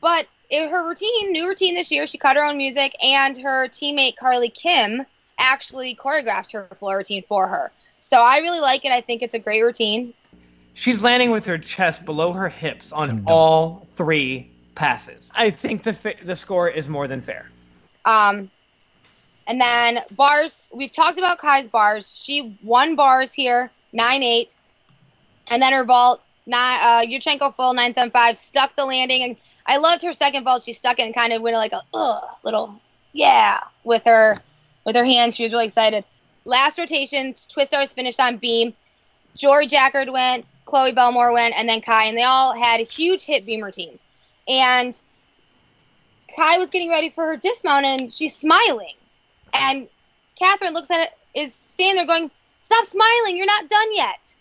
[0.00, 3.68] but in her routine, new routine this year, she cut her own music, and her
[3.68, 5.04] teammate Carly Kim
[5.38, 7.72] actually choreographed her floor routine for her.
[7.98, 8.92] So I really like it.
[8.92, 10.12] I think it's a great routine.
[10.74, 15.30] She's landing with her chest below her hips on all three passes.
[15.34, 17.50] I think the fa- the score is more than fair.
[18.04, 18.50] Um,
[19.46, 22.22] and then bars, we've talked about Kai's bars.
[22.22, 24.54] She won bars here, 9 8.
[25.48, 29.22] And then her vault, nine, uh, Yurchenko full, 975, stuck the landing.
[29.22, 30.62] And I loved her second vault.
[30.62, 32.80] She stuck it and kind of went like a little,
[33.12, 34.36] yeah, with her
[34.84, 35.34] with her hands.
[35.34, 36.04] She was really excited.
[36.44, 38.74] Last rotation, Twistars finished on beam.
[39.36, 42.04] Jory Jackard went, Chloe Belmore went, and then Kai.
[42.04, 44.04] And they all had huge hit beam routines.
[44.46, 44.94] And
[46.36, 48.94] Kai was getting ready for her dismount and she's smiling.
[49.52, 49.88] And
[50.36, 52.30] Catherine looks at it, is standing there going,
[52.60, 54.34] Stop smiling, you're not done yet.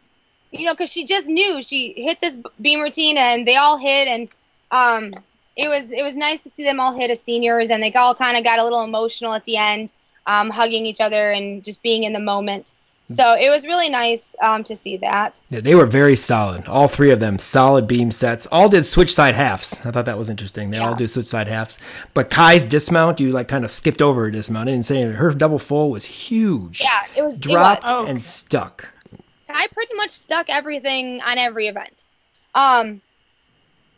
[0.51, 4.07] You know, because she just knew she hit this beam routine and they all hit
[4.07, 4.29] and
[4.73, 5.13] um
[5.55, 8.15] it was it was nice to see them all hit as seniors and they all
[8.15, 9.93] kind of got a little emotional at the end,
[10.25, 12.73] um, hugging each other and just being in the moment.
[13.05, 15.39] So it was really nice um, to see that.
[15.49, 16.65] Yeah, they were very solid.
[16.67, 18.47] All three of them, solid beam sets.
[18.47, 19.85] All did switch side halves.
[19.85, 20.71] I thought that was interesting.
[20.71, 21.77] They all do switch side halves.
[22.13, 24.69] But Kai's dismount, you like kind of skipped over her dismount.
[24.69, 25.03] I didn't say.
[25.03, 26.79] Her double full was huge.
[26.81, 28.05] Yeah, it was Dropped It was.
[28.05, 28.09] Oh.
[28.09, 28.89] and stuck.
[29.49, 32.05] I pretty much stuck everything on every event.
[32.55, 33.01] Um,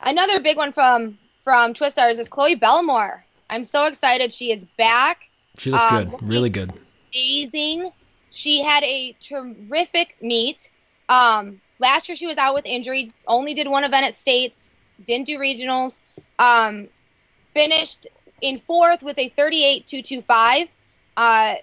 [0.02, 3.24] another big one from from Twist Twistars is Chloe Belmore.
[3.50, 5.20] I'm so excited she is back.
[5.60, 6.28] She looked Um, good.
[6.28, 6.74] Really good.
[7.14, 7.92] Amazing.
[8.32, 10.70] She had a terrific meet.
[11.08, 13.14] Um, last year she was out with injury.
[13.28, 14.72] Only did one event at states.
[15.06, 16.00] Didn't do regionals.
[16.40, 16.88] Um,
[17.54, 18.08] finished
[18.42, 20.68] in fourth with a 38.225.
[21.16, 21.56] Uh,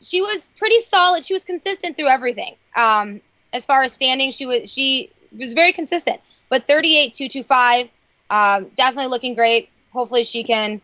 [0.00, 1.24] she was pretty solid.
[1.24, 2.54] She was consistent through everything.
[2.74, 3.20] Um,
[3.52, 6.20] as far as standing, she was she was very consistent.
[6.48, 7.90] But 38.225,
[8.30, 9.68] um, definitely looking great.
[9.92, 10.80] Hopefully, she can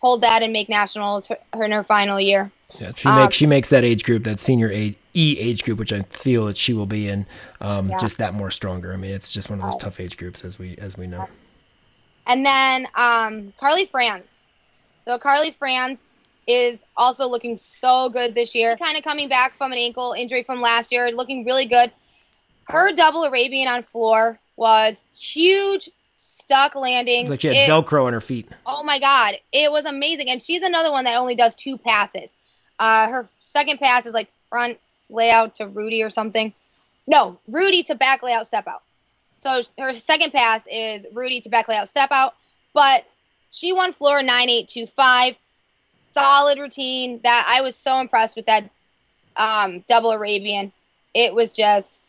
[0.00, 2.50] hold that and make nationals her, her in her final year.
[2.78, 5.78] Yeah, she um, makes she makes that age group, that senior age, E age group,
[5.78, 7.26] which I feel that she will be in,
[7.60, 7.96] um, Yeah.
[7.98, 8.92] just that more stronger.
[8.92, 11.26] I mean, it's just one of those tough age groups as we as we know.
[12.26, 14.46] And then um, Carly Franz.
[15.06, 16.02] So Carly Franz
[16.48, 18.76] is also looking so good this year.
[18.76, 21.92] Kind of coming back from an ankle injury from last year, looking really good.
[22.64, 27.22] Her double Arabian on floor was huge, stuck landing.
[27.22, 28.48] It's like she had It- Velcro on her feet.
[28.64, 30.30] Oh my God, it was amazing.
[30.30, 32.34] And she's another one that only does two passes.
[32.78, 34.78] Uh, her second pass is like front
[35.08, 36.52] layout to Rudy or something.
[37.06, 38.82] No, Rudy to back layout step out.
[39.38, 42.34] So her second pass is Rudy to back layout step out.
[42.72, 43.04] But
[43.50, 45.36] she won floor 9825.
[46.12, 47.20] Solid routine.
[47.22, 48.68] That I was so impressed with that
[49.36, 50.72] um, double Arabian.
[51.14, 52.04] It was just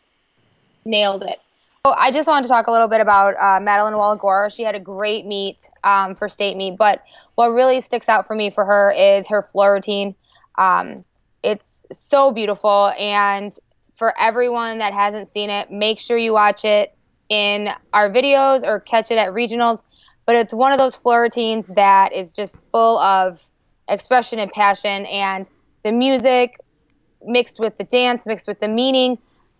[0.84, 1.38] nailed it.
[1.86, 4.54] So I just wanted to talk a little bit about uh, Madeline Walagora.
[4.54, 7.02] She had a great meet um, for state meet, but
[7.36, 10.14] what really sticks out for me for her is her floor routine.
[10.56, 11.04] Um,
[11.42, 13.56] it's so beautiful, and
[13.94, 16.94] for everyone that hasn't seen it, make sure you watch it
[17.28, 19.82] in our videos or catch it at regionals.
[20.26, 23.42] But it's one of those floor routines that is just full of
[23.88, 25.48] expression and passion, and
[25.84, 26.58] the music
[27.24, 29.16] mixed with the dance, mixed with the meaning.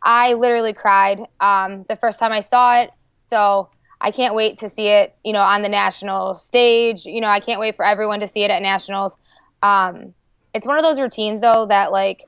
[0.08, 2.90] I literally cried um, the first time I saw it.
[3.18, 3.68] So
[4.00, 7.04] I can't wait to see it, you know, on the national stage.
[7.04, 9.14] You know, I can't wait for everyone to see it at nationals.
[9.62, 10.14] Um,
[10.54, 12.24] it's one of those routines though that like,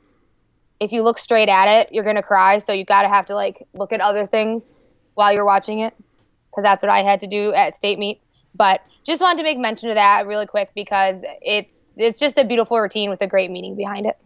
[0.78, 2.58] if you look straight at it, you're gonna cry.
[2.58, 4.76] So you gotta have to like look at other things
[5.14, 5.94] while you're watching it,
[6.50, 8.20] because that's what I had to do at state meet.
[8.54, 12.44] But just wanted to make mention of that really quick because it's it's just a
[12.44, 14.18] beautiful routine with a great meaning behind it.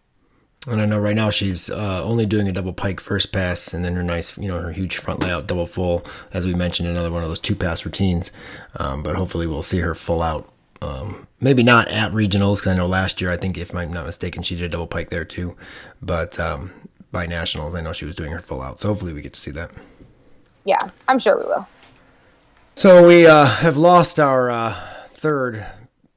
[0.67, 3.85] And I know right now she's uh, only doing a double pike first pass, and
[3.85, 7.11] then her nice, you know, her huge front layout double full, as we mentioned, another
[7.11, 8.33] one of those two pass routines.
[8.79, 10.51] Um, but hopefully we'll see her full out.
[10.81, 14.07] Um, maybe not at regionals, because I know last year I think, if I'm not
[14.07, 15.55] mistaken, she did a double pike there too.
[16.01, 16.73] But um,
[17.13, 18.81] by nationals, I know she was doing her full out.
[18.81, 19.71] So hopefully we get to see that.
[20.65, 21.69] Yeah, I'm sure we will.
[22.75, 24.75] So we uh, have lost our uh,
[25.11, 25.67] third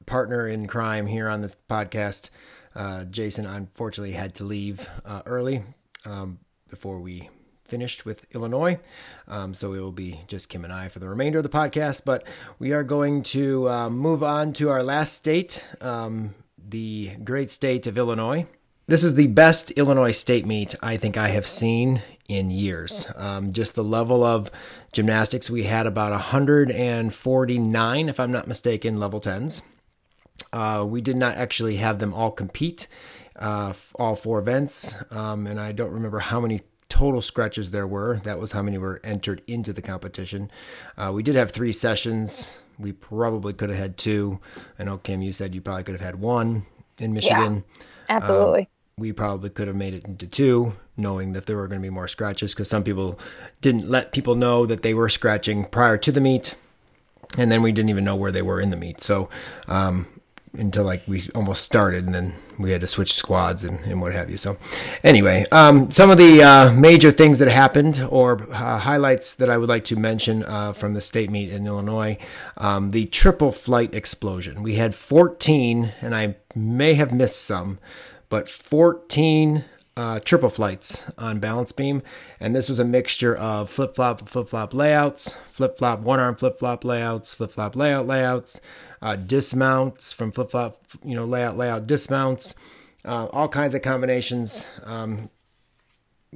[0.06, 2.30] partner in crime here on this podcast.
[2.78, 5.64] Uh, Jason unfortunately had to leave uh, early
[6.06, 6.38] um,
[6.70, 7.30] before we
[7.66, 8.80] finished with Illinois.
[9.28, 12.06] Um, so it will be just Kim and I for the remainder of the podcast.
[12.06, 12.24] But
[12.60, 17.88] we are going to uh, move on to our last state, um, the great state
[17.88, 18.46] of Illinois.
[18.86, 23.08] This is the best Illinois state meet I think I have seen in years.
[23.16, 24.52] Um, just the level of
[24.94, 25.50] gymnastics.
[25.50, 29.64] We had about 149, if I'm not mistaken, level 10s.
[30.58, 32.88] Uh, we did not actually have them all compete,
[33.36, 38.18] uh, all four events, um, and I don't remember how many total scratches there were.
[38.24, 40.50] That was how many were entered into the competition.
[40.98, 42.58] Uh, we did have three sessions.
[42.80, 44.40] We probably could have had two.
[44.80, 46.66] I know Kim, you said you probably could have had one
[46.98, 47.64] in Michigan.
[48.10, 48.68] Absolutely.
[48.98, 51.92] We probably could have made it into two, knowing that there were going to be
[51.92, 53.20] more scratches because some people
[53.62, 56.56] didn't let people know that they were scratching prior to the meet,
[57.38, 59.02] and then we didn't even know where they were in the meet.
[59.02, 59.30] So
[59.68, 60.08] um,
[60.58, 64.14] until like we almost started, and then we had to switch squads and, and what
[64.14, 64.38] have you.
[64.38, 64.58] So
[65.04, 69.58] anyway, um, some of the uh, major things that happened or uh, highlights that I
[69.58, 72.18] would like to mention uh, from the state meet in Illinois,
[72.58, 74.64] um, the triple flight explosion.
[74.64, 77.80] We had 14, and I may have missed some,
[78.30, 79.66] but 14
[79.98, 82.04] uh, triple flights on balance beam,
[82.40, 86.36] and this was a mixture of flip flop, flip flop layouts, flip flop, one arm
[86.36, 88.62] flip flop layouts, flip flop layout layouts,
[89.02, 92.56] uh, dismounts from flip flop, you know, layout layout dismounts,
[93.06, 95.30] uh, all kinds of combinations um,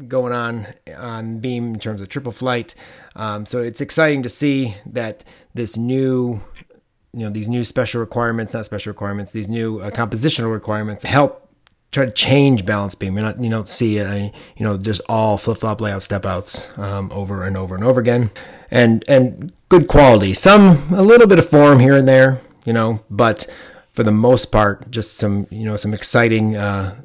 [0.07, 0.67] going on
[0.97, 2.75] on beam in terms of triple flight.
[3.15, 5.23] Um, so it's exciting to see that
[5.53, 6.41] this new
[7.13, 11.51] you know these new special requirements not special requirements these new uh, compositional requirements help
[11.91, 13.15] try to change balance beam.
[13.15, 17.11] You're not you don't see uh, you know just all flip-flop layout step outs um,
[17.11, 18.31] over and over and over again.
[18.69, 20.33] And and good quality.
[20.33, 23.47] Some a little bit of form here and there you know but
[23.93, 26.95] for the most part just some you know some exciting uh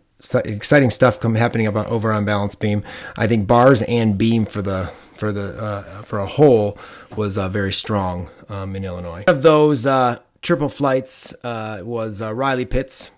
[0.44, 2.82] exciting stuff come happening about over on balance beam
[3.16, 6.78] i think bars and beam for the for the uh, for a whole
[7.16, 9.24] was uh, very strong um, in Illinois.
[9.26, 13.10] One of those uh, triple flights uh, was uh, Riley Pitts.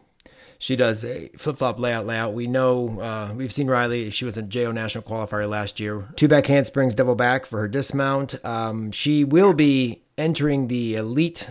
[0.60, 2.32] She does a flip flop layout layout.
[2.32, 4.10] We know uh, we've seen Riley.
[4.10, 6.08] She was a JO national qualifier last year.
[6.16, 8.44] Two back handsprings, double back for her dismount.
[8.44, 11.48] Um, she will be entering the elite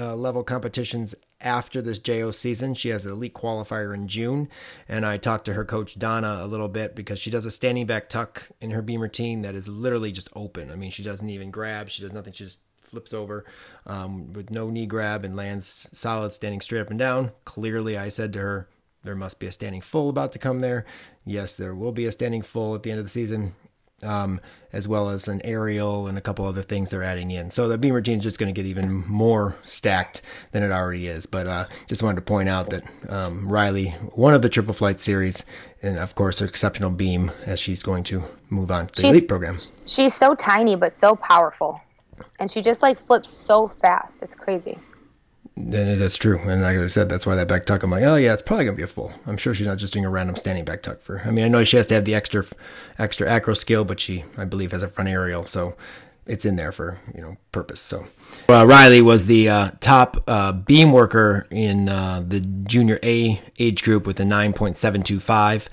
[0.00, 2.74] uh, level competitions after this JO season.
[2.74, 4.48] She has an elite qualifier in June,
[4.88, 7.86] and I talked to her coach Donna a little bit because she does a standing
[7.86, 10.70] back tuck in her beam routine that is literally just open.
[10.70, 11.90] I mean, she doesn't even grab.
[11.90, 12.32] She does nothing.
[12.32, 13.44] She just flips over
[13.86, 17.32] um, with no knee grab and lands solid standing straight up and down.
[17.44, 18.68] Clearly, I said to her,
[19.02, 20.84] there must be a standing full about to come there.
[21.24, 23.54] Yes, there will be a standing full at the end of the season,
[24.02, 24.40] um,
[24.72, 27.50] as well as an aerial and a couple other things they're adding in.
[27.50, 30.22] So the beam routine is just going to get even more stacked
[30.52, 31.26] than it already is.
[31.26, 35.00] But uh, just wanted to point out that um, Riley, one of the triple flight
[35.00, 35.44] series,
[35.82, 39.14] and of course, her exceptional beam as she's going to move on to the She's-
[39.16, 39.56] elite program.
[39.86, 41.80] She's so tiny but so powerful,
[42.38, 44.22] and she just like flips so fast.
[44.22, 44.78] It's crazy.
[45.56, 46.38] That's true.
[46.38, 48.64] And like I said, that's why that back tuck, I'm like, oh yeah, it's probably
[48.64, 49.12] gonna be a full.
[49.26, 51.22] I'm sure she's not just doing a random standing back tuck for.
[51.24, 52.44] I mean, I know she has to have the extra,
[52.98, 55.76] extra acro skill, but she, I believe, has a front aerial, so
[56.26, 57.80] it's in there for you know purpose.
[57.80, 58.06] So
[58.48, 63.82] uh, Riley was the uh, top uh, beam worker in uh, the junior A age
[63.82, 65.66] group with a 9.725,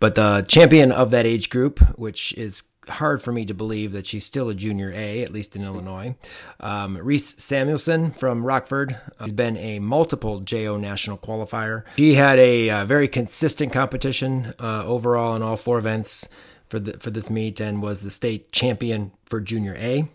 [0.00, 4.06] but the champion of that age group, which is hard for me to believe that
[4.06, 6.16] she's still a junior A, at least in Illinois.
[6.60, 11.84] Um, Reese Samuelson from Rockford has been a multiple JO national qualifier.
[11.96, 16.28] She had a uh, very consistent competition uh, overall in all four events
[16.68, 20.08] for the, for this meet and was the state champion for junior A.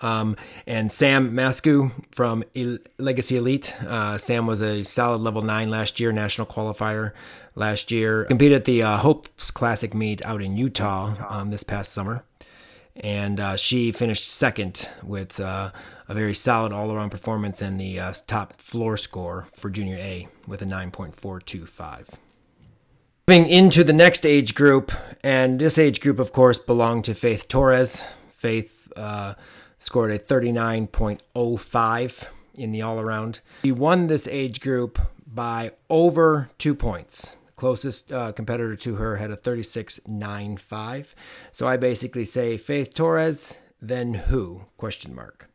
[0.00, 2.44] Um, and Sam Masku from
[2.98, 3.74] Legacy Elite.
[3.86, 7.12] Uh, Sam was a solid level nine last year, national qualifier
[7.54, 8.24] last year.
[8.24, 12.24] Competed at the uh, Hopes Classic meet out in Utah um, this past summer.
[12.96, 15.72] And uh, she finished second with uh,
[16.08, 20.28] a very solid all around performance and the uh, top floor score for Junior A
[20.46, 22.10] with a 9.425.
[23.26, 27.48] Moving into the next age group, and this age group, of course, belonged to Faith
[27.48, 28.04] Torres.
[28.34, 29.32] Faith uh,
[29.78, 32.26] scored a 39.05
[32.58, 33.40] in the all around.
[33.62, 37.36] She won this age group by over two points.
[37.56, 41.14] Closest uh, competitor to her had a 36.95.
[41.52, 44.62] So I basically say Faith Torres, then who?
[44.76, 45.48] Question mark.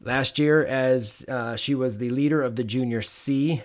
[0.00, 3.62] Last year, as uh, she was the leader of the Junior C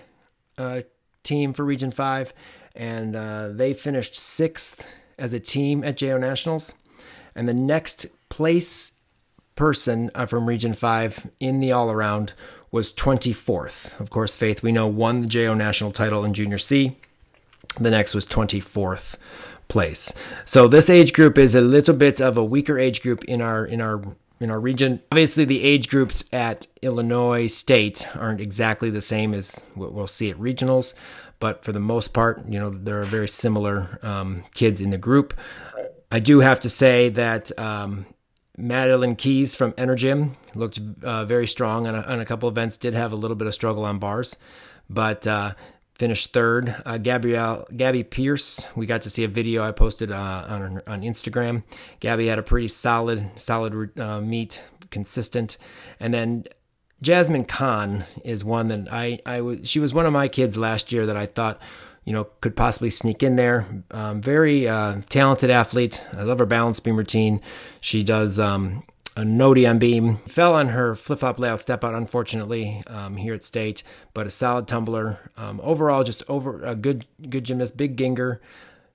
[0.58, 0.82] uh,
[1.22, 2.32] team for Region 5,
[2.74, 4.88] and uh, they finished sixth
[5.18, 6.74] as a team at JO Nationals.
[7.34, 8.92] And the next place
[9.54, 12.32] person uh, from Region 5 in the all around
[12.70, 13.98] was 24th.
[14.00, 16.96] Of course, Faith, we know, won the JO National title in Junior C.
[17.74, 19.16] The next was 24th
[19.68, 20.14] place.
[20.44, 23.64] So this age group is a little bit of a weaker age group in our
[23.64, 24.02] in our
[24.40, 25.02] in our region.
[25.12, 30.30] Obviously, the age groups at Illinois State aren't exactly the same as what we'll see
[30.30, 30.94] at regionals,
[31.40, 34.98] but for the most part, you know, there are very similar um, kids in the
[34.98, 35.34] group.
[36.10, 38.06] I do have to say that um,
[38.56, 42.76] Madeline Keys from Energym looked uh, very strong on a, on a couple events.
[42.76, 44.36] Did have a little bit of struggle on bars,
[44.88, 45.54] but uh,
[45.94, 46.74] finished third.
[46.84, 51.02] Uh, Gabrielle Gabby Pierce, we got to see a video I posted uh, on on
[51.02, 51.62] Instagram.
[52.00, 55.56] Gabby had a pretty solid solid uh, meet, consistent,
[56.00, 56.44] and then.
[57.02, 60.90] Jasmine Khan is one that I, I was, she was one of my kids last
[60.90, 61.60] year that I thought,
[62.04, 63.66] you know, could possibly sneak in there.
[63.90, 66.02] Um, very uh, talented athlete.
[66.16, 67.42] I love her balance beam routine.
[67.80, 68.84] She does um,
[69.16, 69.24] a
[69.66, 70.16] on beam.
[70.26, 73.82] Fell on her flip flop layout step out, unfortunately, um, here at state,
[74.12, 75.30] but a solid tumbler.
[75.36, 78.38] Um, overall, just over a good good gymnast, big Gienger.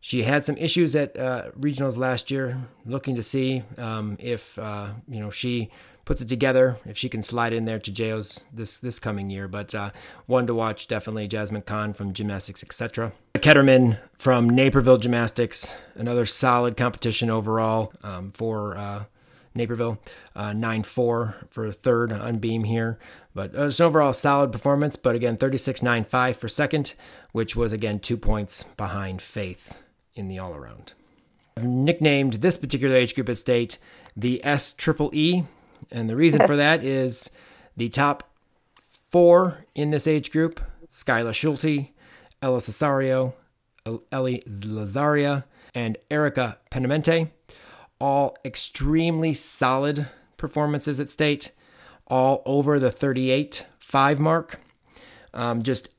[0.02, 2.58] She had some issues at uh, regionals last year.
[2.86, 5.70] Looking to see um, if uh, you know she
[6.06, 9.48] puts it together, if she can slide in there to JOs this this coming year.
[9.48, 9.92] But uh,
[10.26, 13.12] one to watch definitely Jasmine Khan from Gymnastics Etc.
[13.36, 19.04] Ketterman from Naperville Gymnastics, another solid competition overall um, for uh,
[19.60, 20.00] Naperville.
[20.36, 22.98] Uh, 9-4 for third on beam here.
[23.36, 24.96] But uh, it's an overall solid performance.
[24.96, 26.96] But again, 36.95 for second,
[27.32, 29.78] which was again two points behind Faith
[30.16, 30.94] in the all around.
[31.56, 33.78] I've nicknamed this particular age group at state
[34.16, 35.44] the S Triple E,
[35.92, 37.30] and the reason for that is
[37.78, 38.30] the top
[39.10, 40.60] four in this age group
[40.92, 41.90] Skyla Schulte,
[42.42, 43.34] Ella Cesario,
[44.12, 45.44] Ellie Lazaria,
[45.76, 47.30] and Erica Penamente.
[48.00, 50.08] All extremely solid
[50.38, 51.52] performances at state,
[52.08, 54.60] all over the 38 5 mark.
[55.34, 55.90] Um, just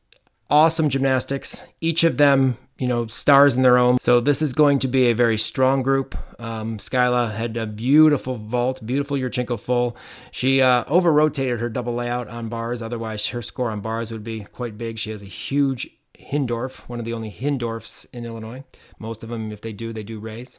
[0.48, 1.64] awesome gymnastics.
[1.80, 3.98] Each of them, you know, stars in their own.
[3.98, 6.16] So this is going to be a very strong group.
[6.40, 9.96] Um, Skyla had a beautiful vault, beautiful Yurchenko full.
[10.30, 12.82] She uh, over rotated her double layout on bars.
[12.82, 14.98] Otherwise, her score on bars would be quite big.
[14.98, 18.64] She has a huge Hindorff, one of the only Hindorffs in Illinois.
[18.98, 20.58] Most of them, if they do, they do Rays.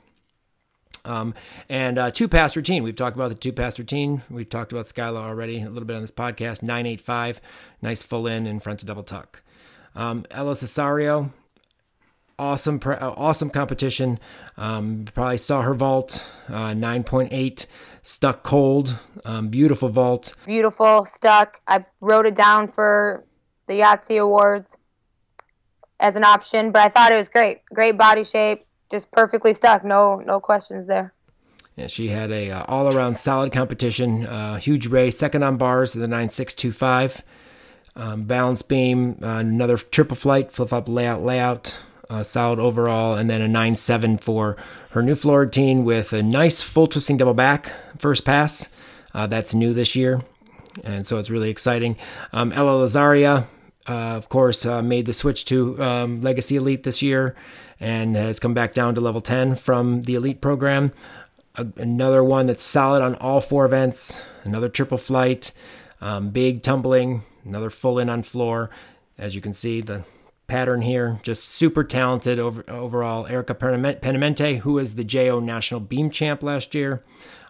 [1.06, 1.34] Um,
[1.70, 2.84] and uh, two pass routine.
[2.84, 4.24] We've talked about the two pass routine.
[4.30, 6.62] We've talked about Skyla already a little bit on this podcast.
[6.62, 7.42] 985,
[7.82, 9.42] nice full in in front to double tuck.
[9.96, 11.32] Um, Ella Cesario,
[12.40, 14.20] awesome, uh, awesome competition.
[14.58, 17.66] Um, probably saw her vault, uh, 9.8,
[18.04, 20.36] stuck cold, um, beautiful vault.
[20.46, 21.60] Beautiful, stuck.
[21.68, 23.26] I wrote it down for
[23.68, 24.78] the Yahtzee Awards.
[26.00, 27.60] as an option, but I thought it was great.
[27.72, 29.84] Great body shape, just perfectly stuck.
[29.84, 31.14] No no questions there.
[31.76, 34.26] Yeah, she had a uh, all around solid competition.
[34.26, 37.24] Uh, huge race, second on bars, to the nine six two five.
[37.96, 43.30] Um, balance beam, uh, another triple flight, flip up layout, layout, uh, solid overall, and
[43.30, 44.56] then a 9 7 for
[44.92, 48.70] her new floor routine with a nice full twisting double back first pass.
[49.14, 50.22] Uh, that's new this year,
[50.86, 51.98] and so it's really exciting.
[52.32, 53.48] Um, Ella Lazaria,
[53.88, 57.36] uh, of course, made the switch to um, Legacy Elite this year
[57.82, 60.94] and has come back down to level 10 from the Elite program.
[61.76, 65.52] another one that's solid on all four events, another triple flight,
[66.00, 68.70] um, big tumbling, another full in on floor.
[69.18, 70.06] As you can see, the
[70.48, 73.28] pattern here, just super talented over, overall.
[73.28, 77.04] Erica Penamente, who is the JO National Beam Champ last year,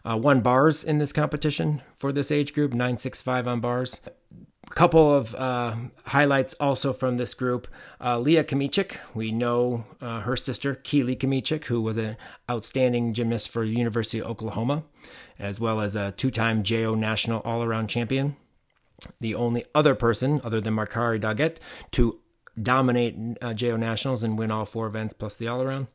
[0.04, 4.02] uh, won bars in this competition for this age group, 965 on bars.
[4.72, 5.76] Couple of uh,
[6.06, 7.68] highlights also from this group.
[8.00, 12.18] Uh, Leah Kmieciak, we know uh, her sister, Keeley Kmieciak, who was an
[12.50, 14.84] outstanding gymnast for the University of Oklahoma,
[15.38, 18.38] as well as a two time JO National All Around Champion
[19.20, 21.58] the only other person other than Markari Doggett
[21.92, 22.20] to
[22.62, 25.88] dominate uh, JO Nationals and win all four events plus the all around.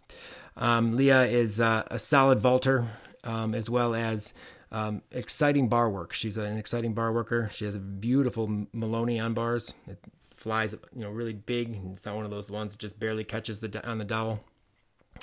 [0.56, 2.88] Um, Leah is uh, a solid vaulter
[3.24, 4.32] um, as well as
[4.72, 6.12] um, exciting bar work.
[6.12, 7.48] She's an exciting bar worker.
[7.52, 9.74] She has a beautiful Maloney on bars.
[9.86, 9.98] It
[10.34, 11.78] flies, you know, really big.
[11.92, 14.40] It's not one of those ones that just barely catches the on the dowel.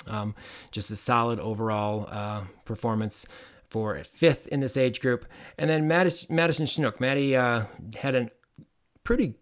[0.06, 0.34] Um,
[0.70, 3.26] just a solid overall uh, performance
[3.70, 5.24] for fifth in this age group.
[5.58, 7.00] And then Madison, Madison Schnook.
[7.00, 7.64] Maddie uh,
[7.96, 8.30] had a
[9.04, 9.34] pretty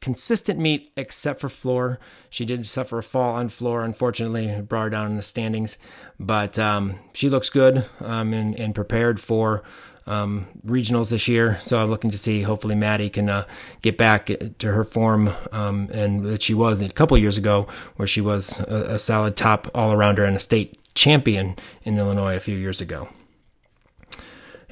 [0.00, 1.98] consistent meet except for floor.
[2.30, 5.78] She did suffer a fall on floor, unfortunately, brought her down in the standings.
[6.18, 9.62] But um, she looks good um, and, and, prepared for
[10.06, 11.58] um, regionals this year.
[11.60, 12.42] So I'm looking to see.
[12.42, 13.46] Hopefully, Maddie can uh,
[13.82, 18.08] get back to her form um, and that she was a couple years ago, where
[18.08, 22.40] she was a, a solid top all arounder and a state champion in Illinois a
[22.40, 23.08] few years ago.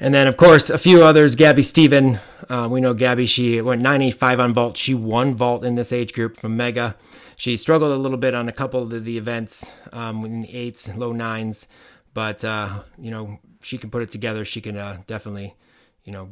[0.01, 1.35] And then, of course, a few others.
[1.35, 2.19] Gabby Steven.
[2.49, 4.77] Uh, we know Gabby, she went 95 on vault.
[4.77, 6.95] She won vault in this age group from Mega.
[7.35, 10.95] She struggled a little bit on a couple of the events um, in the eights,
[10.95, 11.67] low nines,
[12.13, 14.45] but, uh, you know, she can put it together.
[14.45, 15.55] She can uh, definitely,
[16.03, 16.29] you know,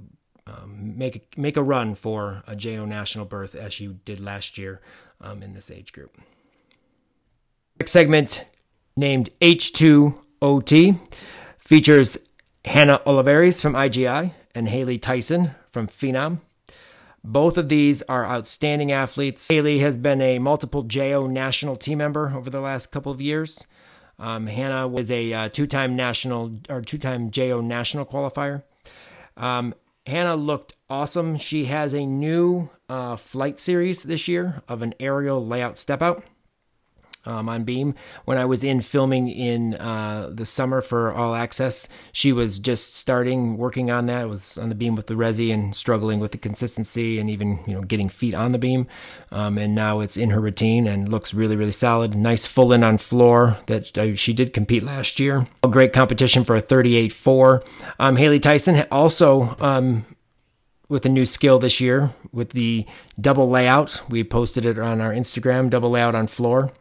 [0.48, 4.82] um, make, make a run for a JO national berth as she did last year
[5.20, 6.18] um, in this age group.
[7.80, 8.46] Next segment
[8.96, 11.00] named H2OT
[11.60, 12.18] features
[12.68, 16.42] Hannah Oliveris from IGI and Haley Tyson from Phenom.
[17.24, 19.48] Both of these are outstanding athletes.
[19.48, 23.66] Haley has been a multiple JO national team member over the last couple of years.
[24.20, 28.64] Um, Hannah was a uh, two-time national or two-time JO national qualifier.
[29.38, 29.74] Um,
[30.06, 31.38] Hannah looked awesome.
[31.38, 36.24] She has a new uh, flight series this year of an aerial layout step out
[37.26, 37.94] um, on Beam.
[38.26, 42.96] When I was in filming in uh, the summer for All Access, she was just
[42.96, 44.24] starting working on that.
[44.24, 47.60] It was on the beam with the resi and struggling with the consistency and even
[47.68, 48.88] you know getting feet on the beam.
[49.32, 52.16] Um, and now it's in her routine and looks really really solid.
[52.16, 55.48] Nice full in on floor that uh, she did compete last year.
[55.64, 57.66] A great competition for a 38.4.
[58.00, 59.56] Um, Haley Tyson also.
[59.60, 60.06] Um,
[60.90, 62.86] with a new skill this year with the
[63.20, 64.02] double layout.
[64.10, 66.72] We posted it on our Instagram, double layout on floor.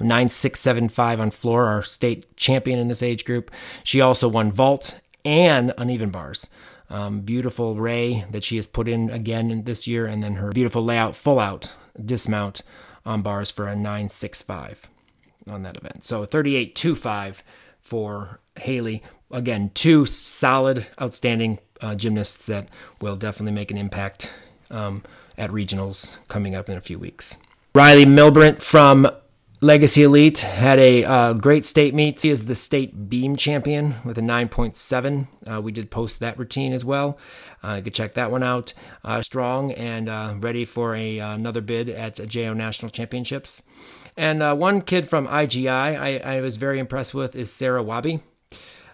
[0.00, 3.50] 9675 on floor, our state champion in this age group.
[3.84, 6.48] She also won vault and uneven bars.
[6.90, 10.82] Um, beautiful ray that she has put in again this year, and then her beautiful
[10.82, 12.62] layout, full out dismount
[13.04, 14.88] on bars for a 965
[15.46, 16.04] on that event.
[16.04, 17.42] So 3825
[17.80, 19.02] for Haley.
[19.30, 22.68] Again, two solid, outstanding uh, gymnasts that
[23.00, 24.32] will definitely make an impact
[24.70, 25.02] um,
[25.36, 27.36] at regionals coming up in a few weeks.
[27.74, 29.08] Riley Milbrant from
[29.60, 32.20] Legacy Elite had a uh, great state meet.
[32.20, 35.26] He is the state beam champion with a 9.7.
[35.44, 37.18] Uh, we did post that routine as well.
[37.64, 38.72] Uh, you could check that one out.
[39.02, 43.64] Uh, strong and uh, ready for a, uh, another bid at JO National Championships.
[44.16, 45.68] And one kid from IGI
[45.98, 48.20] I, I, was very impressed with is Sarah Wabi.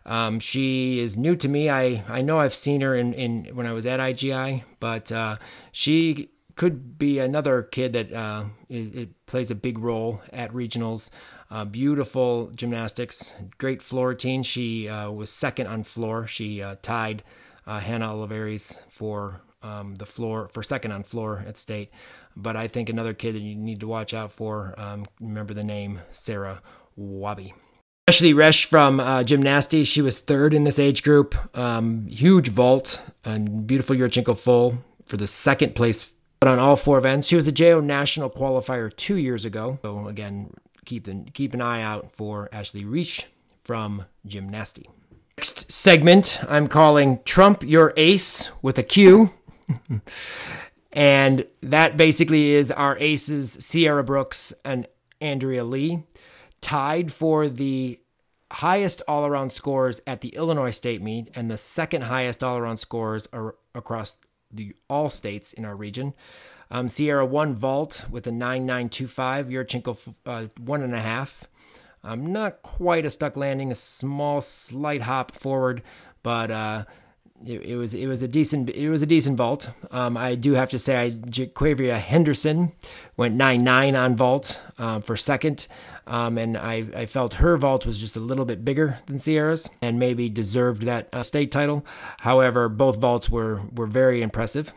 [0.06, 1.68] Um, she is new to me.
[1.68, 5.12] I, I know I've seen her in, in when I was at IGI, but
[5.72, 11.10] she could be another kid that uh, it, it, plays a big role at regionals.
[11.51, 14.43] Uh, beautiful gymnastics, great floor routine.
[14.43, 16.26] She uh, was second on floor.
[16.26, 17.22] She uh, tied
[17.66, 21.90] uh, Hannah Oliveris for um, the floor for second on floor at state.
[22.36, 24.74] But I think another kid that you need to watch out for.
[24.76, 26.62] Um, remember the name Sarah
[26.97, 27.55] Wabi.
[28.06, 29.89] Ashley Resch from uh, gymnastics.
[29.89, 31.35] She was third in this age group.
[31.56, 36.13] Um, huge vault and beautiful Yurchenko full for the second place
[36.44, 37.26] but on all four events.
[37.26, 39.78] She was a JO national qualifier two years ago.
[39.80, 40.52] So again,
[40.84, 43.28] keep an, keep an eye out for Ashley Reich
[43.62, 44.84] from Gymnasty.
[45.38, 49.32] Next segment, I'm calling Trump Your Ace with a Q.
[50.92, 54.86] and that basically is our aces, Sierra Brooks and
[55.22, 56.02] Andrea Lee,
[56.60, 57.98] tied for the
[58.52, 62.76] highest all around scores at the Illinois State meet and the second highest all around
[62.76, 63.28] scores
[63.74, 64.18] across
[64.55, 66.14] the all states in our region.
[66.70, 71.44] Um, Sierra 1 vault with a 9925, Yurchenko uh, one and a half.
[72.02, 75.82] Um, not quite a stuck landing, a small slight hop forward,
[76.22, 76.85] but uh,
[77.47, 79.70] it, it, was it was a decent it was a decent vault.
[79.90, 82.72] Um, I do have to say, I Jaquavia Henderson
[83.16, 85.66] went nine nine on vault um, for second.
[86.06, 89.70] Um, and I, I felt her vault was just a little bit bigger than Sierra's
[89.81, 91.85] and maybe deserved that uh, state title.
[92.20, 94.72] However, both vaults were were very impressive.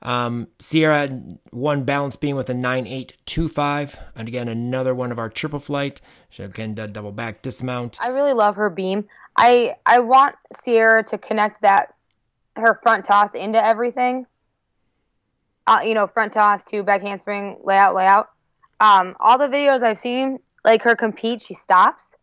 [0.00, 1.20] Um, Sierra
[1.50, 3.98] won balance beam with a 9825.
[4.14, 6.00] And again, another one of our triple flight.
[6.30, 7.98] She again did double back dismount.
[8.00, 9.06] I really love her beam.
[9.36, 11.94] I I want Sierra to connect that
[12.56, 14.26] her front toss into everything.
[15.66, 18.30] Uh, you know, front toss to back handspring, layout, layout.
[18.80, 22.16] Um, all the videos I've seen, like her compete, she stops.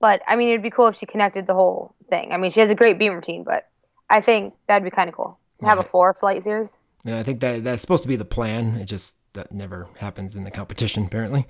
[0.00, 2.32] But I mean, it'd be cool if she connected the whole thing.
[2.32, 3.68] I mean, she has a great beam routine, but
[4.10, 5.38] I think that'd be kind of cool.
[5.62, 6.78] Have a four flight series.
[7.06, 8.76] And I think that that's supposed to be the plan.
[8.76, 11.46] It just that never happens in the competition, apparently.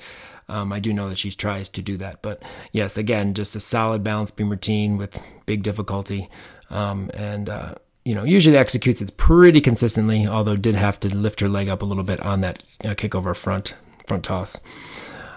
[0.48, 2.20] Um, I do know that she tries to do that.
[2.20, 2.42] But
[2.72, 6.28] yes, again, just a solid balance beam routine with big difficulty.
[6.68, 7.74] Um, and, uh,
[8.04, 11.82] you know, usually executes it pretty consistently, although did have to lift her leg up
[11.82, 13.74] a little bit on that uh, kick over front,
[14.06, 14.60] front toss.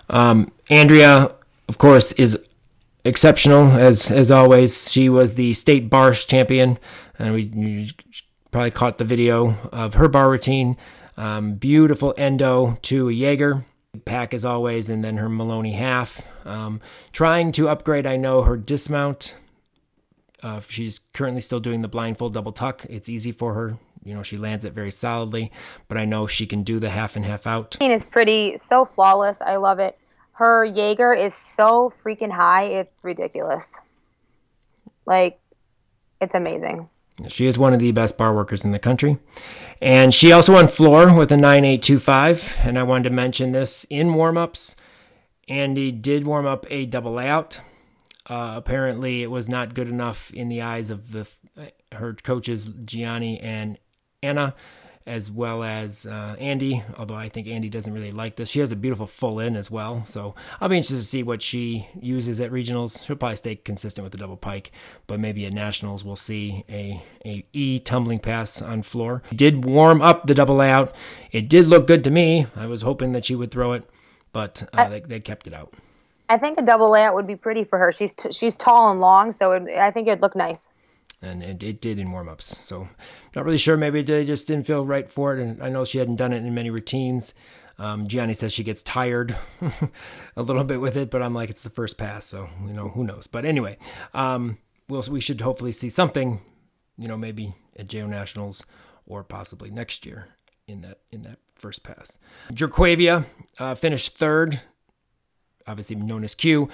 [0.09, 1.35] Um, Andrea,
[1.67, 2.45] of course, is
[3.05, 4.91] exceptional as as always.
[4.91, 6.77] She was the state bar champion,
[7.17, 7.91] and we
[8.51, 10.77] probably caught the video of her bar routine.
[11.17, 13.65] Um, beautiful endo to a Jaeger.
[14.05, 16.27] Pak as always, and then her Maloney half.
[16.45, 16.79] Um,
[17.11, 19.35] trying to upgrade, I know, her dismount.
[20.41, 22.85] Uh, she's currently still doing the blindfold double tuck.
[22.87, 23.77] It's easy for her.
[24.03, 25.51] You know, she lands it very solidly,
[25.87, 27.77] but I know she can do the half and half out.
[27.91, 29.41] is pretty, so flawless.
[29.41, 29.97] I love it.
[30.31, 33.79] Her Jaeger is so freaking high, it's ridiculous.
[35.05, 35.39] Like,
[36.21, 36.89] it's amazing.
[37.27, 39.17] She is one of the best bar workers in the country.
[39.81, 42.59] And she also won floor with a 9825.
[42.63, 44.77] And I wanted to mention this in warm ups.
[45.49, 47.59] Andy did warm up a double layout.
[48.27, 51.27] Uh, apparently, it was not good enough in the eyes of the
[51.93, 53.77] her coaches, Gianni and
[54.21, 54.53] Anna
[55.05, 58.47] as well as uh, Andy, although I think Andy doesn't really like this.
[58.47, 61.41] She has a beautiful full in as well, so I'll be interested to see what
[61.41, 63.05] she uses at regionals.
[63.05, 64.71] She'll probably stay consistent with the double pike,
[65.07, 69.23] but maybe at nationals we'll see a, a E tumbling pass on floor.
[69.33, 70.93] Did warm up the double layout.
[71.31, 72.45] It did look good to me.
[72.55, 73.89] I was hoping that she would throw it,
[74.31, 75.73] but uh, they, they kept it out.
[76.27, 77.91] I think a double layout would be pretty for her.
[77.91, 80.71] She's t- she's tall and long, so it, I think it'd look nice
[81.21, 82.65] and it, it did in warm-ups.
[82.65, 82.89] So
[83.35, 83.77] not really sure.
[83.77, 85.41] Maybe they just didn't feel right for it.
[85.41, 87.33] And I know she hadn't done it in many routines.
[87.77, 89.37] Um, Gianni says she gets tired
[90.35, 92.89] a little bit with it, but I'm like, it's the first pass, so you know
[92.89, 93.25] who knows.
[93.27, 93.77] But anyway,
[94.13, 94.57] um,
[94.89, 96.41] we'll we should hopefully see something,
[96.97, 98.65] you know, maybe at JO Nationals
[99.05, 100.27] or possibly next year
[100.67, 102.17] in that in that first pass.
[102.51, 103.25] Jerquavia
[103.59, 104.59] uh, finished third,
[105.65, 106.69] obviously known as Q.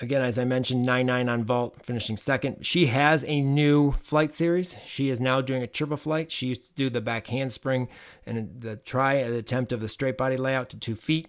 [0.00, 2.66] Again, as I mentioned, 9 9 on vault, finishing second.
[2.66, 4.76] She has a new flight series.
[4.84, 6.32] She is now doing a triple flight.
[6.32, 7.88] She used to do the back handspring
[8.26, 11.28] and the try attempt of the straight body layout to two feet.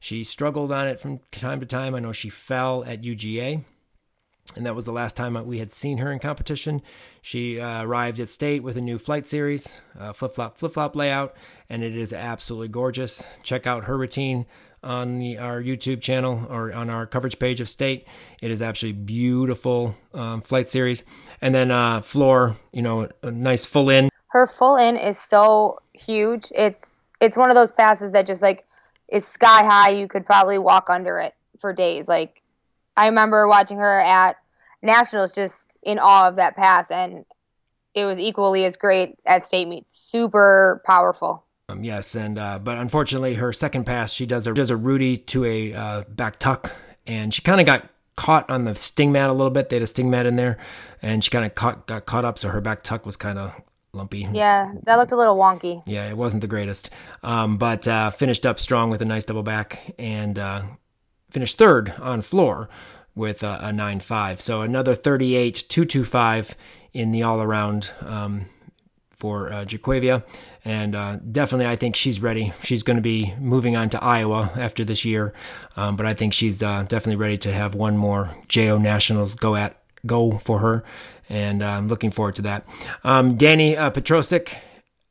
[0.00, 1.94] She struggled on it from time to time.
[1.94, 3.64] I know she fell at UGA,
[4.56, 6.82] and that was the last time we had seen her in competition.
[7.22, 10.94] She uh, arrived at state with a new flight series, uh, flip flop, flip flop
[10.94, 11.34] layout,
[11.68, 13.26] and it is absolutely gorgeous.
[13.42, 14.46] Check out her routine
[14.84, 18.06] on the, our YouTube channel or on our coverage page of state.
[18.40, 21.02] It is absolutely beautiful um, flight series.
[21.40, 24.10] And then uh, floor, you know, a nice full in.
[24.28, 26.46] Her full in is so huge.
[26.54, 28.64] It's it's one of those passes that just like
[29.08, 29.90] is sky high.
[29.90, 32.08] You could probably walk under it for days.
[32.08, 32.42] Like
[32.96, 34.36] I remember watching her at
[34.82, 37.24] nationals, just in awe of that pass, and
[37.94, 39.92] it was equally as great at state meets.
[39.92, 41.44] Super powerful.
[41.68, 45.16] Um, yes, and uh, but unfortunately, her second pass, she does a does a Rudy
[45.16, 46.72] to a uh, back tuck,
[47.06, 49.70] and she kind of got caught on the sting mat a little bit.
[49.70, 50.58] They had a sting mat in there,
[51.00, 53.54] and she kind of caught got caught up, so her back tuck was kind of
[53.94, 54.28] lumpy.
[54.30, 55.82] Yeah, that looked a little wonky.
[55.86, 56.90] Yeah, it wasn't the greatest,
[57.22, 60.62] um, but uh, finished up strong with a nice double back and uh,
[61.30, 62.68] finished third on floor
[63.14, 64.38] with a, a nine five.
[64.40, 66.54] So another thirty eight two two five
[66.92, 68.46] in the all around um,
[69.24, 70.22] for uh, Jaquavia.
[70.66, 72.52] And uh, definitely, I think she's ready.
[72.62, 75.32] She's going to be moving on to Iowa after this year.
[75.78, 79.56] Um, but I think she's uh, definitely ready to have one more JO Nationals go
[79.56, 80.84] at go for her.
[81.30, 82.68] And uh, I'm looking forward to that.
[83.02, 84.56] Um, Danny uh, Petrosic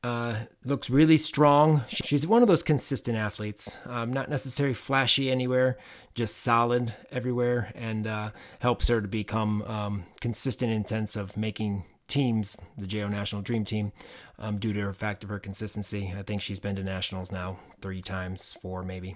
[0.04, 1.84] uh, looks really strong.
[1.88, 5.80] She's one of those consistent athletes, um, not necessarily flashy anywhere,
[6.14, 8.30] just solid everywhere, and uh,
[8.60, 13.66] helps her to become um, consistent in sense of making teams, the JO National Dream
[13.66, 13.92] Team,
[14.40, 16.14] um, due to her fact of her consistency.
[16.18, 19.16] I think she's been to nationals now three times, four maybe.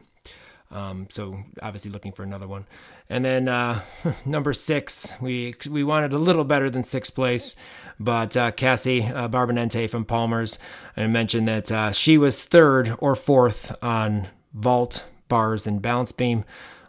[0.69, 2.65] Um, so obviously looking for another one.
[3.09, 3.81] And then uh,
[4.25, 7.55] number six, we we wanted a little better than sixth place,
[7.99, 10.59] but uh, Cassie uh, Barbonente from Palmer's,
[10.95, 16.43] I mentioned that uh, she was third or fourth on vault, bars, and balance beam.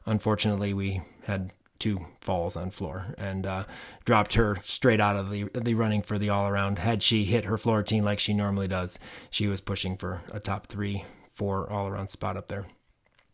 [0.07, 3.65] Unfortunately, we had two falls on floor and uh,
[4.05, 6.79] dropped her straight out of the the running for the all around.
[6.79, 8.99] Had she hit her floor routine like she normally does,
[9.31, 12.67] she was pushing for a top three, four all around spot up there.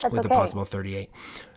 [0.00, 0.34] That's with okay.
[0.34, 1.10] a possible 38.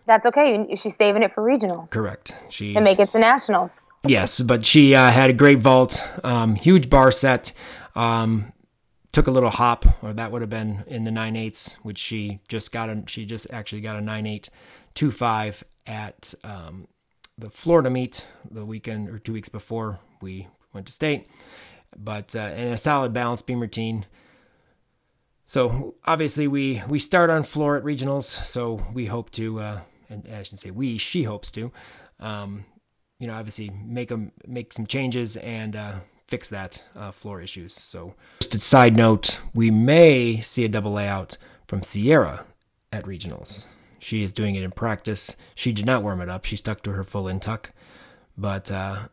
[0.06, 0.74] That's okay.
[0.74, 1.92] She's saving it for regionals.
[1.92, 2.34] Correct.
[2.48, 3.82] She To make it to nationals.
[4.06, 7.52] Yes, but she uh, had a great vault, um, huge bar set.
[7.96, 8.52] Um,
[9.12, 12.38] took a little hop, or that would have been in the nine eights, which she
[12.48, 12.88] just got.
[12.88, 14.50] A, she just actually got a nine eight
[14.94, 16.86] two five at um,
[17.36, 21.28] the Florida meet the weekend or two weeks before we went to state.
[21.96, 24.06] But uh, in a solid balance beam routine.
[25.46, 28.24] So obviously we we start on floor at regionals.
[28.24, 31.72] So we hope to, uh, and I should say we, she hopes to,
[32.20, 32.66] um,
[33.18, 35.94] you know, obviously make them make some changes and uh,
[36.26, 37.72] fix that uh, floor issues.
[37.72, 42.44] So just a side note, we may see a double layout from Sierra
[42.92, 43.64] at regionals.
[43.98, 45.36] She is doing it in practice.
[45.54, 46.44] She did not warm it up.
[46.44, 47.72] She stuck to her full in tuck,
[48.36, 49.08] but uh,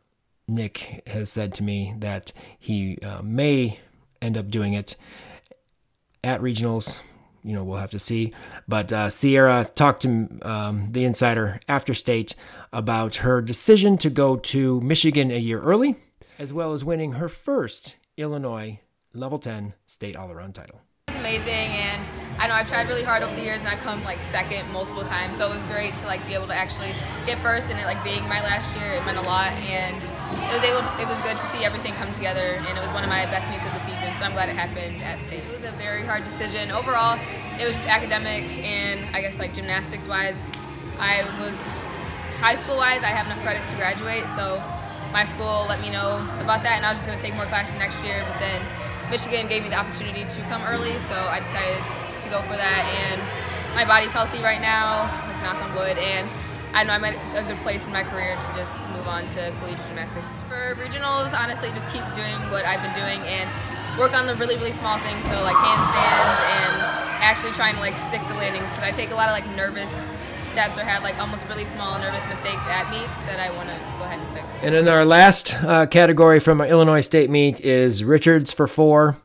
[0.47, 3.79] Nick has said to me that he uh, may
[4.21, 4.95] end up doing it
[6.23, 7.01] at regionals.
[7.43, 8.33] You know, we'll have to see.
[8.67, 12.35] But uh, Sierra talked to um, the insider after state
[12.73, 15.95] about her decision to go to Michigan a year early,
[16.39, 18.79] as well as winning her first Illinois
[19.13, 20.81] level 10 state all around title.
[21.25, 22.05] Amazing, and
[22.37, 25.03] I know I've tried really hard over the years, and I've come like second multiple
[25.03, 25.37] times.
[25.37, 26.93] So it was great to like be able to actually
[27.25, 30.53] get first, and it like being my last year, it meant a lot, and it
[30.53, 30.85] was able.
[31.01, 33.49] It was good to see everything come together, and it was one of my best
[33.49, 34.13] meets of the season.
[34.21, 35.41] So I'm glad it happened at state.
[35.41, 37.17] It was a very hard decision overall.
[37.57, 40.45] It was just academic, and I guess like gymnastics wise,
[40.99, 41.57] I was
[42.37, 43.01] high school wise.
[43.01, 44.61] I have enough credits to graduate, so
[45.11, 47.73] my school let me know about that, and I was just gonna take more classes
[47.81, 48.61] next year, but then.
[49.09, 51.81] Michigan gave me the opportunity to come early, so I decided
[52.21, 52.81] to go for that.
[53.05, 53.21] And
[53.75, 56.29] my body's healthy right now, like knock on wood, and
[56.73, 59.53] I know I'm at a good place in my career to just move on to
[59.59, 60.27] collegiate gymnastics.
[60.49, 63.47] For regionals, honestly, just keep doing what I've been doing and
[63.97, 66.73] work on the really, really small things, so like handstands and
[67.23, 69.91] actually trying to like stick the landings because I take a lot of like nervous
[70.55, 73.75] steps or have like almost really small nervous mistakes at meets that I want to
[73.97, 74.63] go ahead and fix.
[74.63, 79.17] And then our last uh, category from our Illinois State meet is Richards for four.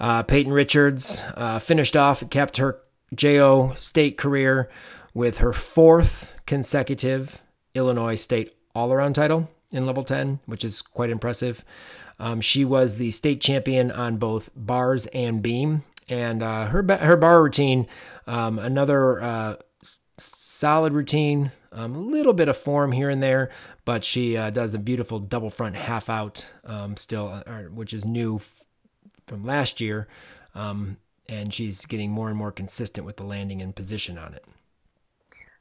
[0.00, 2.80] Uh, Peyton Richards uh, finished off, and kept her
[3.14, 4.70] JO state career
[5.12, 7.42] with her fourth consecutive
[7.74, 11.66] Illinois State all around title in level 10, which is quite impressive.
[12.18, 15.84] Um, she was the state champion on both bars and beam.
[16.08, 17.86] And uh, her, her bar routine,
[18.26, 19.56] um, another uh,
[20.62, 23.50] solid routine, um, a little bit of form here and there,
[23.84, 28.04] but she uh, does a beautiful double front half out um, still, uh, which is
[28.04, 28.62] new f-
[29.26, 30.06] from last year.
[30.54, 30.98] Um,
[31.28, 34.44] and she's getting more and more consistent with the landing and position on it.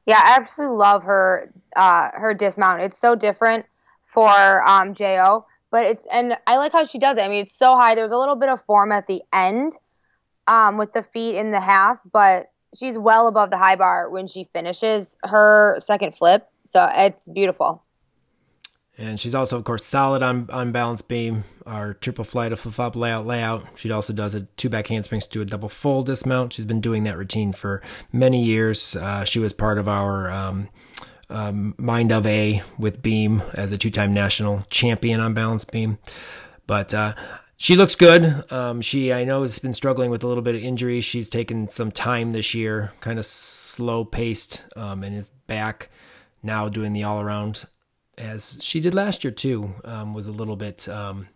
[0.06, 2.84] Yeah, I absolutely love her uh, her dismount.
[2.84, 3.66] It's so different
[4.04, 7.22] for um, JO, but it's and I like how she does it.
[7.22, 7.96] I mean, it's so high.
[7.96, 9.76] There's a little bit of form at the end
[10.46, 14.28] um, with the feet in the half, but she's well above the high bar when
[14.28, 16.48] she finishes her second flip.
[16.64, 17.84] So it's beautiful.
[18.98, 22.76] And she's also, of course, solid on, on balance beam, our triple flight of flip
[22.76, 23.66] flop layout layout.
[23.76, 26.54] She also does a two back handsprings to a double full dismount.
[26.54, 27.82] She's been doing that routine for
[28.12, 28.96] many years.
[28.96, 30.70] Uh, she was part of our um,
[31.30, 35.98] um, Mind of A with beam as a two time national champion on balance beam.
[36.68, 37.16] But uh,
[37.62, 38.44] she looks good.
[38.52, 41.00] Um, she, I know, has been struggling with a little bit of injury.
[41.00, 45.90] She's taken some time this year, kind of slow paced, um, and is back
[46.42, 47.66] now doing the all around
[48.18, 49.76] as she did last year too.
[49.86, 51.28] Um, was a little bit um,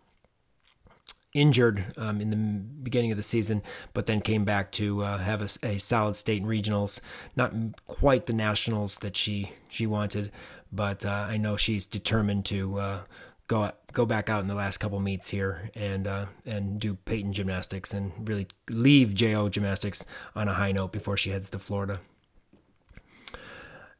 [1.32, 3.62] injured um, in the beginning of the season,
[3.94, 6.98] but then came back to uh, have a, a, solid state in regionals.
[7.36, 7.54] Not
[7.86, 10.32] quite the nationals that she she wanted,
[10.72, 13.00] but uh, I know she's determined to uh,
[13.46, 17.32] go go back out in the last couple meets here and uh, and do Peyton
[17.32, 20.04] gymnastics and really leave JO gymnastics
[20.34, 22.00] on a high note before she heads to Florida.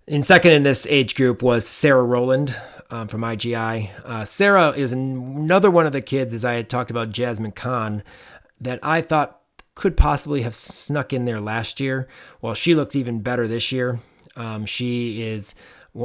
[0.06, 2.56] In second in this age group was Sarah Rowland
[2.90, 3.90] um, from IGI.
[4.04, 8.04] Uh, Sarah is another one of the kids, as I had talked about Jasmine Khan,
[8.60, 9.40] that I thought
[9.74, 12.06] could possibly have snuck in there last year.
[12.40, 14.00] Well, she looks even better this year.
[14.36, 15.54] Um, she is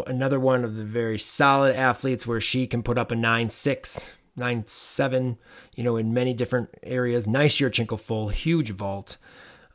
[0.08, 4.14] another one of the very solid athletes where she can put up a 9 6,
[4.36, 5.38] 9 7,
[5.76, 7.28] you know, in many different areas.
[7.28, 9.18] Nice Yurchenko full, huge vault.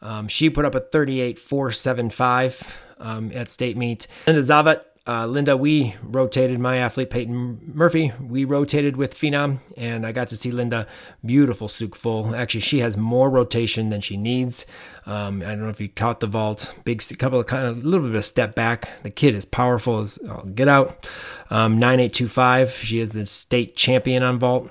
[0.02, 4.06] Um, she put up a 38 4 7 5 um, at state meet.
[4.26, 8.12] Linda Zavat uh, Linda, we rotated my athlete Peyton Murphy.
[8.20, 10.88] We rotated with Phenom, and I got to see Linda.
[11.24, 12.34] Beautiful Tsuk full.
[12.34, 14.66] Actually, she has more rotation than she needs.
[15.06, 16.74] Um, I don't know if you caught the vault.
[16.84, 18.88] Big couple of kind of a little bit of a step back.
[19.04, 21.06] The kid is powerful as I'll get out.
[21.50, 22.72] Um, Nine eight two five.
[22.72, 24.70] She is the state champion on vault.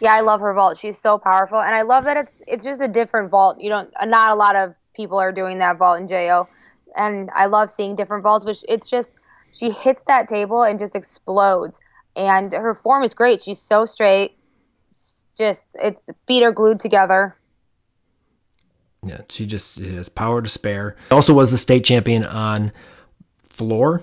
[0.00, 0.78] Yeah, I love her vault.
[0.78, 3.60] She's so powerful, and I love that it's it's just a different vault.
[3.60, 6.48] You don't not a lot of people are doing that vault in JO,
[6.96, 8.44] and I love seeing different vaults.
[8.44, 9.16] Which it's just
[9.54, 11.80] she hits that table and just explodes.
[12.16, 13.42] And her form is great.
[13.42, 14.36] She's so straight.
[15.36, 17.36] Just its feet are glued together.
[19.02, 20.96] Yeah, she just has power to spare.
[21.10, 22.72] Also was the state champion on
[23.44, 24.02] floor.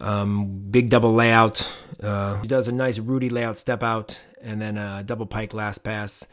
[0.00, 1.70] Um, big double layout.
[2.02, 5.78] Uh, she does a nice Rudy layout step out and then a double pike last
[5.78, 6.26] pass.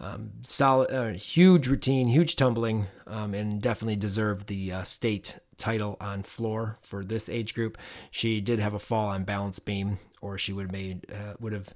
[0.00, 5.96] Um, solid, uh, huge routine, huge tumbling, um, and definitely deserved the uh, state title
[6.00, 7.78] on floor for this age group.
[8.10, 11.52] She did have a fall on balance beam, or she would have made uh, would
[11.52, 11.72] have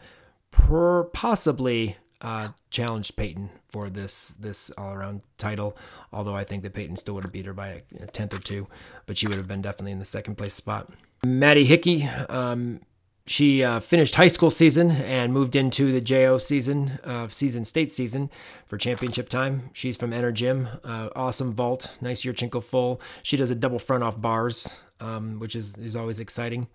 [0.50, 5.76] per- possibly uh, challenged Peyton for this this all around title.
[6.12, 8.66] Although I think that Peyton still would have beat her by a, tenth or two,
[9.06, 10.90] but she would have been definitely in the second place spot.
[11.24, 12.80] Maddie Hickey um,
[13.28, 17.92] she uh, finished high school season and moved into the JO season, uh, season state
[17.92, 18.30] season
[18.66, 19.70] for championship time.
[19.72, 23.00] She's from Enter Gym, uh, awesome vault, nice Yurchenko full.
[23.22, 26.68] She does a double front off bars, um, which is is always exciting.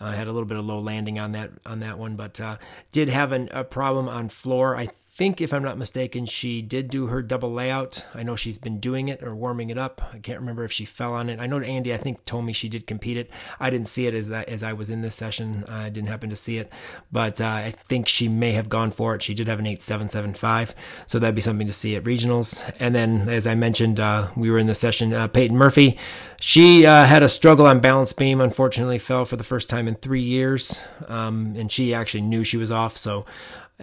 [0.00, 2.56] I had a little bit of low landing on that on that one, but uh,
[2.90, 4.76] did have an, a problem on floor.
[4.76, 4.86] I
[5.22, 8.04] think, if I'm not mistaken, she did do her double layout.
[8.12, 10.02] I know she's been doing it or warming it up.
[10.12, 11.38] I can't remember if she fell on it.
[11.38, 13.30] I know Andy, I think, told me she did compete it.
[13.60, 15.64] I didn't see it as I, as I was in this session.
[15.68, 16.72] I didn't happen to see it,
[17.12, 19.22] but uh, I think she may have gone for it.
[19.22, 20.74] She did have an 8775,
[21.06, 22.68] so that'd be something to see at regionals.
[22.80, 25.12] And then, as I mentioned, uh, we were in the session.
[25.12, 25.96] Uh, Peyton Murphy,
[26.40, 28.40] she uh, had a struggle on balance beam.
[28.40, 32.56] Unfortunately, fell for the first time in three years, um, and she actually knew she
[32.56, 32.96] was off.
[32.96, 33.24] So,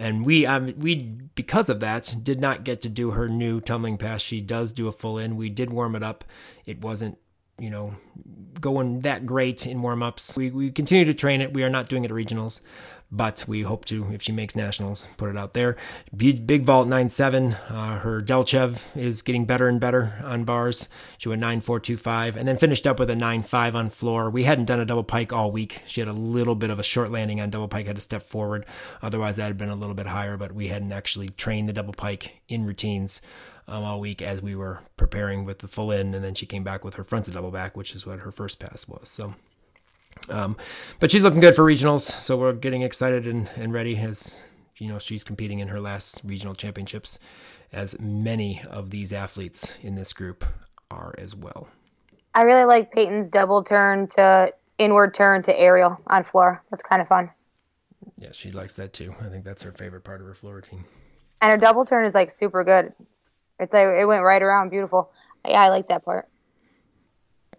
[0.00, 0.96] and we um, we
[1.34, 4.22] because of that did not get to do her new tumbling pass.
[4.22, 5.36] She does do a full in.
[5.36, 6.24] We did warm it up.
[6.64, 7.18] It wasn't
[7.58, 7.94] you know
[8.60, 10.36] going that great in warm ups.
[10.38, 11.52] We we continue to train it.
[11.52, 12.62] We are not doing it at regionals,
[13.12, 15.76] but we hope to, if she makes nationals, put it out there.
[16.16, 17.58] Big vault 9.7.
[17.68, 20.88] Uh, her Delchev is getting better and better on bars.
[21.18, 24.30] She went 9.425 and then finished up with a 9-5 on floor.
[24.30, 25.82] We hadn't done a double pike all week.
[25.86, 28.22] She had a little bit of a short landing on double pike, had to step
[28.22, 28.64] forward.
[29.02, 31.94] Otherwise, that had been a little bit higher, but we hadn't actually trained the double
[31.94, 33.20] pike in routines.
[33.68, 36.64] Um, all week as we were preparing with the full in, and then she came
[36.64, 39.08] back with her front to double back, which is what her first pass was.
[39.08, 39.34] So
[40.28, 40.56] um,
[40.98, 44.40] but she's looking good for regionals, so we're getting excited and, and ready as
[44.78, 47.18] you know she's competing in her last regional championships,
[47.72, 50.44] as many of these athletes in this group
[50.90, 51.68] are as well.
[52.34, 56.62] I really like Peyton's double turn to inward turn to aerial on floor.
[56.70, 57.30] That's kind of fun.
[58.18, 59.14] Yeah, she likes that too.
[59.20, 60.84] I think that's her favorite part of her floor routine.
[61.42, 62.92] And her double turn is like super good.
[63.58, 65.12] It's like it went right around, beautiful.
[65.46, 66.28] Yeah, I like that part.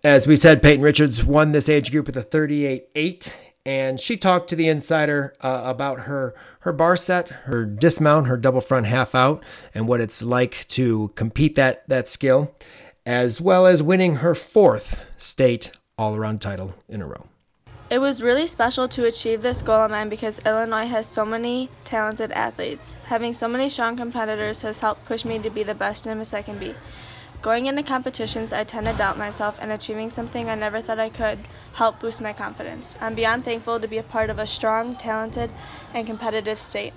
[0.04, 3.36] As we said, Peyton Richards won this age group with a 38-8,
[3.68, 8.36] and she talked to the insider uh, about her her bar set, her dismount, her
[8.36, 9.44] double front half out,
[9.76, 12.52] and what it's like to compete that that skill,
[13.06, 17.28] as well as winning her fourth state all-around title in a row.
[17.92, 21.70] It was really special to achieve this goal of mine because Illinois has so many
[21.84, 22.96] talented athletes.
[23.04, 26.42] Having so many strong competitors has helped push me to be the best gymnast I
[26.42, 26.74] can be.
[27.42, 31.10] Going into competitions, I tend to doubt myself, and achieving something I never thought I
[31.10, 31.40] could
[31.74, 32.96] help boost my confidence.
[33.02, 35.52] I'm beyond thankful to be a part of a strong, talented,
[35.92, 36.94] and competitive state.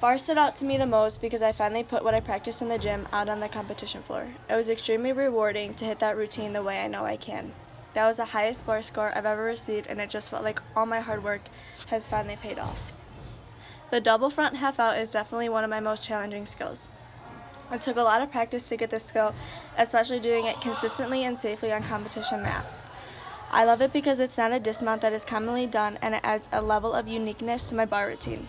[0.00, 2.68] Bar stood out to me the most because I finally put what I practiced in
[2.68, 4.26] the gym out on the competition floor.
[4.50, 7.52] It was extremely rewarding to hit that routine the way I know I can.
[7.94, 10.86] That was the highest bar score I've ever received, and it just felt like all
[10.86, 11.42] my hard work
[11.86, 12.92] has finally paid off.
[13.90, 16.88] The double front half out is definitely one of my most challenging skills.
[17.72, 19.34] It took a lot of practice to get this skill,
[19.76, 22.86] especially doing it consistently and safely on competition mats.
[23.50, 26.48] I love it because it's not a dismount that is commonly done and it adds
[26.52, 28.48] a level of uniqueness to my bar routine.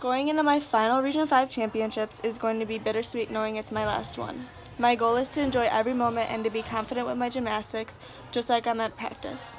[0.00, 3.86] Going into my final Region 5 championships is going to be bittersweet knowing it's my
[3.86, 4.48] last one.
[4.78, 7.98] My goal is to enjoy every moment and to be confident with my gymnastics,
[8.30, 9.56] just like I'm at practice.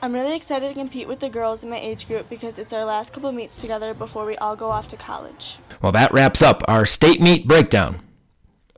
[0.00, 2.84] I'm really excited to compete with the girls in my age group because it's our
[2.84, 5.58] last couple meets together before we all go off to college.
[5.82, 8.00] Well, that wraps up our state meet breakdown.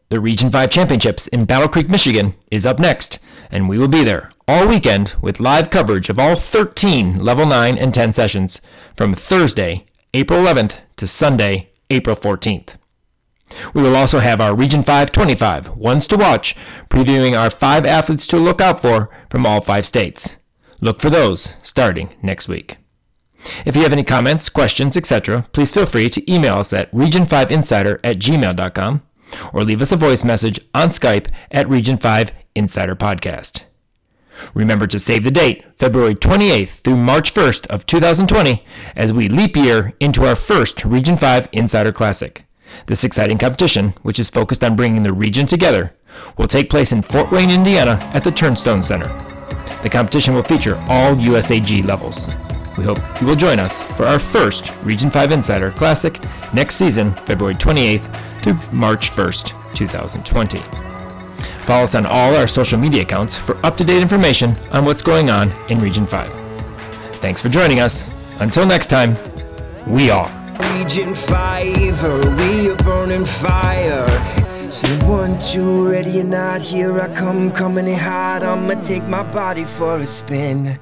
[0.09, 3.18] The Region 5 Championships in Battle Creek, Michigan is up next,
[3.51, 7.76] and we will be there all weekend with live coverage of all 13 Level 9
[7.76, 8.62] and 10 sessions
[8.97, 9.84] from Thursday,
[10.14, 12.76] April 11th to Sunday, April 14th.
[13.74, 16.56] We will also have our Region 5 25 ones to watch,
[16.88, 20.38] previewing our five athletes to look out for from all five states.
[20.81, 22.78] Look for those starting next week.
[23.65, 28.01] If you have any comments, questions, etc., please feel free to email us at region5insider
[28.05, 29.02] at gmail.com
[29.52, 33.62] or leave us a voice message on Skype at Region 5 Insider Podcast.
[34.55, 38.65] Remember to save the date, February 28th through March 1st of 2020,
[38.97, 42.44] as we leap year into our first Region 5 Insider Classic.
[42.86, 45.94] This exciting competition, which is focused on bringing the region together,
[46.39, 49.40] will take place in Fort Wayne, Indiana at the Turnstone Center.
[49.82, 52.28] The competition will feature all USAG levels.
[52.77, 56.19] We hope you will join us for our first Region 5 Insider Classic
[56.55, 60.59] next season, February 28th through March 1st, 2020.
[61.61, 65.02] Follow us on all our social media accounts for up to date information on what's
[65.02, 66.31] going on in Region 5.
[67.16, 68.09] Thanks for joining us.
[68.40, 69.16] Until next time,
[69.86, 70.31] we are.
[70.74, 74.07] Region 5, we a burning fire?
[74.70, 78.44] Say one, two, ready or not, here I come, coming in hot.
[78.44, 80.78] I'ma take my body for a spin.